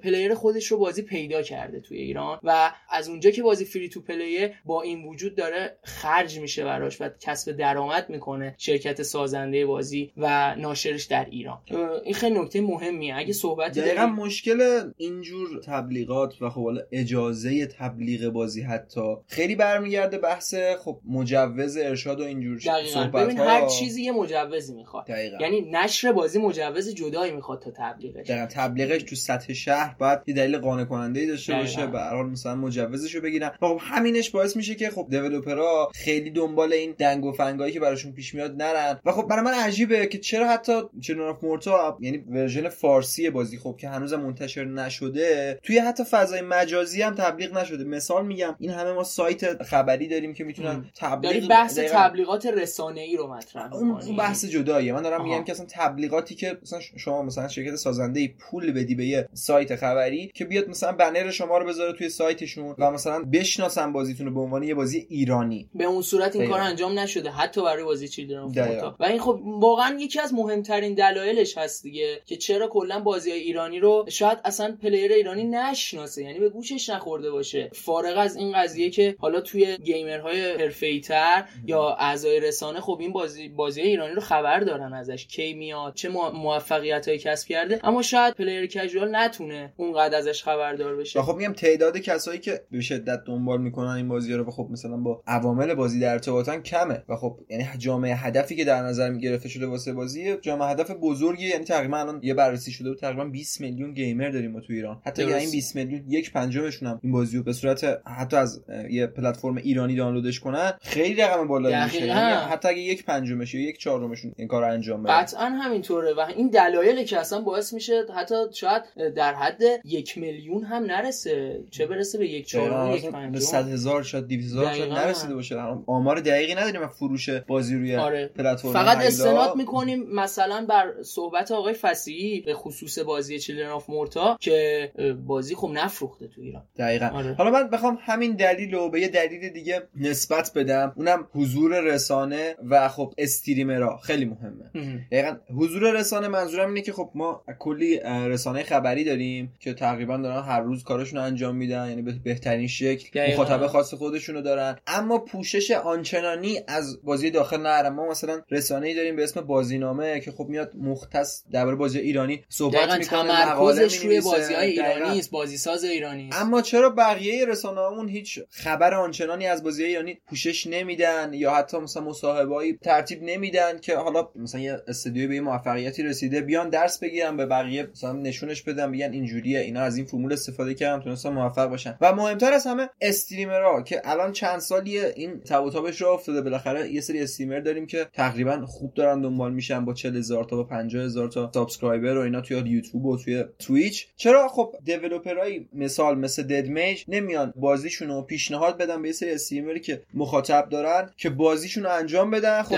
[0.03, 4.01] پلیر خودش رو بازی پیدا کرده توی ایران و از اونجا که بازی فری تو
[4.01, 10.11] پلیه با این وجود داره خرج میشه براش و کسب درآمد می‌کنه شرکت سازنده بازی
[10.17, 11.61] و ناشرش در ایران.
[12.03, 13.15] این خیلی نکته مهمیه.
[13.15, 14.07] اگه صحبتی دقیقا
[14.45, 22.19] مشکل اینجور تبلیغات و خب اجازه تبلیغ بازی حتی خیلی برمیگرده بحث خب مجوز ارشاد
[22.19, 22.59] و اینجور
[22.93, 25.07] صحبت ببین هر چیزی یه مجوزی می‌خواد.
[25.07, 25.37] دقیقا.
[25.41, 28.29] یعنی نشر بازی مجوز جدایی می‌خواد تا تبلیغش.
[28.29, 28.45] دقیقا.
[28.45, 32.25] تبلیغش تو سطح شهر باید یه دلیل قانع کننده ای داشته باشه به هر حال
[32.25, 33.51] مثلا مجوزش رو بگیرن.
[33.59, 37.79] خب همینش باعث میشه که خب developer ها خیلی دنبال این دنگ و فنگایی که
[37.79, 38.99] براشون پیش میاد نرن.
[39.05, 43.57] و خب برای من عجیبه که چرا حتی Children of Morta یعنی ورژن فارسی بازی
[43.57, 47.83] خب که هنوز منتشر نشده توی حتی فضای مجازی هم تبلیغ نشده.
[47.83, 53.17] مثال میگم این همه ما سایت خبری داریم که می‌تونن تبلیغ بحث تبلیغات رسانه ای
[53.17, 54.93] رو مطرح اون بحث جداییه.
[54.93, 58.95] من دارم میگم که اصلا تبلیغاتی که مثلا شما مثلا شرکت سازنده ای پول بدی
[58.95, 63.23] به یه سایت خبری که بیاد مثلا بنر شما رو بذاره توی سایتشون و مثلا
[63.33, 65.69] بشناسن بازیتون رو به عنوان یه بازی ایرانی.
[65.75, 69.97] به اون صورت این کار انجام نشده حتی برای بازی Children و این خب واقعا
[69.99, 75.11] یکی از مهمترین دلایلش هست دیگه که چرا کلا بازی ایرانی رو شاید اصلا player
[75.11, 77.69] ایرانی نشناسه یعنی به گوشش نخورده باشه.
[77.73, 83.11] فارغ از این قضیه که حالا توی گیمرهای حرفه‌ای تر یا اعضای رسانه خب این
[83.11, 87.79] بازی بازی ایرانی رو خبر دارن ازش کی میاد چه موفقیت های کسب کرده.
[87.83, 91.21] اما شاید player casual نتونه اونقدر ازش خبردار بشه.
[91.21, 95.23] خب میگم تعداد کسایی که به شدت دنبال می‌کنن این بازی رو خب مثلا با
[95.27, 99.67] عوامل بازی در ارتباطن کمه و خب یعنی جامعه هدفی که در نظر می‌گرفته شده
[99.67, 103.93] واسه بازی جامعه هدف بزرگی یعنی تقریبا الان یه بررسی شده بود تقریبا 20 میلیون
[104.15, 105.01] گیمر داریم ما تو ایران.
[105.05, 108.63] حتی اگه این 20 میلیون یک پنجمشون هم این بازی رو به صورت حتی از
[108.89, 112.05] یه پلتفرم ایرانی دانلودش کنن خیلی رقم بالایی میشه.
[112.05, 115.21] یعنی حتی اگه یک پنجمش یا یک چهارمشون این کار انجام بدن.
[115.21, 118.83] قطعا همینطوره و این دلایلی که اصلا باعث میشه حتی شاید
[119.15, 121.63] در حد یک میلیون هم نرسه.
[121.71, 125.35] چه برسه به یک چهارم یک پنجم؟ به 100 هزار شاید 200 هزار شاید نرسیده
[125.35, 125.55] باشه.
[125.87, 128.27] آمار دقیقی نداریم و فروش بازی روی آره.
[128.27, 134.37] پلتفرم فقط استناد می‌کنیم مثلا بر صحبت آقای فسیحی به خصوص بازی Children of Morta
[134.41, 134.91] که
[135.27, 136.63] بازی خب نفروخته تو ایران.
[136.77, 137.05] دقیقا.
[137.05, 137.33] آره.
[137.33, 140.93] حالا من بخوام همین دلیل رو به یه دلیل دیگه نسبت بدم.
[140.95, 143.97] اونم حضور رسانه و خب streamer ها.
[143.97, 145.05] خیلی مهمه.
[145.11, 150.43] دقیقا حضور رسانه منظورم اینه که خب ما کلی رسانه خبری داریم که تقریبا دارن
[150.43, 151.89] هر روز کارشون رو انجام میدن.
[151.89, 154.77] یعنی به بهترین شکل مخاطب خاص خودشونو دارن.
[154.87, 160.31] اما پوشش آنچنانی از بازی داخل نداریم ما مثلا رسانه‌ای داریم به اسم بازینامه که
[160.31, 165.57] خب میاد مختص درباره بازی ایرانی صحبت می‌کنه تمرکزش روی بازی های ایرانی است بازی
[165.57, 166.41] ساز ایرانی است.
[166.41, 172.03] اما چرا بقیه رسانه‌هامون هیچ خبر آنچنانی از بازی ایرانی پوشش نمیدن یا حتی مثلا
[172.03, 177.45] مصاحبه‌ای ترتیب نمیدن که حالا مثلا یه استودیوی به موفقیتی رسیده بیان درس بگیرن به
[177.45, 181.97] بقیه مثلا نشونش بدن بگن اینجوریه اینا از این فرمول استفاده کردن تونستن موفق باشن.
[182.01, 186.41] و مهمتر از همه streamer ها که الان چند سالیه این تبش راه افتاده.
[186.41, 190.63] بالاخره یه سری streamer داریم که تقریبا خوب دارن دنبال میشن با 40000 تا با
[190.63, 193.17] 50000 تا subscriber و اینا توی یوتیوب و
[193.59, 199.31] توی تویچ چرا؟ خب دیولپرای مثال مثل ددمیج نمیان بازیشون رو پیشنهاد بدن به سری
[199.31, 202.63] استریمری که مخاطب دارن که بازیشون رو انجام بدن.
[202.63, 202.75] خب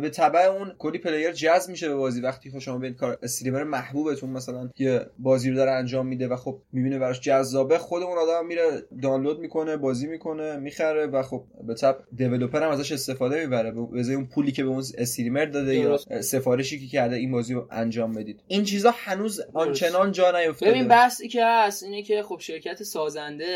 [0.00, 2.20] به تبع اون کلی پلیر جذب میشه به بازی.
[2.20, 6.36] وقتی خب شما ببینید کار استریمر محبوبتون مثلا یه بازی رو داره انجام میده و
[6.36, 11.44] خب می‌بینه براش جذابه خود اون آدم میره دانلود می‌کنه بازی می‌کنه می‌خره و خب
[11.66, 13.70] به تبع دیولپر هم ازش استفاده می‌بره.
[13.70, 17.68] به اون پولی که به اون استریمر داده یا سفارشی که کرده این بازی رو
[17.70, 18.40] انجام بدید.
[18.48, 20.70] این چیزا هنوز آنچنان جا نیفتاده.
[20.70, 23.46] ببین بحثی که هست اینه که خب شرکت سازنده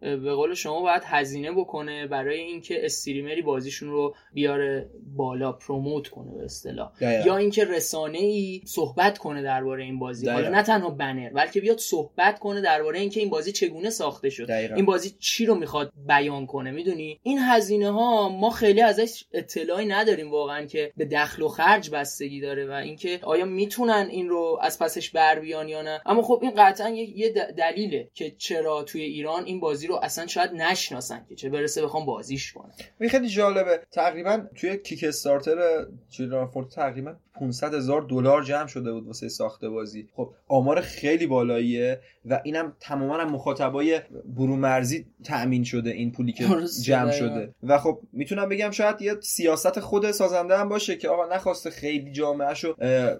[0.00, 6.34] به قول شما باید هزینه بکنه برای اینکه استریمری بازیشون رو بیاره بالا پروموت کنه
[6.38, 6.92] به اصطلاح.
[7.00, 10.28] یا اینکه رسانه ای صحبت کنه درباره این بازی.
[10.28, 14.50] حالا نه تنها بنر بلکه بیاد صحبت کنه درباره اینکه این بازی چگونه ساخته شد.
[14.50, 19.86] این بازی چی رو می‌خواد بیان کنه می‌دونی؟ این هزینه ها ما خیلی ازش اطلاعی
[19.86, 24.58] نداریم واقعا که به دخل و خرج بستگی داره و اینکه آیا می‌تونن این رو
[24.62, 25.89] از پسش بر بیان یا نه.
[26.06, 27.28] اما خب این قطعا یه
[27.58, 32.06] دلیله که چرا توی ایران این بازی رو اصلا شاید نشناسن که چه برسه بخوام
[32.06, 33.80] بازیش کنن این خیلی جالبه.
[33.92, 40.08] تقریبا توی کیک استارتر چیلدرن تقریبا 500 هزار دلار جمع شده بود واسه ساخته بازی.
[40.16, 42.00] خب آمار خیلی بالاییه.
[42.24, 44.00] و اینم تماما هم مخاطبای
[44.36, 46.44] برومرزی تأمین شده این پولی که
[46.82, 47.54] جمع شده.
[47.62, 52.12] و خب می‌تونم بگم شاید یه سیاست خود سازنده هم باشه که آقا نخواسته خیلی
[52.12, 52.74] جامعهشو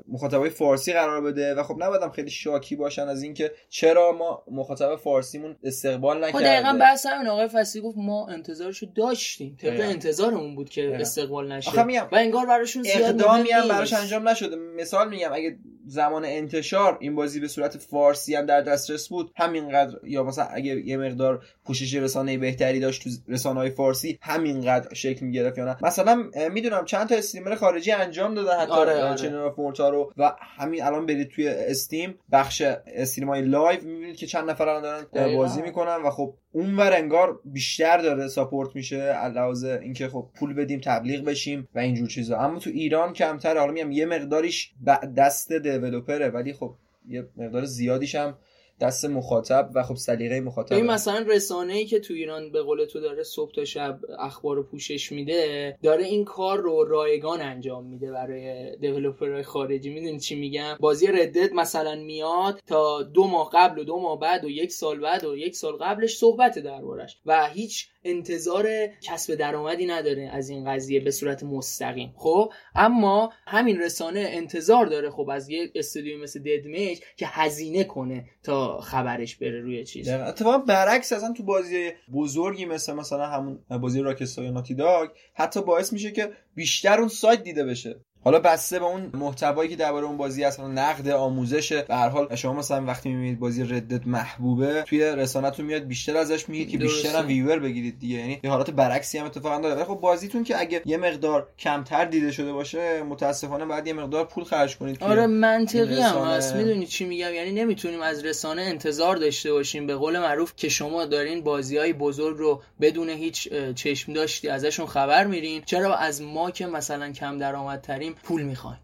[0.09, 4.97] مخاطبای فارسی قرار بده و خب نبادم خیلی شاکی باشن از اینکه چرا ما مخاطب
[4.97, 6.45] فارسیمون استقبال خب نکرده.
[6.45, 11.71] دقیقاً بحث همین آقای فصلی گفت ما انتظارشو داشتیم طبق انتظارمون بود که استقبال نشه.
[11.81, 14.57] و انگار براشون زیاد اقدامی هم براش انجام نشده.
[14.57, 15.59] مثال میگم اگه
[15.91, 19.33] زمان انتشار این بازی به صورت فارسی هم در دسترس بود.
[19.37, 24.95] همینقدر یا مثلا اگه یه مقدار پوشش رسانه بهتری داشت تو رسانه های فارسی همینقدر
[24.95, 25.77] شکل می‌گرفت یا نه.
[25.83, 29.91] مثلا می‌دونم چند تا streamer خارجی انجام دادن حتی آره, آره.
[29.91, 30.13] رو.
[30.17, 35.07] و همین الان برید توی Steam بخش stream های live می‌بینید که چند نفر الان
[35.13, 40.55] دارن بازی می‌کنن و خب اونور انگار بیشتر داره support میشه علاوه اینکه خب پول
[40.55, 42.39] بدیم تبلیغ بشیم و اینجور چیزا.
[42.39, 44.73] اما تو ایران کمتر حالا میگم یه مقداریش
[45.17, 46.75] دست developer ه ولی خب
[47.09, 48.39] یه مقدار زیادیش هم
[48.81, 52.85] دست مخاطب و خب سلیقه مخاطب این مثلا رسانه ای که تو ایران به قول
[52.85, 57.87] تو داره صبح تا شب اخبار رو پوشش میده داره این کار رو رایگان انجام
[57.87, 59.91] میده برای developer های خارجی.
[59.91, 64.21] می‌دونی چی میگم؟ بازی Red Dead مثلا میاد تا دو ماه قبل و دو ماه
[64.21, 68.69] بعد و یک سال بعد و یک سال قبلش صحبت دربارش و هیچ انتظار
[69.03, 72.13] کسب درآمدی نداره از این قضیه به صورت مستقیم.
[72.17, 78.25] خب اما همین رسانه انتظار داره خب از یک استودیو مثل ددمیج که هزینه کنه
[78.43, 80.09] تا خبرش بره روی چیز.
[80.09, 85.63] اتفاقا برعکس اصلا تو بازی بزرگی مثل مثلا همون بازی راکستار یا ناتی داگ حتی
[85.63, 88.01] باعث میشه که بیشتر اون سایت دیده بشه.
[88.25, 92.37] حالا بسته به اون محتوایی که درباره اون بازی هست نقد آموزش به هر حال
[92.37, 97.19] شما مثلا وقتی می‌بینید بازی ردت محبوبه توی رسانه‌تون میاد بیشتر ازش میگید که بیشتر
[97.19, 98.17] هم ویور بگیرید دیگه.
[98.17, 99.75] یعنی یه حالت برعکسی هم اتفاقا داره.
[99.75, 104.25] ولی خب بازیتون که اگه یه مقدار کمتر دیده شده باشه متاسفانه بعد یه مقدار
[104.25, 106.57] پول خرج کنید آره منطقی هم هست.
[106.57, 109.87] می‌دونی چی میگم؟ یعنی نمی‌تونیم از رسانه انتظار داشته باشیم.
[109.87, 115.27] به قول معروف که شما دارین بازیای بزرگ رو بدون هیچ چشم داشتی ازشون خبر
[115.27, 115.63] میرین.
[115.67, 118.79] چرا؟ از ما که مثلا کم درآمدترین پول می‌خوایم.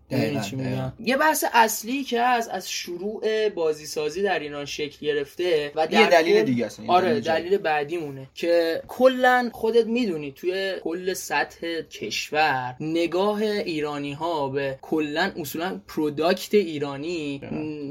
[1.00, 6.00] یه بحث اصلی که از از شروع بازی سازی در ایران شکل گرفته و در
[6.00, 12.76] یه دلیل دیگه آره دلیل بعدی مونه که کلا خودت می‌دونی توی کل سطح کشور
[12.80, 17.40] نگاه ایرانی ها به کلا اصولا پروداکت ایرانی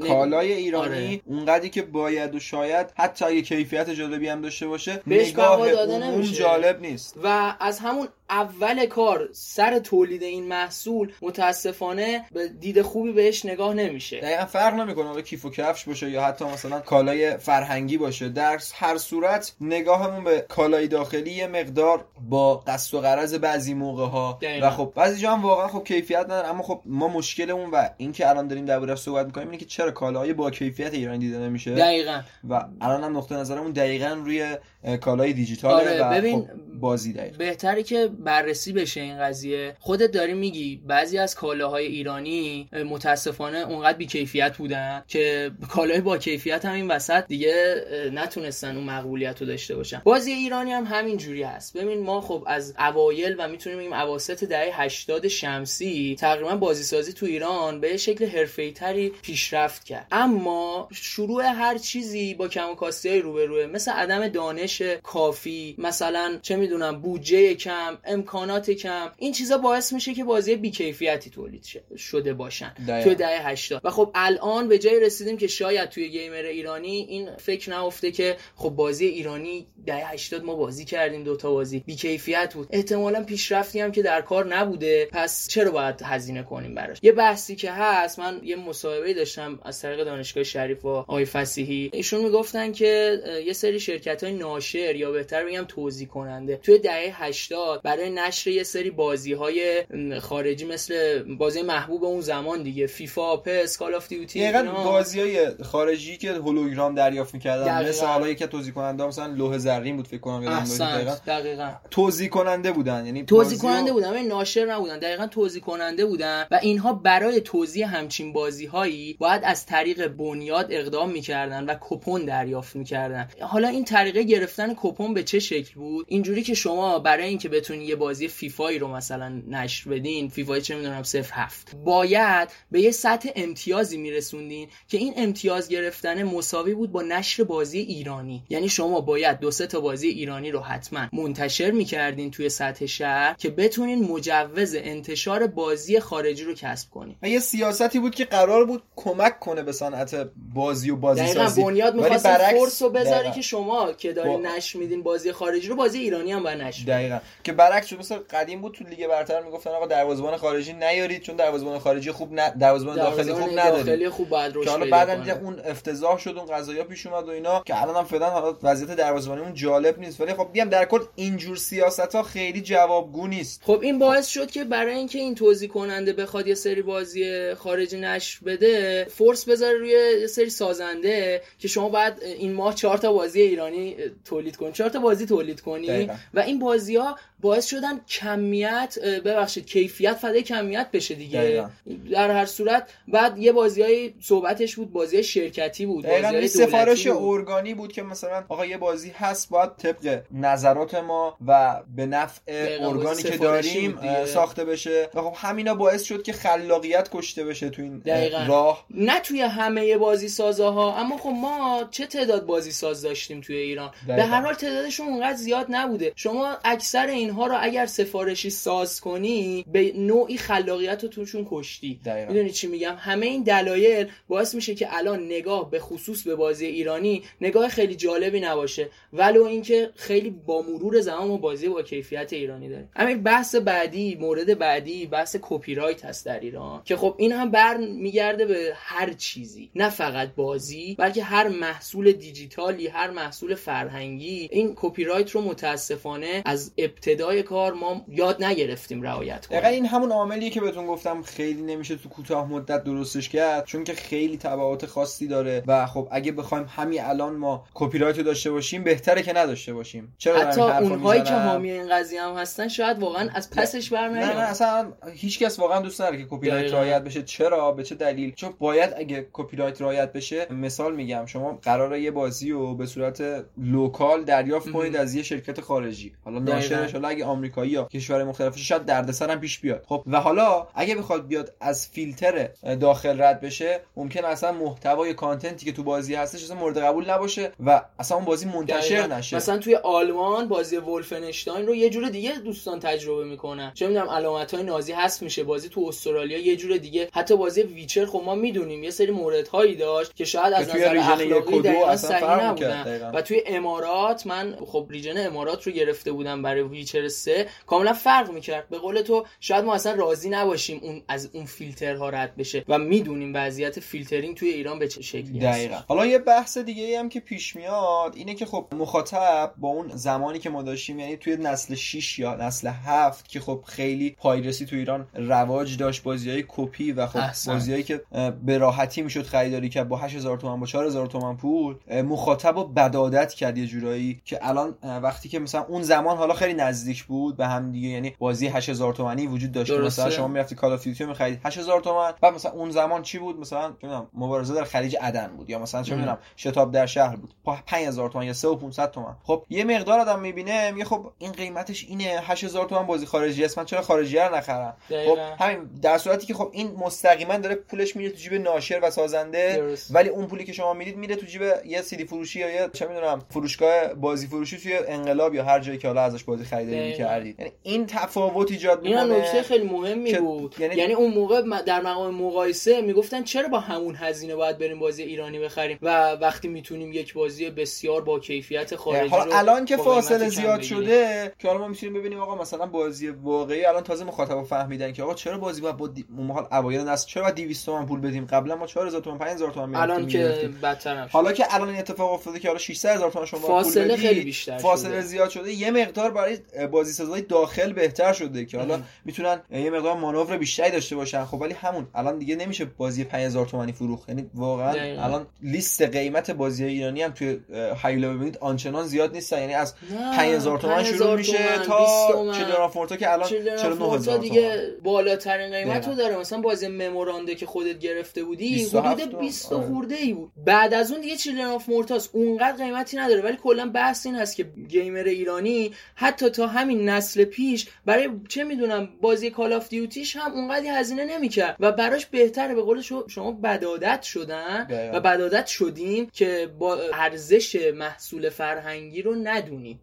[0.08, 1.20] کالای ایرانی آره.
[1.24, 6.80] اونقدری که باید و شاید حتی اگه کیفیت جالبی هم داشته باشه نگاه اون جالب
[6.80, 7.18] نیست.
[7.24, 13.44] و از همون اول کار سر تولید این محصول متاسفانه می‌کنه به دید خوبی بهش
[13.44, 14.20] نگاه نمیشه.
[14.20, 18.28] دقیقا فرق نمی‌کنه حالا کیف و کفش باشه یا حتی مثلا کالای فرهنگی باشه.
[18.28, 24.06] در هر صورت نگاهمون به کالای داخلی یه مقدار با قصد و غرض بعضی موقع
[24.06, 27.88] ها و خب بعضی جا هم واقعا خب کیفیت نداره اما خب ما مشکلمون و
[27.96, 31.74] اینکه الان داریم دربارش صحبت می‌کنیم اینه که چرا کالاهای با کیفیت ایرانی دیده نمیشه؟
[31.74, 32.20] دقیقا.
[32.48, 34.56] و الان هم نقطه نظرمون دقیقا روی
[35.00, 36.48] کالای دیجیتال آره و ببین خب
[36.80, 37.36] بازی دقیقا.
[37.38, 39.76] بهتری که بررسی بشه این قضیه.
[39.80, 46.64] خودت داری میگی بعضی از کالاهای ایرانی متاسفانه اونقدر بیکیفیت بودن که کالای با کیفیت
[46.64, 50.02] هم این وسط دیگه نتونستن اون مقبولیت رو داشته باشن.
[50.04, 51.76] بازی ایرانی هم همین جوری هست.
[51.76, 57.12] ببین ما خب از اوایل و می‌تونیم بگیم اواسط دهه 80 شمسی تقریبا بازی سازی
[57.12, 60.06] تو ایران به شکل حرفه‌ای تری پیشرفت کرد.
[60.12, 66.38] اما شروع هر چیزی با کم و کاستی های روبروه مثل عدم دانش کافی مثلا
[66.42, 71.64] چه می‌دونم بودجه کم امکانات کم این چیزا باعث میشه که بازی بیکیفیتی تولید
[71.96, 72.74] شده باشن.
[73.04, 77.36] توی دهه 80 و خب الان به جای رسیدیم که شاید توی گیمر ایرانی این
[77.36, 81.82] فکر نافته که خب بازی ایرانی دهه 80 ما بازی کردیم دوتا بازی.
[81.86, 82.68] بیکیفیت بود.
[82.70, 85.08] احتمالا پیشرفتی هم که در کار نبوده.
[85.12, 89.82] پس چرا باید هزینه کنیم براش؟ یه بحثی که هست من یه مصاحبه داشتم از
[89.82, 91.90] طریق دانشگاه شریف و آقای فسیحی.
[91.92, 97.24] ایشون می‌گفتن که یه سری شرکت های ناشر یا بهتر بگم توضیح کننده توی دهه
[97.24, 99.84] 80 برای نشر یه سری بازی های
[100.20, 102.86] خارجی مثل بازی محبوب اون زمان دیگه.
[102.86, 104.52] FIFA PES Call of Duty
[104.84, 109.96] بازی های خارجی که هولوگرام دریافت می‌کردن مثل حالا یکی توزیع کننده مثلا لوح زرین
[109.96, 111.14] بود فکر کنم یادم دقیقاً.
[111.26, 111.72] دقیقاً.
[111.90, 114.98] توزیع کننده بودن یعنی توزیع کننده بودن یعنی ناشر نبودن.
[114.98, 120.66] دقیقاً توزیع کننده بودن و اینها برای توزیع همچین بازی هایی باید از طریق بنیاد
[120.70, 123.28] اقدام می‌کردن و کوپن دریافت می‌کردن.
[123.40, 127.84] حالا این طریقه گرفتن کوپن به چه شکل بود؟ اینجوری که شما برای اینکه بتونی
[127.84, 131.02] یه بازی فیفایی رو مثلا نشر بدین فیفای چه می‌دونم
[131.32, 137.44] 07 باید به یه سطح امتیازی میرسوندین که این امتیاز گرفتن مساوی بود با نشر
[137.44, 138.42] بازی ایرانی.
[138.48, 143.34] یعنی شما باید دو سه تا بازی ایرانی رو حتما منتشر می‌کردین توی سطح شهر
[143.38, 147.16] که بتونین مجوز انتشار بازی خارجی رو کسب کنین.
[147.22, 151.62] یه سیاستی بود که قرار بود کمک کنه به صنعت بازی و بازی دقیقا سازی.
[151.62, 154.56] بنیاد می‌خواست فرص رو بذاری که شما که دارین با...
[154.56, 157.18] نشر میدین بازی خارجی رو بازی ایرانی هم باید نشر دقیقاً.
[157.44, 161.36] که برعکس شد مثلا قدیم بود تو لیگ برتر می‌گفتن آقا دروازه‌بان خارجی نیارید چون
[161.56, 165.60] دروازه‌بان خارجی خوب نه دروازه‌بان داخلی خوب ندارید داخلی خوب باید روش حالا بعدن اون
[165.64, 169.54] افتضاح شد اون قضایا پیش اومد و اینا که الان هم فعلا حالا وضعیت دروازه‌بانیمون
[169.54, 170.20] جالب نیست.
[170.20, 173.62] ولی خب بیام در کل اینجور سیاست ها خیلی جوابگو نیست.
[173.64, 178.00] خب این باعث شد که برای اینکه این توضیح کننده بخواد یه سری بازی خارجی
[178.00, 179.90] نشر بده فورس بذاره روی
[180.20, 184.72] یه سری سازنده که شما بعد این ماه چهار تا بازی ایرانی تولید کنی.
[184.72, 190.42] چهار تا بازی تولید کنی و این بازی ها باعث شدن کمیت ببخشید کیفیت فدای
[190.42, 191.40] کمیت بشه دیگه.
[191.40, 191.68] دقیقا.
[192.10, 197.74] در هر صورت بعد یه بازی های صحبتش بود بازی شرکتی بود بازی سفارش ارگانی
[197.74, 203.22] بود که مثلا آقا یه بازی هست باید طبق نظرات ما و به نفع ارگانی
[203.22, 205.08] که داریم ساخته بشه.
[205.14, 208.44] و خب همینا باعث شد که خلاقیت کشته بشه تو این دقیقا.
[208.48, 208.86] راه.
[208.90, 213.90] نه توی همه بازی سازها اما خب ما چه تعداد بازی ساز داشتیم توی ایران؟
[214.08, 214.16] دقیقا.
[214.16, 216.12] به هر حال تعدادشون اونقدر زیاد نبوده.
[216.16, 217.06] شما اکثر
[217.36, 222.00] اینها رو اگر سفارشی سازی کنی به نوعی خلاقیت رو توشون کشتی.
[222.28, 226.66] می‌دونی چی میگم؟ همه این دلایل باعث میشه که الان نگاه به خصوص به بازی
[226.66, 228.90] ایرانی نگاه خیلی جالبی نباشه.
[229.12, 232.88] ولو اینکه خیلی با مرور زمان و بازی با کیفیت ایرانی داریم.
[232.96, 237.50] همین بحث بعدی مورد بعدی بحث کپی رایت هست در ایران که خب این هم
[237.50, 239.70] بر میگرده به هر چیزی.
[239.74, 244.48] نه فقط بازی بلکه هر محصول دیجیتالی هر محصول فرهنگی.
[244.52, 246.72] این کپی رایت رو متاسفانه از
[247.16, 249.64] ابتدای کار ما یاد نگرفتیم رعایت کنیم.
[249.64, 253.92] این همون عاملیه که بهتون گفتم خیلی نمیشه تو کوتاه مدت درستش کرد چون که
[253.92, 258.84] خیلی تبعات خاصی داره و خب اگه بخوایم همین الان ما کپی رایت داشته باشیم
[258.84, 260.14] بهتره که نداشته باشیم.
[260.18, 264.18] چرا حتی اونهایی که حامی این قضیه هم هستن شاید واقعا از پسش بر نه
[264.18, 267.22] نه اصلا هیچ واقعا دوست نداره که کپی رایت رعایت بشه.
[267.22, 272.00] چرا؟ به چه دلیل؟ چون باید اگه کپی رایت رعایت بشه مثال میگم شما قراره
[272.00, 276.12] یه بازی رو به صورت local دریافت کنید از یه شرکت خارجی.
[276.24, 279.84] حالا ناشرش حالا اگه آمریکایی یا کشور مختلف شاید دردسر هم پیش بیاد.
[279.88, 282.48] خب و حالا اگه بخواد بیاد از فیلتر
[282.80, 287.10] داخل رد بشه ممکن اصلا محتوای content ی که تو بازی هستش اصلا مورد قبول
[287.10, 289.36] نباشه و اصلا اون بازی منتشر نشه.
[289.36, 293.72] مثلا توی آلمان بازی Wolfenstein رو یه جور دیگه دوستان تجربه می‌کنن.
[293.74, 297.08] چه می‌دونم علامت های نازی هست میشه بازی تو استرالیا یه جور دیگه.
[297.12, 301.60] حتی بازی Witcher خب ما می‌دونیم یه سری موردهایی داشت که شاید از نظر اخلاقی
[301.60, 303.10] دقیقا صحیح نبودن.
[303.14, 308.30] و توی امارات من خب region امارات رو گرفته بودن برای Witcher 3 کاملا فرق
[308.30, 308.68] می‌کرد.
[308.68, 312.78] به قول تو شاید ما اصلا راضی نباشیم اون از اون فیلترها رد بشه و
[312.78, 315.76] می‌دونیم وضعیت فیلترینگ توی ایران به چه شکلی دقیقا.
[315.88, 319.88] حالا یه بحث دیگه ای هم که پیش میاد اینه که خب مخاطب با اون
[319.94, 324.66] زمانی که ما داشتیم یعنی توی نسل 6 یا نسل 7 که خب خیلی پایرسی
[324.66, 328.02] تو ایران رواج داشت بازی های کپی و خب بازیایی که
[328.44, 333.32] به راحتی می‌شد خریداری کرد با 8000 تومان با 4000 تومان پول مخاطب رو بدادت
[333.32, 337.46] کرد یه جورایی که الان وقتی که مثلا اون زمان حالا خیلی نزدیک بود به
[337.46, 341.40] هم دیگه یعنی بازی 8000 تومانی وجود داشت مثلا شما می‌رفتی کال اف دیوتی می‌خرید
[341.44, 345.50] 8000 تومان بعد مثلا اون زمان چی بود؟ مثلا نمی‌دونم مبارزه در خلیج عدن بود
[345.50, 347.34] یا مثلا چه می‌دونم شتاب در شهر بود.
[347.66, 352.20] 5000 تومان یا 3500 تومان خب یه مقدار آدم می‌بینه میگه خب این قیمتش اینه
[352.22, 356.34] 8000 تومان بازی خارجی است من چرا خارجی رو نخرم؟ خب همین در صورتی که
[356.34, 360.52] خب این مستقیما داره پولش میره تو جیب ناشر و سازنده ولی اون پولی که
[360.52, 364.58] شما می‌دید میره تو جیب یه سیدی فروشی یا یه چه می‌دونم فروشگاه بازی فروشی
[364.58, 366.44] توی انقلاب یا هر جایی که حالا ازش بازی
[366.76, 370.54] خریداری می‌کردید یعنی این تفاوت ایجاد می‌کنه این نکته خیلی مهمی بود.
[370.58, 370.74] یعنی...
[370.74, 375.38] یعنی اون موقع در مقام مقایسه می‌گفتن چرا با همون هزینه باید بریم بازی ایرانی
[375.38, 380.62] بخریم و وقتی می‌تونیم یک بازی بسیار با کیفیت خارجی حالا الان که فاصله زیاد
[380.62, 385.02] شده که حالا ما می‌تونیم ببینیم آقا مثلا بازی واقعی الان تازه مخاطب فهمیدن که
[385.02, 386.04] آقا چرا بازی باید با دی...
[386.28, 390.06] حال اوایل نسل چرا 200 تومن پول بدیم؟ قبلا ما 4000 تومن 5000 تومن الان
[390.06, 393.96] که بدتر حالا که الان این اتفاق افتاده که حالا 6000 تومن شما فاصله پول
[393.96, 395.00] خیلی بیشتر فاصله شده.
[395.00, 399.96] زیاد شده یه مقدار برای بازی سازای داخل بهتر شده که حالا می‌تونن یه مقدار
[399.96, 401.24] مانور بیشتری داشته باشن.
[401.24, 404.08] خب ولی همون الان دیگه نمیشه بازی 5000 تومانی فروخت.
[404.08, 407.38] یعنی واقعا الان لیست قیمت بازی ایرانی هم توی
[407.82, 409.74] حالا ببینید آنچنان زیاد نیست یعنی از
[410.16, 415.94] 5000 تومن شروع میشه تا Children of Morta که الان 49000 دیگه بالاترین قیمت رو
[415.94, 416.16] داره.
[416.18, 420.32] مثلا بازی Memoranda که خودت گرفته بودی حدود 20 خورده ای بود.
[420.44, 423.22] بعد از اون دیگه Children of Morta س اونقدر قیمتی نداره.
[423.22, 428.44] ولی کلا بحث این هست که گیمر ایرانی حتی تا همین نسل پیش برای چه
[428.44, 432.54] می‌دونم بازی Call of Duty ش هم اونقدر هزینه نمی‌کرد و براش بهتره.
[432.54, 439.80] به قول شما بدادت شدن و بدادت شدیم که با ارزش محصول فرهنگی رو ندونیم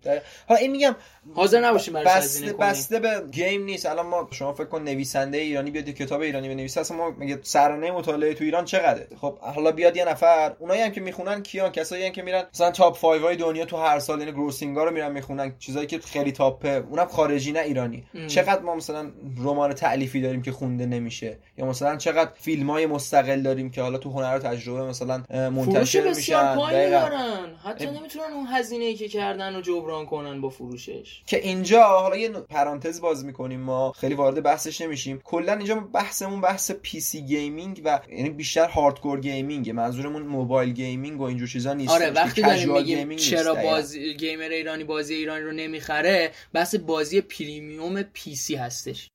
[0.47, 0.95] حالا این میگم
[1.33, 3.85] حاضر نباشیم براش بسته, بسته به گیم نیست.
[3.85, 6.81] الان ما شما فکر کن نویسنده ایرانی بیاد کتاب ایرانی بنویسه.
[6.81, 10.55] اصلا ما میگه سرانه مطالعه تو ایران چقدره؟ خب حالا بیاد یه نفر.
[10.59, 13.77] اونایی هم که می‌خونن کیان؟ کسایی هم که میرن مثلا تاپ 5 های دنیا تو
[13.77, 15.55] هر سال یعنی گروسینگا رو میرن می‌خونن.
[15.59, 16.31] چیزایی که خیلی
[16.63, 18.03] تاپه اونم خارجی نه ایرانی.
[18.15, 18.27] ام.
[18.27, 23.41] چقدر ما مثلا رمان تألیفی داریم که خونده نمیشه؟ یا مثلا چقدر فیلم های مستقل
[23.41, 26.55] داریم که حالا تو هنر تجربه مثلا منتشر میشن.
[26.55, 27.55] دارن.
[27.63, 31.21] حتی نمی‌تونن اون هزینه ای که کردن رو جبران کنن با فروشش.
[31.25, 33.91] که اینجا حالا یه پرانتز باز می‌کنیم ما.
[33.91, 35.21] خیلی وارد بحثش نمیشیم.
[35.23, 41.23] کلا اینجا بحثمون بحث PC gaming و یعنی بیشتر hardcore gaming منظورمون mobile gaming و
[41.23, 46.31] اینجور چیزا نیست آره وقتی داریم میگیم چرا بازی گیمر ایرانی بازی ایرانی رو نمی‌خره
[46.53, 49.09] بحث بازی premium PC هستش.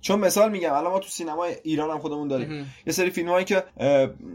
[0.00, 2.74] چون مثال میگم الان ما تو سینما ایران هم خودمون داریم.
[2.86, 3.64] یه سری فیلم هایی که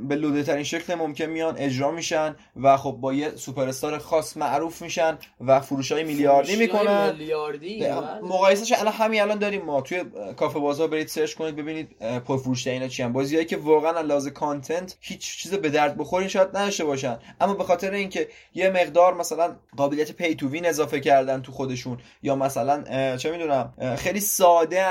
[0.09, 4.37] به لوده ترین شکل ممکن میان اجرا میشن و خب با یه سوپر استار خاص
[4.37, 7.11] معروف میشن و فروش های میلیاردی می‌کنن.
[7.11, 8.19] میلیاردی بله.
[8.21, 9.81] مقایسش الان همین الان داریم ما.
[9.81, 10.03] توی
[10.37, 14.97] کافه بازار برید search کنید ببینید پرفروش اینا چی هم بازیایی که واقعا لازم content
[15.01, 17.19] هیچ چیز به درد بخورین شاید نداشته باشن.
[17.41, 21.97] اما به خاطر اینکه یه مقدار مثلا قابلیت pay to win اضافه کردن تو خودشون
[22.23, 22.83] یا مثلا
[23.17, 24.85] چه می‌دونم خیلی ساده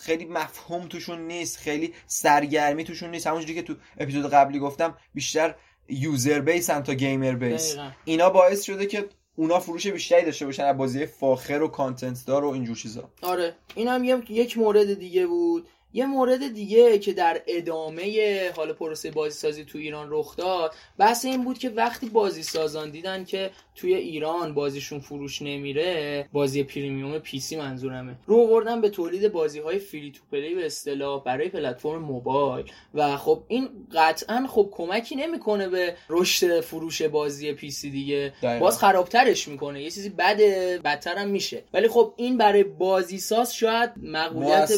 [0.00, 3.26] خیلی مفهوم توشون نیست خیلی سرگرمی توشون نیست.
[3.26, 5.54] همونجوری که تو اپیزود قبلی گفتم بیشتر
[5.88, 10.64] user base هم تا gamer base اینا باعث شده که اونا فروش بیشتری داشته باشن
[10.64, 13.10] از بازی فاخر و content دار و اینجور چیزا.
[13.22, 13.54] آره.
[13.74, 15.68] این هم یک مورد دیگه بود.
[15.96, 21.24] یه مورد دیگه که در ادامه حال پروسه بازی سازی تو ایران رخ داد بحث
[21.24, 27.18] این بود که وقتی بازی سازان دیدن که توی ایران بازیشون فروش نمیره بازی premium
[27.18, 28.14] PC منظورمه.
[28.26, 32.66] رو آوردن به تولید بازی های free to play به اصطلاح برای پلتفرم موبایل.
[32.94, 38.78] و خب این قطعا خب کمکی نمی‌کنه به رشد فروش بازی پی سی دیگه باز
[38.78, 39.82] خرابترش می‌کنه.
[39.82, 41.62] یه چیزی بده بدتر هم میشه.
[41.72, 44.72] ولی خب این برای بازی ساز شاید مقبولیت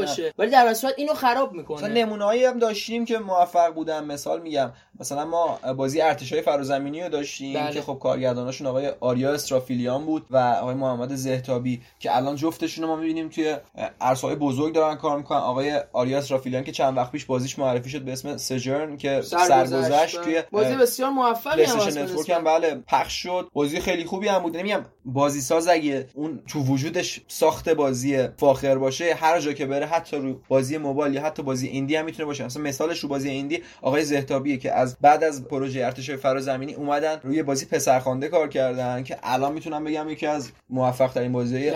[0.00, 0.34] باشه.
[0.38, 1.88] ولی در صورت اینو خراب می‌کنه.
[1.88, 4.04] نمونه‌ای هم داشتیم که موفق بودن.
[4.04, 4.72] مثال میگم.
[5.00, 7.72] مثلا ما بازی ارتشای فرازمینی رو داشتیم بله.
[7.72, 12.90] که خب کارگرداناشون آقای آریا استرافیلیان بود و آقای محمد زهتابی که الان جفتشون رو
[12.90, 13.56] ما می‌بینیم توی
[14.00, 15.38] ارسای بزرگ دارن کار می‌کنن.
[15.38, 20.22] آقای آریا استرافیلیان که چند وقت پیش بازیش معرفی شد به اسم سجرن که سرگذشت
[20.22, 21.64] توی بازی بسیار موفقی
[22.28, 22.74] هم بله.
[22.86, 23.48] پخش شد.
[23.52, 24.56] بازی خیلی خوبی هم بود.
[24.56, 29.86] نمیگم بازی ساز اگه اون تو وجودش ساخت بازی فاخر باشه هر جا که بره
[29.90, 32.44] حتی رو بازی موبایل یا حتی بازی ایندی هم می‌تونه باشه.
[32.44, 37.20] مثلا مثالش رو بازی ایندی آقای زهتابیه که از بعد از پروژه ارتش فرازمینی اومدن
[37.22, 41.70] روی بازی پسرخوانده کار کردن که الان می‌تونم بگم یکی از موفق ترین بازی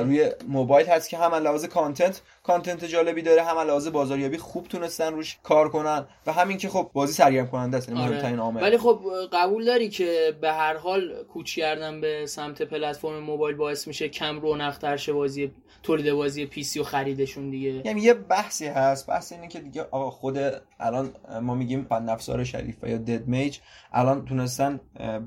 [0.00, 5.12] روی موبایل هست که هم لحاظ content content جالبی داره هم لحاظ بازاریابی خوب تونستن
[5.12, 8.10] روش کار کنن و همین که خب بازی سرگرم کننده است یعنی آره.
[8.10, 9.00] مهمترین عامل ولی خب
[9.32, 14.40] قبول داری که به هر حال کوچ کردن به سمت پلتفرم موبایل باعث میشه کم
[14.40, 19.48] رونق تر بازی تولید بازی PC و خریدشون دیگه یعنی یه بحثی هست بحث اینه
[19.48, 20.38] که دیگه آقا خود
[20.80, 21.10] الان
[21.42, 23.58] ما میگیم فن افزار شریف یا Dead Mage
[23.92, 24.80] الان تونستن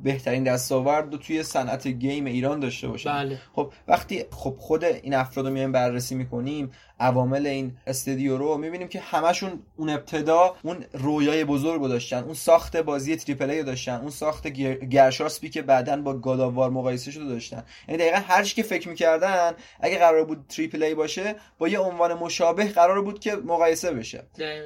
[0.03, 3.39] بهترین دستاورد رو توی صنعت game ایران داشته باشن بله.
[3.55, 8.87] خب وقتی خب خود این افراد رو میایم بررسی می‌کنیم عوامل این استدیو رو می‌بینیم
[8.87, 12.23] که همشون اون ابتدا اون رویای بزرگ داشتن.
[12.23, 13.95] اون ساخت بازی triple A داشتن.
[13.95, 17.63] اون ساخت گرشاسپی که بعدا با God of War مقایسه شده داشتن.
[17.87, 22.13] یعنی دقیقا هر که فکر می‌کردن اگه قرار بود triple A باشه با یه عنوان
[22.13, 24.23] مشابه قرار بود که مقایسه بشه.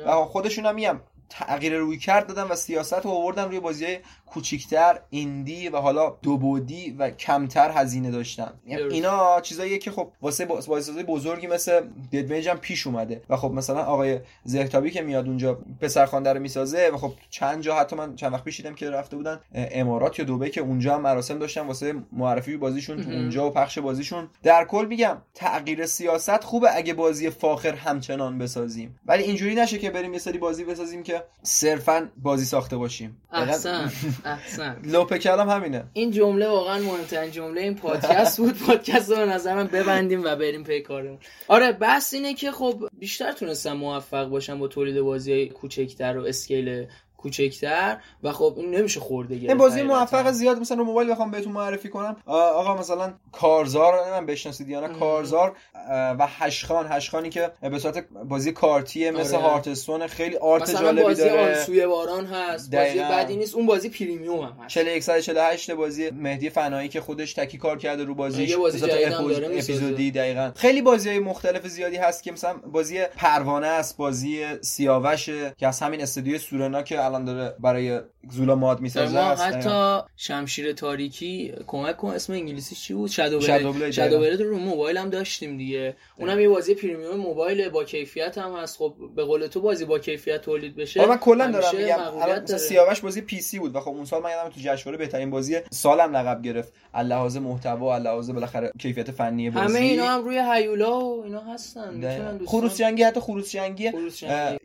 [0.07, 0.99] و خودشون هم میگم
[1.29, 6.37] تغییر روی کرد دادن و سیاست رو آوردن روی بازی کوچیکتر ایندی و حالا دو
[6.37, 8.53] بودی و کمتر هزینه داشتن.
[8.65, 13.51] یعنی اینا چیزاییه که خب واسه بازیسازی بزرگی مثل ددمیج هم پیش اومده و خب
[13.51, 18.15] مثلا آقای زهتابی که میاد اونجا پسرخوانده رو می‌سازه و خب چند جا حتی من
[18.15, 21.61] چند وقت پیش دیدم که رفته بودن امارات یا دبی که اونجا هم مراسم داشتن
[21.61, 24.29] واسه معرفی بازیشون تو اونجا و پخش بازیشون.
[24.43, 28.99] در کل میگم تغییر سیاست خوبه اگه بازی فاخر همچنان بسازیم.
[29.05, 31.12] ولی اینجوری نشه که بریم یه سری بازی بسازیم که
[31.43, 33.21] صرفا بازی ساخته باشیم.
[33.31, 33.91] احسن
[34.25, 34.81] احسن.
[34.93, 35.83] لب کلام همینه.
[35.93, 38.57] این جمله واقعا مهمترین جمله این پادکست بود.
[38.67, 41.17] پادکست رو به نظر من ببندیم و بریم پی کارمون.
[41.47, 46.87] آره بحث اینه که خب بیشتر تونستم موفق باشم با تولید بازی کوچکتر و scale
[47.23, 51.31] کوچکتر و خب این نمیشه خورده گرفت این بازی موفق زیاد مثلا رو موبایل بخوام
[51.31, 52.15] بهتون معرفی کنم.
[52.25, 54.99] آقا مثلا کارزار من بشناسید یا نه.
[54.99, 55.55] کارزار
[55.89, 56.87] و هفت‌خان.
[56.89, 59.45] هفت‌خانی که به صورت بازی کارتیه مثل آره.
[59.45, 60.07] Hearthstone.
[60.07, 61.63] خیلی art جالبی بازی داره.
[61.63, 62.75] سوی باران هست.
[62.75, 63.55] بازی بعدی نیست.
[63.55, 64.73] اون بازی پریمیوم هم هست.
[64.73, 70.51] 4148 بازی مهدی فنایی که خودش تکی کار کرده رو بازی یه بازی اپیزودی دقیقاً.
[70.55, 75.79] خیلی بازی های مختلف زیادی هست که مثلا بازی پروانه است بازی سیاوشه که از
[75.79, 77.99] همین استودیو سورنا که الان داره برای
[78.31, 84.19] زولا ماد می‌سازه حتی شمشیر تاریکی کمک کن اسم انگلیسی چی بود؟ شادو بلید شادو
[84.19, 85.95] بلید رو موبایل هم داشتیم دیگه.
[86.17, 88.77] اونم یه بازی پریمیوم موبایل با کیفیت هم هست.
[88.77, 91.99] خب به قول تو بازی با کیفیت تولید بشه من کلا دارم میگم.
[92.21, 95.29] الان سیاوش بازی پی سی بود و خب اون سال من یادم تو جشنواره بهترین
[95.29, 96.73] بازی سالم لقب گرفت.
[96.95, 99.65] لحاظ محتوا لحاظ بالاخره کیفیت فنی بازی.
[99.65, 101.93] همه اینا هم روی هیولا و اینا هستن.
[101.93, 103.91] می‌تونن خروس جنگی حتی خروس جنگی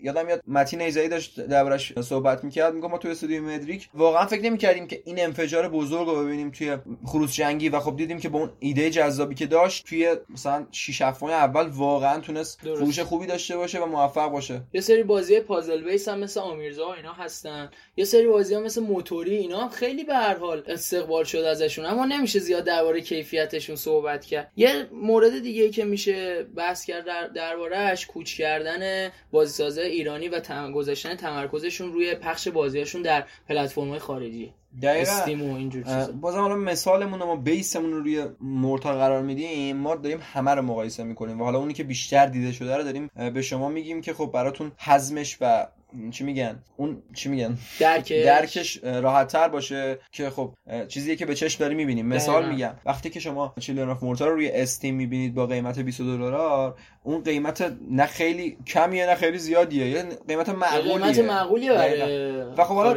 [0.03, 4.43] یادم میاد متین ایزایی داشت دربارش صحبت می‌کرد میگم ما تو استودیو مدریک واقعا فکر
[4.43, 8.39] نمی‌کردیم که این انفجار بزرگ رو ببینیم توی خروس جنگی و خب دیدیم که با
[8.39, 13.81] اون ایده جذابی که داشت توی مثلا 6 اول واقعا تونست فروش خوبی داشته باشه
[13.81, 14.61] و موفق باشه.
[14.73, 17.71] یه سری بازی پازل بیس هم مثل آمیرزا و اینا هستن.
[17.97, 21.87] یه سری بازی هم مثل موتوری اینا هم خیلی به هر حال استقبال شد ازشون
[21.87, 24.53] اما نمیشه زیاد درباره کیفیتشون صحبت کرد.
[24.57, 30.73] یه مورد دیگه که میشه بحث کرد در دربارهش کوچ کردن بازیسازه ایرانی و تم...
[30.73, 34.53] گذاشتن تمرکزشون روی پخش بازیاشون در پلتفرم‌های خارجی.
[34.83, 36.13] استیم و اینجور چیزا.
[36.13, 41.05] بازم حالا مثالمون ما بیسمون رو روی مورتال قرار میدیم ما داریم همه رو مقایسه
[41.05, 44.31] می‌کنیم و حالا اونی که بیشتر دیده شده رو داریم به شما میگیم که خب
[44.35, 45.67] براتون حزمش و
[46.11, 48.25] چی میگن؟ اون چی میگن؟ درکش.
[48.25, 50.55] درکش راحت تر باشه که خب
[50.89, 54.35] چیزیه که به چشم داری می‌بینیم مثال میگم وقتی که شما چیلدرن اف مورتال رو
[54.35, 59.89] روی استیم می‌بینید با قیمت 20 دلار اون قیمت نه خیلی کمیه نه خیلی زیادیه.
[59.89, 61.73] یه قیمت معقولیه قیمت معقولیه.
[61.73, 62.97] برای و خب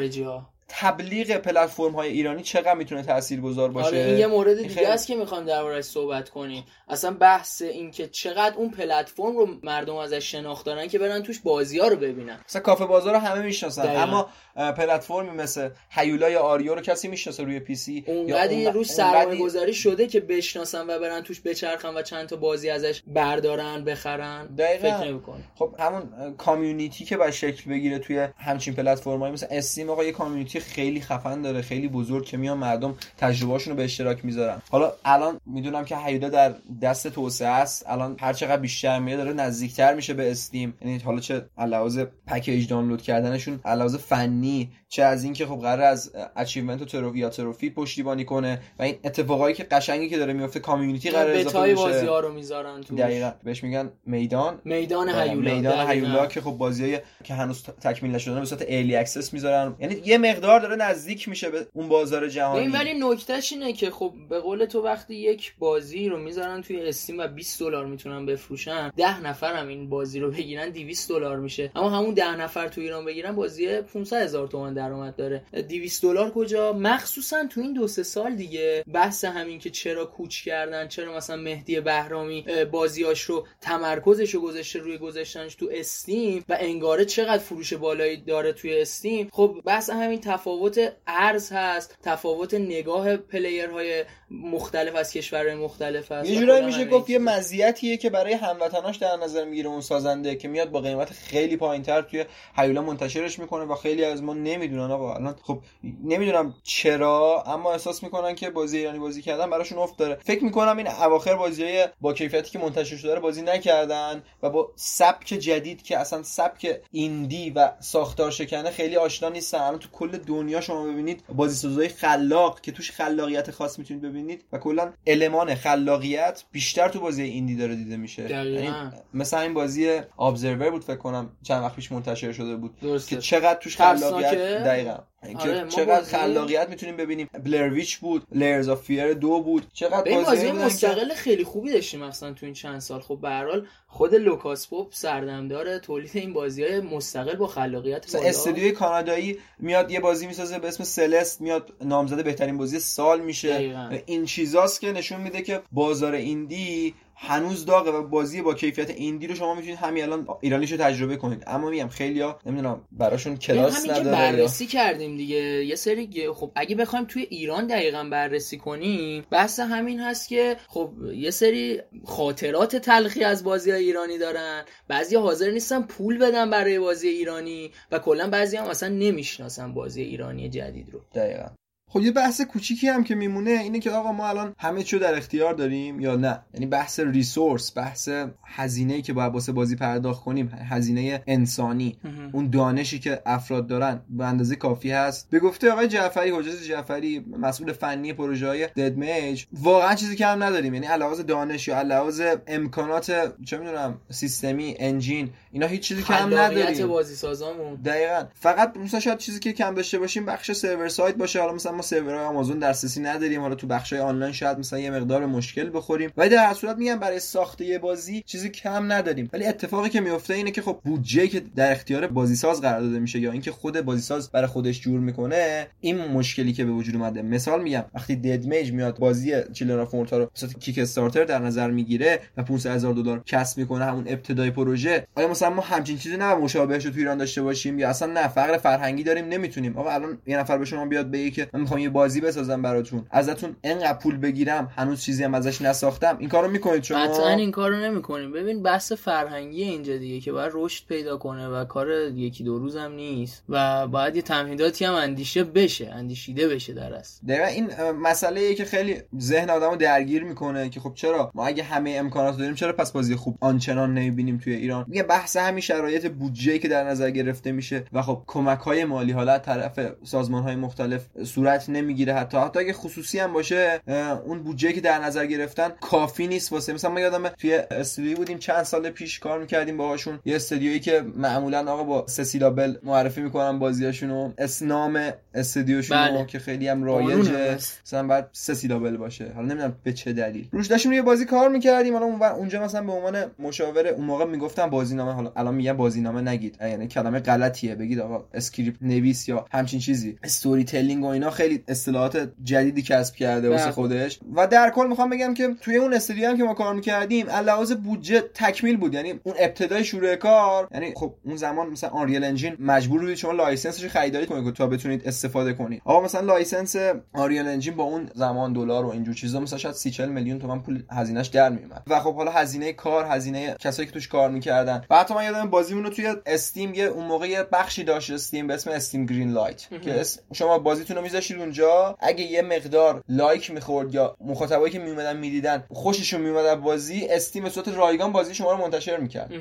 [0.73, 4.85] تبلیغ پلتفرم های ایرانی چقدر می‌تونه تاثیرگذار باشه؟ آره این یه مورد دیگه خیلی...
[4.85, 6.63] است که می‌خوام دربارش صحبت کنیم.
[6.87, 11.39] اصلا بحث این که چقدر اون پلتفرم رو مردم ازش شناخت دارن که برن توش
[11.39, 12.39] بازی ها رو ببینن.
[12.47, 17.43] مثلا کافه بازار رو همه می‌شناسن اما پلتفرمی مثل هیولا یا آریو رو کسی می‌شناسه
[17.43, 22.27] روی PC؟ اونقدی روش سرمایه گذاری شده که بشناسن و برن توش بچرخن و چند
[22.27, 24.97] تا بازی ازش بردارن بخرن؟ دقیقا.
[24.97, 25.19] فکر
[25.55, 30.59] خب همون community که باید شکل بگیره توی همچین پلتفرمایی مثل Steam آقا یه community
[30.59, 34.61] خیلی خفن داره خیلی بزرگ که میان مردم تجربهاشون رو به اشتراک می‌ذارن.
[34.69, 37.89] حالا الان می‌دونم که هیولا در دست توسعه است.
[37.89, 42.05] الان هر چقدر بیشتر میاد داره نزدیکتر میشه به Steam یعنی حالا چه از لحاظ
[42.27, 44.40] پکیج دانلود کردنشون از لحاظ فنی
[44.89, 48.95] چه از اینکه خب قرار از achievement و trophy یا trophy پشتیبانی کنه و این
[49.03, 51.75] اتفاقایی که قشنگی که داره میفته community قرار اضافه بشه.
[51.75, 52.99] بازی ها رو می‌ذارن توش.
[52.99, 53.31] دقیقاً.
[53.43, 54.61] بهش میگن میدان.
[54.65, 55.55] میدان هیولا.
[55.55, 59.75] میدان هیولا که خب بازیای که هنوز تکمیل نشدن به صورت early access می‌ذارن.
[59.79, 62.67] یعنی یه مقدار داره نزدیک میشه به اون بازار جهانی.
[62.67, 67.19] ولی نکتهش اینه که خب به قول تو وقتی یک بازی رو می‌ذارن توی Steam
[67.19, 71.71] و 20 دلار می‌تونن بفروشن 10 نفر هم این بازی رو بگیرن 200 دلار میشه.
[71.75, 75.43] اما همون 10 نفر تو ایران بگیرن بازی 500 هزار تومان درآمد داره.
[75.69, 78.83] 200 دلار کجا؟ مخصوصا تو این دو سه سال دیگه.
[78.93, 84.79] بحث همین که چرا کوچ کردن چرا مثلا مهدی بهرامی بازیاش رو تمرکزش رو گذاشته
[84.79, 89.29] روی گذاشتنش تو استیم و انگاره چقدر فروش بالایی داره توی استیم.
[89.31, 96.39] خب بحث همین تفاوت ارز هست تفاوت نگاه پلیرهای مختلف از کشورهای مختلف هست یه
[96.39, 100.71] جورایی میشه گفت یه مزیتیه که برای هموطناش در نظر می‌گیره اون سازنده که میاد
[100.71, 102.25] با قیمت خیلی پایینتر توی
[102.55, 105.59] هیولا منتشرش می‌کنه و خیلی از ما نمی‌دونن آقا الان خب
[106.03, 110.17] نمی‌دونم چرا اما احساس می‌کنن که بازی ایرانی بازی کردن براشون افت داره.
[110.23, 115.27] فکر می‌کنم این اواخر بازیای با کیفیتی که منتشر شده بازی نکردن و با سبک
[115.27, 119.57] جدید که اصلا سبک ایندی و ساختار شکنه خیلی آشنا نیستن.
[119.57, 124.20] الان تو کل دنیا شما ببینید بازی سازای خلاق که توش خلاقیت خاص می‌تونید ببینید.
[124.51, 128.29] و کلا المان خلاقیت بیشتر تو بازی ایندی داره دیده میشه.
[128.29, 128.73] یعنی
[129.13, 133.15] مثلا این بازی Observer بود فکر کنم چند وقت پیش منتشر شده بود درسته.
[133.15, 134.97] که چقدر توش خلاقیت دقیقا.
[135.39, 137.29] آره چقدر خلاقیت می‌تونیم ببینیم.
[137.43, 139.65] Blair Witch بود Layers of Fear دو بود.
[139.73, 143.01] چقدر بازی مستقل خیلی خوبی داشتیم مثلا تو این چند سال.
[143.01, 148.27] خب به خود Lucas Pope سردمدار تولید این بازی های مستقل با خلاقیت بالا.
[148.27, 153.53] استودیوی کانادایی میاد یه بازی می‌سازه به اسم Celeste میاد نامزد بهترین بازی سال میشه.
[153.53, 153.97] دقیقا.
[154.05, 156.93] این چیزاست که نشون میده که بازار indie
[157.23, 161.43] هنوز داغه و بازی با کیفیت ایندی رو شما می‌تونید همین الان ایرانیشو تجربه کنید.
[161.47, 165.65] اما میگم خیلیا نمی‌دونم براشون کلاس همین نداره که بررسی کردیم دیگه.
[165.65, 170.91] یه سری خب اگه بخوایم توی ایران دقیقا بررسی کنیم بحث همین هست که خب
[171.13, 174.63] یه سری خاطرات تلخی از بازی های ایرانی دارن.
[174.87, 180.01] بعضی حاضر نیستن پول بدن برای بازی ایرانی و کلا بعضی هم اصلا نمی‌شناسن بازی
[180.01, 181.01] ایرانی جدید رو.
[181.15, 181.49] دقیقا.
[181.93, 185.17] خب یه بحث کوچیکی هم که میمونه اینه که آقا ما الان همه چیو در
[185.17, 188.09] اختیار داریم یا نه؟ یعنی بحث ریسورس بحث
[188.45, 191.97] هزینه که باید واسه بازی پرداخت کنیم هزینه انسانی
[192.31, 195.29] اون دانشی که افراد دارن به اندازه کافی هست.
[195.29, 200.25] به گفته آقای جعفری حجت جعفری مسئول فنی پروژه های دد میج واقعا چیزی که
[200.25, 200.73] هم نداریم.
[200.73, 206.87] یعنی علاوه دانش یا علاوه امکانات چه می‌دونم سیستمی انجین اینا هیچ چیزی کم نداریم.
[206.87, 208.25] بازی سازامون دقیقاً.
[208.33, 211.41] فقط مثلا شاید چیزی که کم داشته باشیم بخش سرور سایت باشه.
[211.41, 213.41] حالا مثلا ما آمازون دسترسی نداریم.
[213.41, 216.11] حالا تو بخشای آنلاین شاید مثلا یه مقدار مشکل بخوریم.
[216.17, 219.29] ولی در صورت میگم برای ساخت یه بازی چیزی کم نداریم.
[219.33, 223.19] ولی اتفاقی که میفته اینه که خب بودجه که در اختیار بازیساز قرار داده میشه
[223.19, 227.21] یا اینکه خود بازیساز برای خودش جور می‌کنه این مشکلی که به وجود اومده.
[227.21, 231.71] مثال میگم وقتی دد میج میاد بازی چیلدرن اف رو مثلا کیک استارتر در نظر
[231.71, 236.17] می‌گیره و 500 هزار دلار کسب می‌کنه همون ابتدای پروژه آیا مثلا ما همچین چیزی
[236.17, 239.77] نه مشابهش تو ایران داشته باشیم؟ یا اصلا نه فقر فرهنگی داریم نمی‌تونیم.
[239.77, 243.05] آقا الان یه نفر به شما بیاد بگه که من می‌خوام یه بازی بسازم براتون.
[243.11, 246.17] ازتون انقدر پول بگیرم هنوز چیزی هم ازش نساختم.
[246.19, 248.31] این کارو می‌کنید شما؟ قطعا این کارو نمی‌کنیم.
[248.31, 252.75] ببین بحث فرهنگی اینجا دیگه که باید رشد پیدا کنه و کار یکی دو روز
[252.75, 257.27] هم نیست و باید یه تمهیداتی هم اندیشه بشه اندیشیده بشه در اصل.
[257.27, 261.63] دقیقا این مسئله ای که خیلی ذهن آدمو درگیر می‌کنه که خب چرا؟ ما اگه
[261.63, 266.11] همه امکانات داریم چرا پس بازی خوب آنچنان نمی‌بینیم توی ایران؟ میگه بحث همین شرایط
[266.11, 270.55] بودجه که در نظر گرفته میشه و خب کمک های مالی حالا طرف سازمان های
[270.55, 272.37] مختلف صورت نمی‌گیره حتی.
[272.37, 273.79] حتی اگه خصوصی هم باشه
[274.25, 276.73] اون بودجه که در نظر گرفتن کافی نیست واسه.
[276.73, 280.19] مثلا ما یادم توی استودیوی بودیم چند سال پیش کار می‌کردیم باهاشون.
[280.25, 284.31] یه استودیویی که معمولا آقا با سسیلابل معرفی می‌کنن بازیاشونو.
[284.37, 286.25] اسنام استودیوشون بله.
[286.25, 287.57] که خیلی هم رایجه.
[287.83, 289.31] مثلا بعد سسیلابل باشه.
[289.35, 290.47] حالا نمی‌دونم به چه دلیل.
[290.51, 291.93] روش داشتیم یه بازی کار می‌کردیم.
[291.93, 295.11] حالا اونجا مثلا به عنوان مشاور اون موقع می‌گفتم بازینامه.
[295.11, 296.57] حالا الان میگم بازینامه نگید.
[296.61, 297.75] یعنی کلمه غلطیه.
[297.75, 300.17] بگید آقا script نویس یا همچین چیزی.
[300.23, 303.73] storytelling و اینا خیلی اصطلاحات جدیدی کسب کرده واسه بله.
[303.73, 304.19] خودش.
[304.35, 307.41] و در کل می‌خوام بگم که توی اون استودیو هم که ما کار می‌کردیم از
[307.41, 308.93] لحاظ بودجه تکمیل بود.
[308.93, 313.31] یعنی اون ابتدای شروع کار یعنی خب اون زمان مثلا Unreal Engine مجبور بودید شما
[313.31, 315.81] license ش خریداری کنید تا بتونید استفاده کنید.
[315.85, 316.75] آقا مثلا license
[317.13, 320.61] Unreal Engine با اون زمان دلار و اینجور چیزا مثلا شاید 30 40 میلیون تومان
[320.61, 324.81] پول هزینهش در میومد و خب حالا هزینه کار هزینه کسایی که توش کار می‌کردن.
[324.89, 328.47] و حتی من یادم بازیمون رو توی Steam یه اون موقع یه بخشی داشت Steam
[328.47, 333.95] به اسم Steam Greenlight که شما بازیتون رو میذاشید اونجا اگه یه مقدار لایک می‌خورد
[333.95, 338.57] یا مخاطبایی که میومدن می‌دیدن خوششون میومد بازی Steam به صورت رایگان بازی شما رو
[338.57, 339.31] منتشر می‌کرد.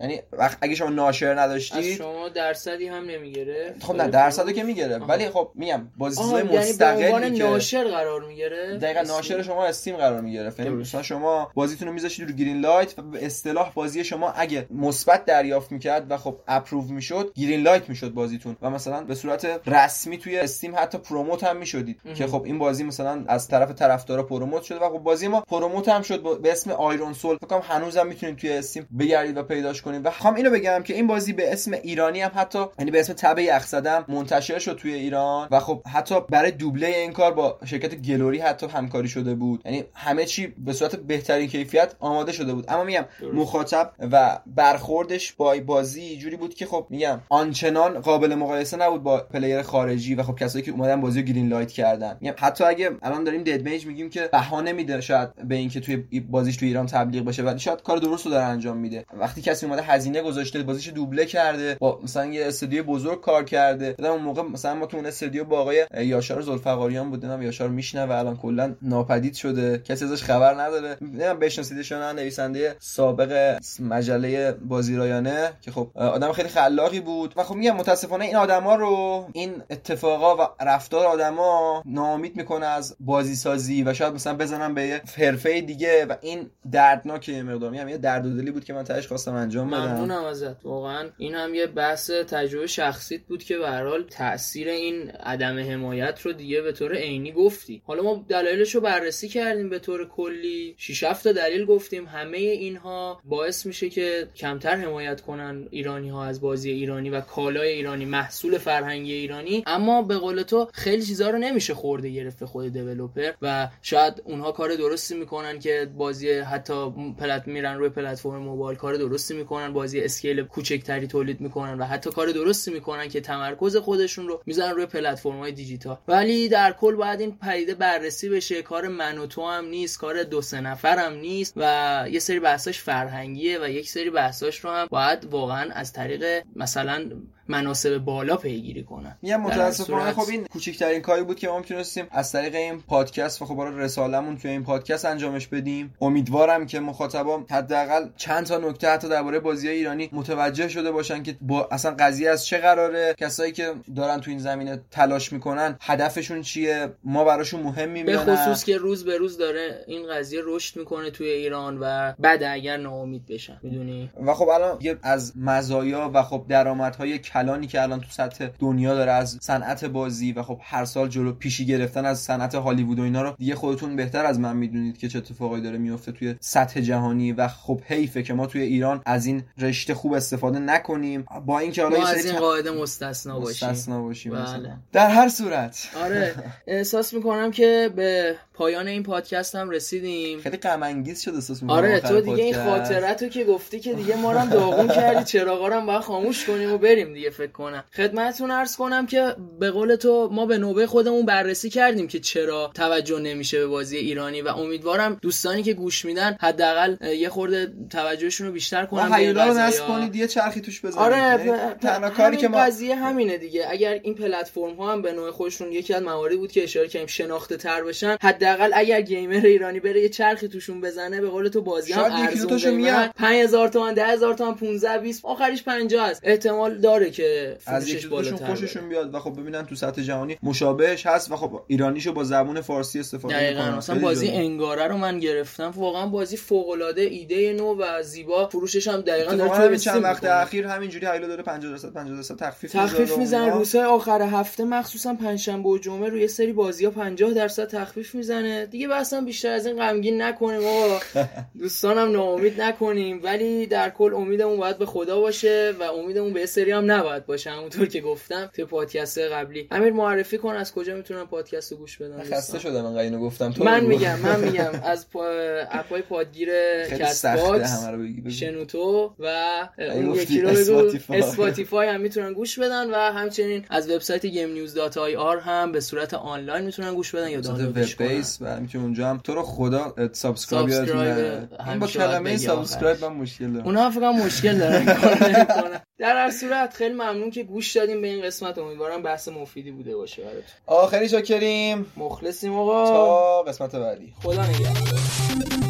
[0.00, 4.98] یعنی وقت اگه شما ناشر نداشتید شما درصدی هم نمی‌گیره خب نه درصدی که می‌گیره
[4.98, 10.20] ولی خب میگم بازی چیزای مستقلی یعنی ناشر قرار می‌گیره دقیقاً ناشر شما Steam قرار
[10.20, 14.66] می‌گیره یعنی مثلا شما بازیتون رو میذاشید رو Greenlight و به اصطلاح بازی شما اگه
[14.70, 18.56] مثبت دریافت می‌کرد و خب approve می‌شد greenlight می‌شد بازیتون.
[18.62, 22.00] و مثلا به صورت رسمی توی Steam حتی promote promote هم می‌شدید.
[22.14, 25.88] که خب این بازی مثلا از طرف طرفدارا promote شده و خب بازی ما promote
[25.88, 26.40] هم شد.
[26.42, 27.36] به اسم Iron Soul.
[27.36, 30.06] فکر کنم هنوزم می‌تونید توی Steam بگردید و پیداش کنید.
[30.06, 33.12] و خواهم اینو بگم که این بازی به اسم ایرانی هم حتی یعنی به اسم
[33.12, 35.48] تبه یخزدم منتشر شد توی ایران.
[35.50, 39.62] و خب حتی برای دوبله این کار با شرکت Glory حتی همکاری شده بود.
[39.64, 42.64] یعنی همه چی به صورت بهترین کیفیت آماده شده بود.
[42.68, 48.76] اما میگم مخاطب و برخوردش با بازی جوری بود که خب میگم آنچنان قابل مقایسه
[48.76, 52.16] نبود با player خارجی و خب کسایی که اومدن بازی greenlight کردن.
[52.20, 55.96] میگم حتی اگه الان داریم Dead Mage میگیم که بها نمیده شاید به اینکه توی
[56.30, 59.04] بازیش توی ایران تبلیغ بشه ولی شاید کار درست رو داره انجام میده.
[59.20, 63.92] وقتی کسی اومده هزینه گذاشته بازیش دوبله کرده با مثلا یه استودیو بزرگ کار کرده.
[63.98, 68.06] بعد اون موقع مثلا ما تو اون استودیو با آقای یاشار زلفقاریان بودیم یاشار میشنه
[68.06, 69.78] و الان کلا ناپدید شده.
[69.78, 70.96] کسی ازش خبر نداره.
[71.00, 77.34] نمی‌دونم بشناسیدش نه نویسنده سابق مجله بازی رایانه که خب آدم خیلی خلاقی بود.
[77.36, 82.96] و خب میگم متاسفانه این آدما رو این اتفاقا و رفتار آدما ناامید می‌کنه از
[83.00, 87.70] بازی سازی و شاید مثلا بزنم به یه حرفه دیگه و این دردناکه یه مقدار.
[87.70, 89.80] میگم یه درد و دلی بود که من تاش خواستم انجام بدم.
[89.80, 90.64] ممنونم ازت.
[90.64, 96.20] واقعا این هم یه بحث تجربه شخصیت بود که به حال تاثیر این عدم حمایت
[96.20, 97.82] رو دیگه به طور عینی گفتی.
[97.86, 100.74] حالا ما دلایلش رو بررسی کردیم به طور کلی.
[100.78, 102.06] 6 7 تا دلیل گفتیم.
[102.06, 107.68] همه اینها باعث میشه که کمتر حمایت کنن ایرانی ها از بازی ایرانی و کالای
[107.68, 109.62] ایرانی محصول فرهنگی ایرانی.
[109.66, 114.22] اما به قول تو خیلی چیزا رو نمیشه خورده گرفت به خود دیولپر و شاید
[114.24, 119.72] اونها کار درستی می‌کنن که بازی حتی پلت میرن روی پلتفرم موبایل کار درستی می‌کنن
[119.72, 124.74] بازی اسکیل کوچکتری تولید می‌کنن و حتی کار درستی می‌کنن که تمرکز خودشون رو می‌ذارن
[124.74, 125.96] روی پلتفرم های دیجیتال.
[126.08, 128.62] ولی در کل باید این پدیده بررسی بشه.
[128.62, 132.40] کار من و تو هم نیست کار دو سه نفر هم نیست و یه سری
[132.40, 137.10] بحثاش فرهنگیه و یک سری بحثاش رو هم باید واقعا از طریق مثلا
[137.48, 139.18] مناسب بالا پیگیری کنن.
[139.22, 143.44] میگم متاسفانه خب این کوچکترین کاری بود که ما می‌تونستیم از طریق این پادکست و
[143.44, 145.94] خب رسالمون توی این پادکست انجامش بدیم.
[146.00, 151.36] امیدوارم که مخاطبا حداقل چند تا نکته حتی درباره بازی ایرانی متوجه شده باشن که
[151.40, 153.14] با اصلا قضیه از چه قراره.
[153.18, 158.36] کسایی که دارن تو این زمینه تلاش می‌کنن هدفشون چیه؟ ما براشون مهم می‌بینن به
[158.36, 162.76] خصوص که روز به روز داره این قضیه رشد می‌کنه توی ایران و بعد اگر
[162.76, 163.60] ناامید بشن.
[163.62, 168.94] می‌دونی؟ و خب الان از مزایا و خب درآمدهای کلانی که الان تو سطح دنیا
[168.94, 173.02] داره از صنعت بازی و خب هر سال جلو پیشی گرفتن از صنعت هالیوود و
[173.02, 176.80] اینا رو دیگه خودتون بهتر از من می‌دونید که چه اتفاقایی داره میفته توی سطح
[176.80, 181.26] جهانی و خب حیفه که ما توی ایران از این رشته خوب استفاده نکنیم.
[181.46, 183.68] با اینکه حالا از این قاعده مستثنا باشیم.
[183.68, 184.72] مستثنا باشیم بله.
[184.92, 185.88] در هر صورت.
[186.04, 186.34] آره.
[186.66, 190.40] احساس می‌کنم که به پایان این پادکست هم رسیدیم.
[190.40, 194.32] خیلی غم انگیز شد احساس آره تو دیگه این خاطرتو که گفتی که دیگه ما
[194.32, 197.84] هم داغون کردی چراغا رو باید خاموش کنیم و بریم دیگه فکر کنم.
[197.96, 202.70] خدمتتون عرض کنم که به قول تو ما به نوبه خودمون بررسی کردیم که چرا
[202.74, 208.46] توجه نمیشه به بازی ایرانی و امیدوارم دوستانی که گوش میدن حداقل یه خورده توجهشون
[208.46, 210.98] رو بیشتر کنن هیولا رو نصب کنید یه چرخی توش بزنید.
[210.98, 213.66] آره تنها کاری که ما قضیه همینه دیگه.
[213.70, 217.06] اگر این پلتفرم ها هم به نوع خودشون یکی از مواردی بود که اشاره کردیم
[217.06, 218.16] شناخته تر بشن
[218.48, 223.08] حداقل اگر گیمر ایرانی بره یه چرخی توشون بزنه به قول تو بازی هم ارزون
[223.16, 226.20] 5000 تومان 10000 تومان 15 20 آخرش 50 است.
[226.24, 228.08] احتمال داره که از یکی
[228.46, 232.60] خوششون بیاد و خب ببینن تو سطح جهانی مشابهش هست و خب ایرانیشو با زبون
[232.60, 233.74] فارسی استفاده می‌کنن.
[233.74, 235.72] مثلا بازی انگاره رو من گرفتم.
[235.76, 238.48] واقعا بازی فوق العاده ایده نو و زیبا.
[238.48, 242.36] فروشش هم دقیقاً داره تو چند وقت اخیر همینجوری هایلو داره 50 درصد 50 درصد
[242.36, 243.54] تخفیف تخفیف می‌زنه.
[243.54, 248.66] روزهای آخر هفته مخصوصا پنجشنبه و جمعه روی سری بازی ها 50 درصد تخفیف می‌زنه.
[248.66, 251.00] دیگه بسا بیشتر از این غمگین نکنیم آقا.
[251.60, 253.20] دوستانم ناامید نکنیم.
[253.22, 257.50] ولی در کل امیدمون باید به خدا باشه و امیدمون به سری هم نباید باشه.
[257.50, 259.68] همونطور که گفتم تو پادکست قبلی.
[259.70, 263.52] امیر معرفی کن از کجا می‌تونن پادکست رو گوش بدن خسته شدم انقدر اینو گفتم.
[263.52, 264.70] تو من میگم من میگم.
[264.84, 265.26] از پا...
[265.70, 266.48] اپای پادگیر
[266.84, 267.84] Castbox
[268.28, 269.48] شنوتو و
[269.78, 270.92] اون یکی رو بگو.
[271.10, 271.88] Spotify.
[271.88, 276.64] هم می‌تونن گوش بدن و همچنین از وبسایت GameNews dot ir هم به صورت آنلاین
[276.64, 278.22] می‌تونن گوش بدن یا دانلودش کنن.
[278.40, 283.66] و می‌تونن اونجا هم تو رو خدا subscribe این با کلمه subscribe من مشکل دارم
[283.66, 284.84] اونها فقط مشکل دارن.
[285.98, 288.58] در هر صورت خیلی ممنون که گوش دادین به این قسمت.
[288.58, 290.42] امیدوارم بحث مفیدی بوده باشه براتون.
[290.66, 292.86] آخری چاکریم مخلصیم آقا.
[292.86, 294.14] تا قسمت بعدی.
[294.22, 295.67] خدا نگهدار.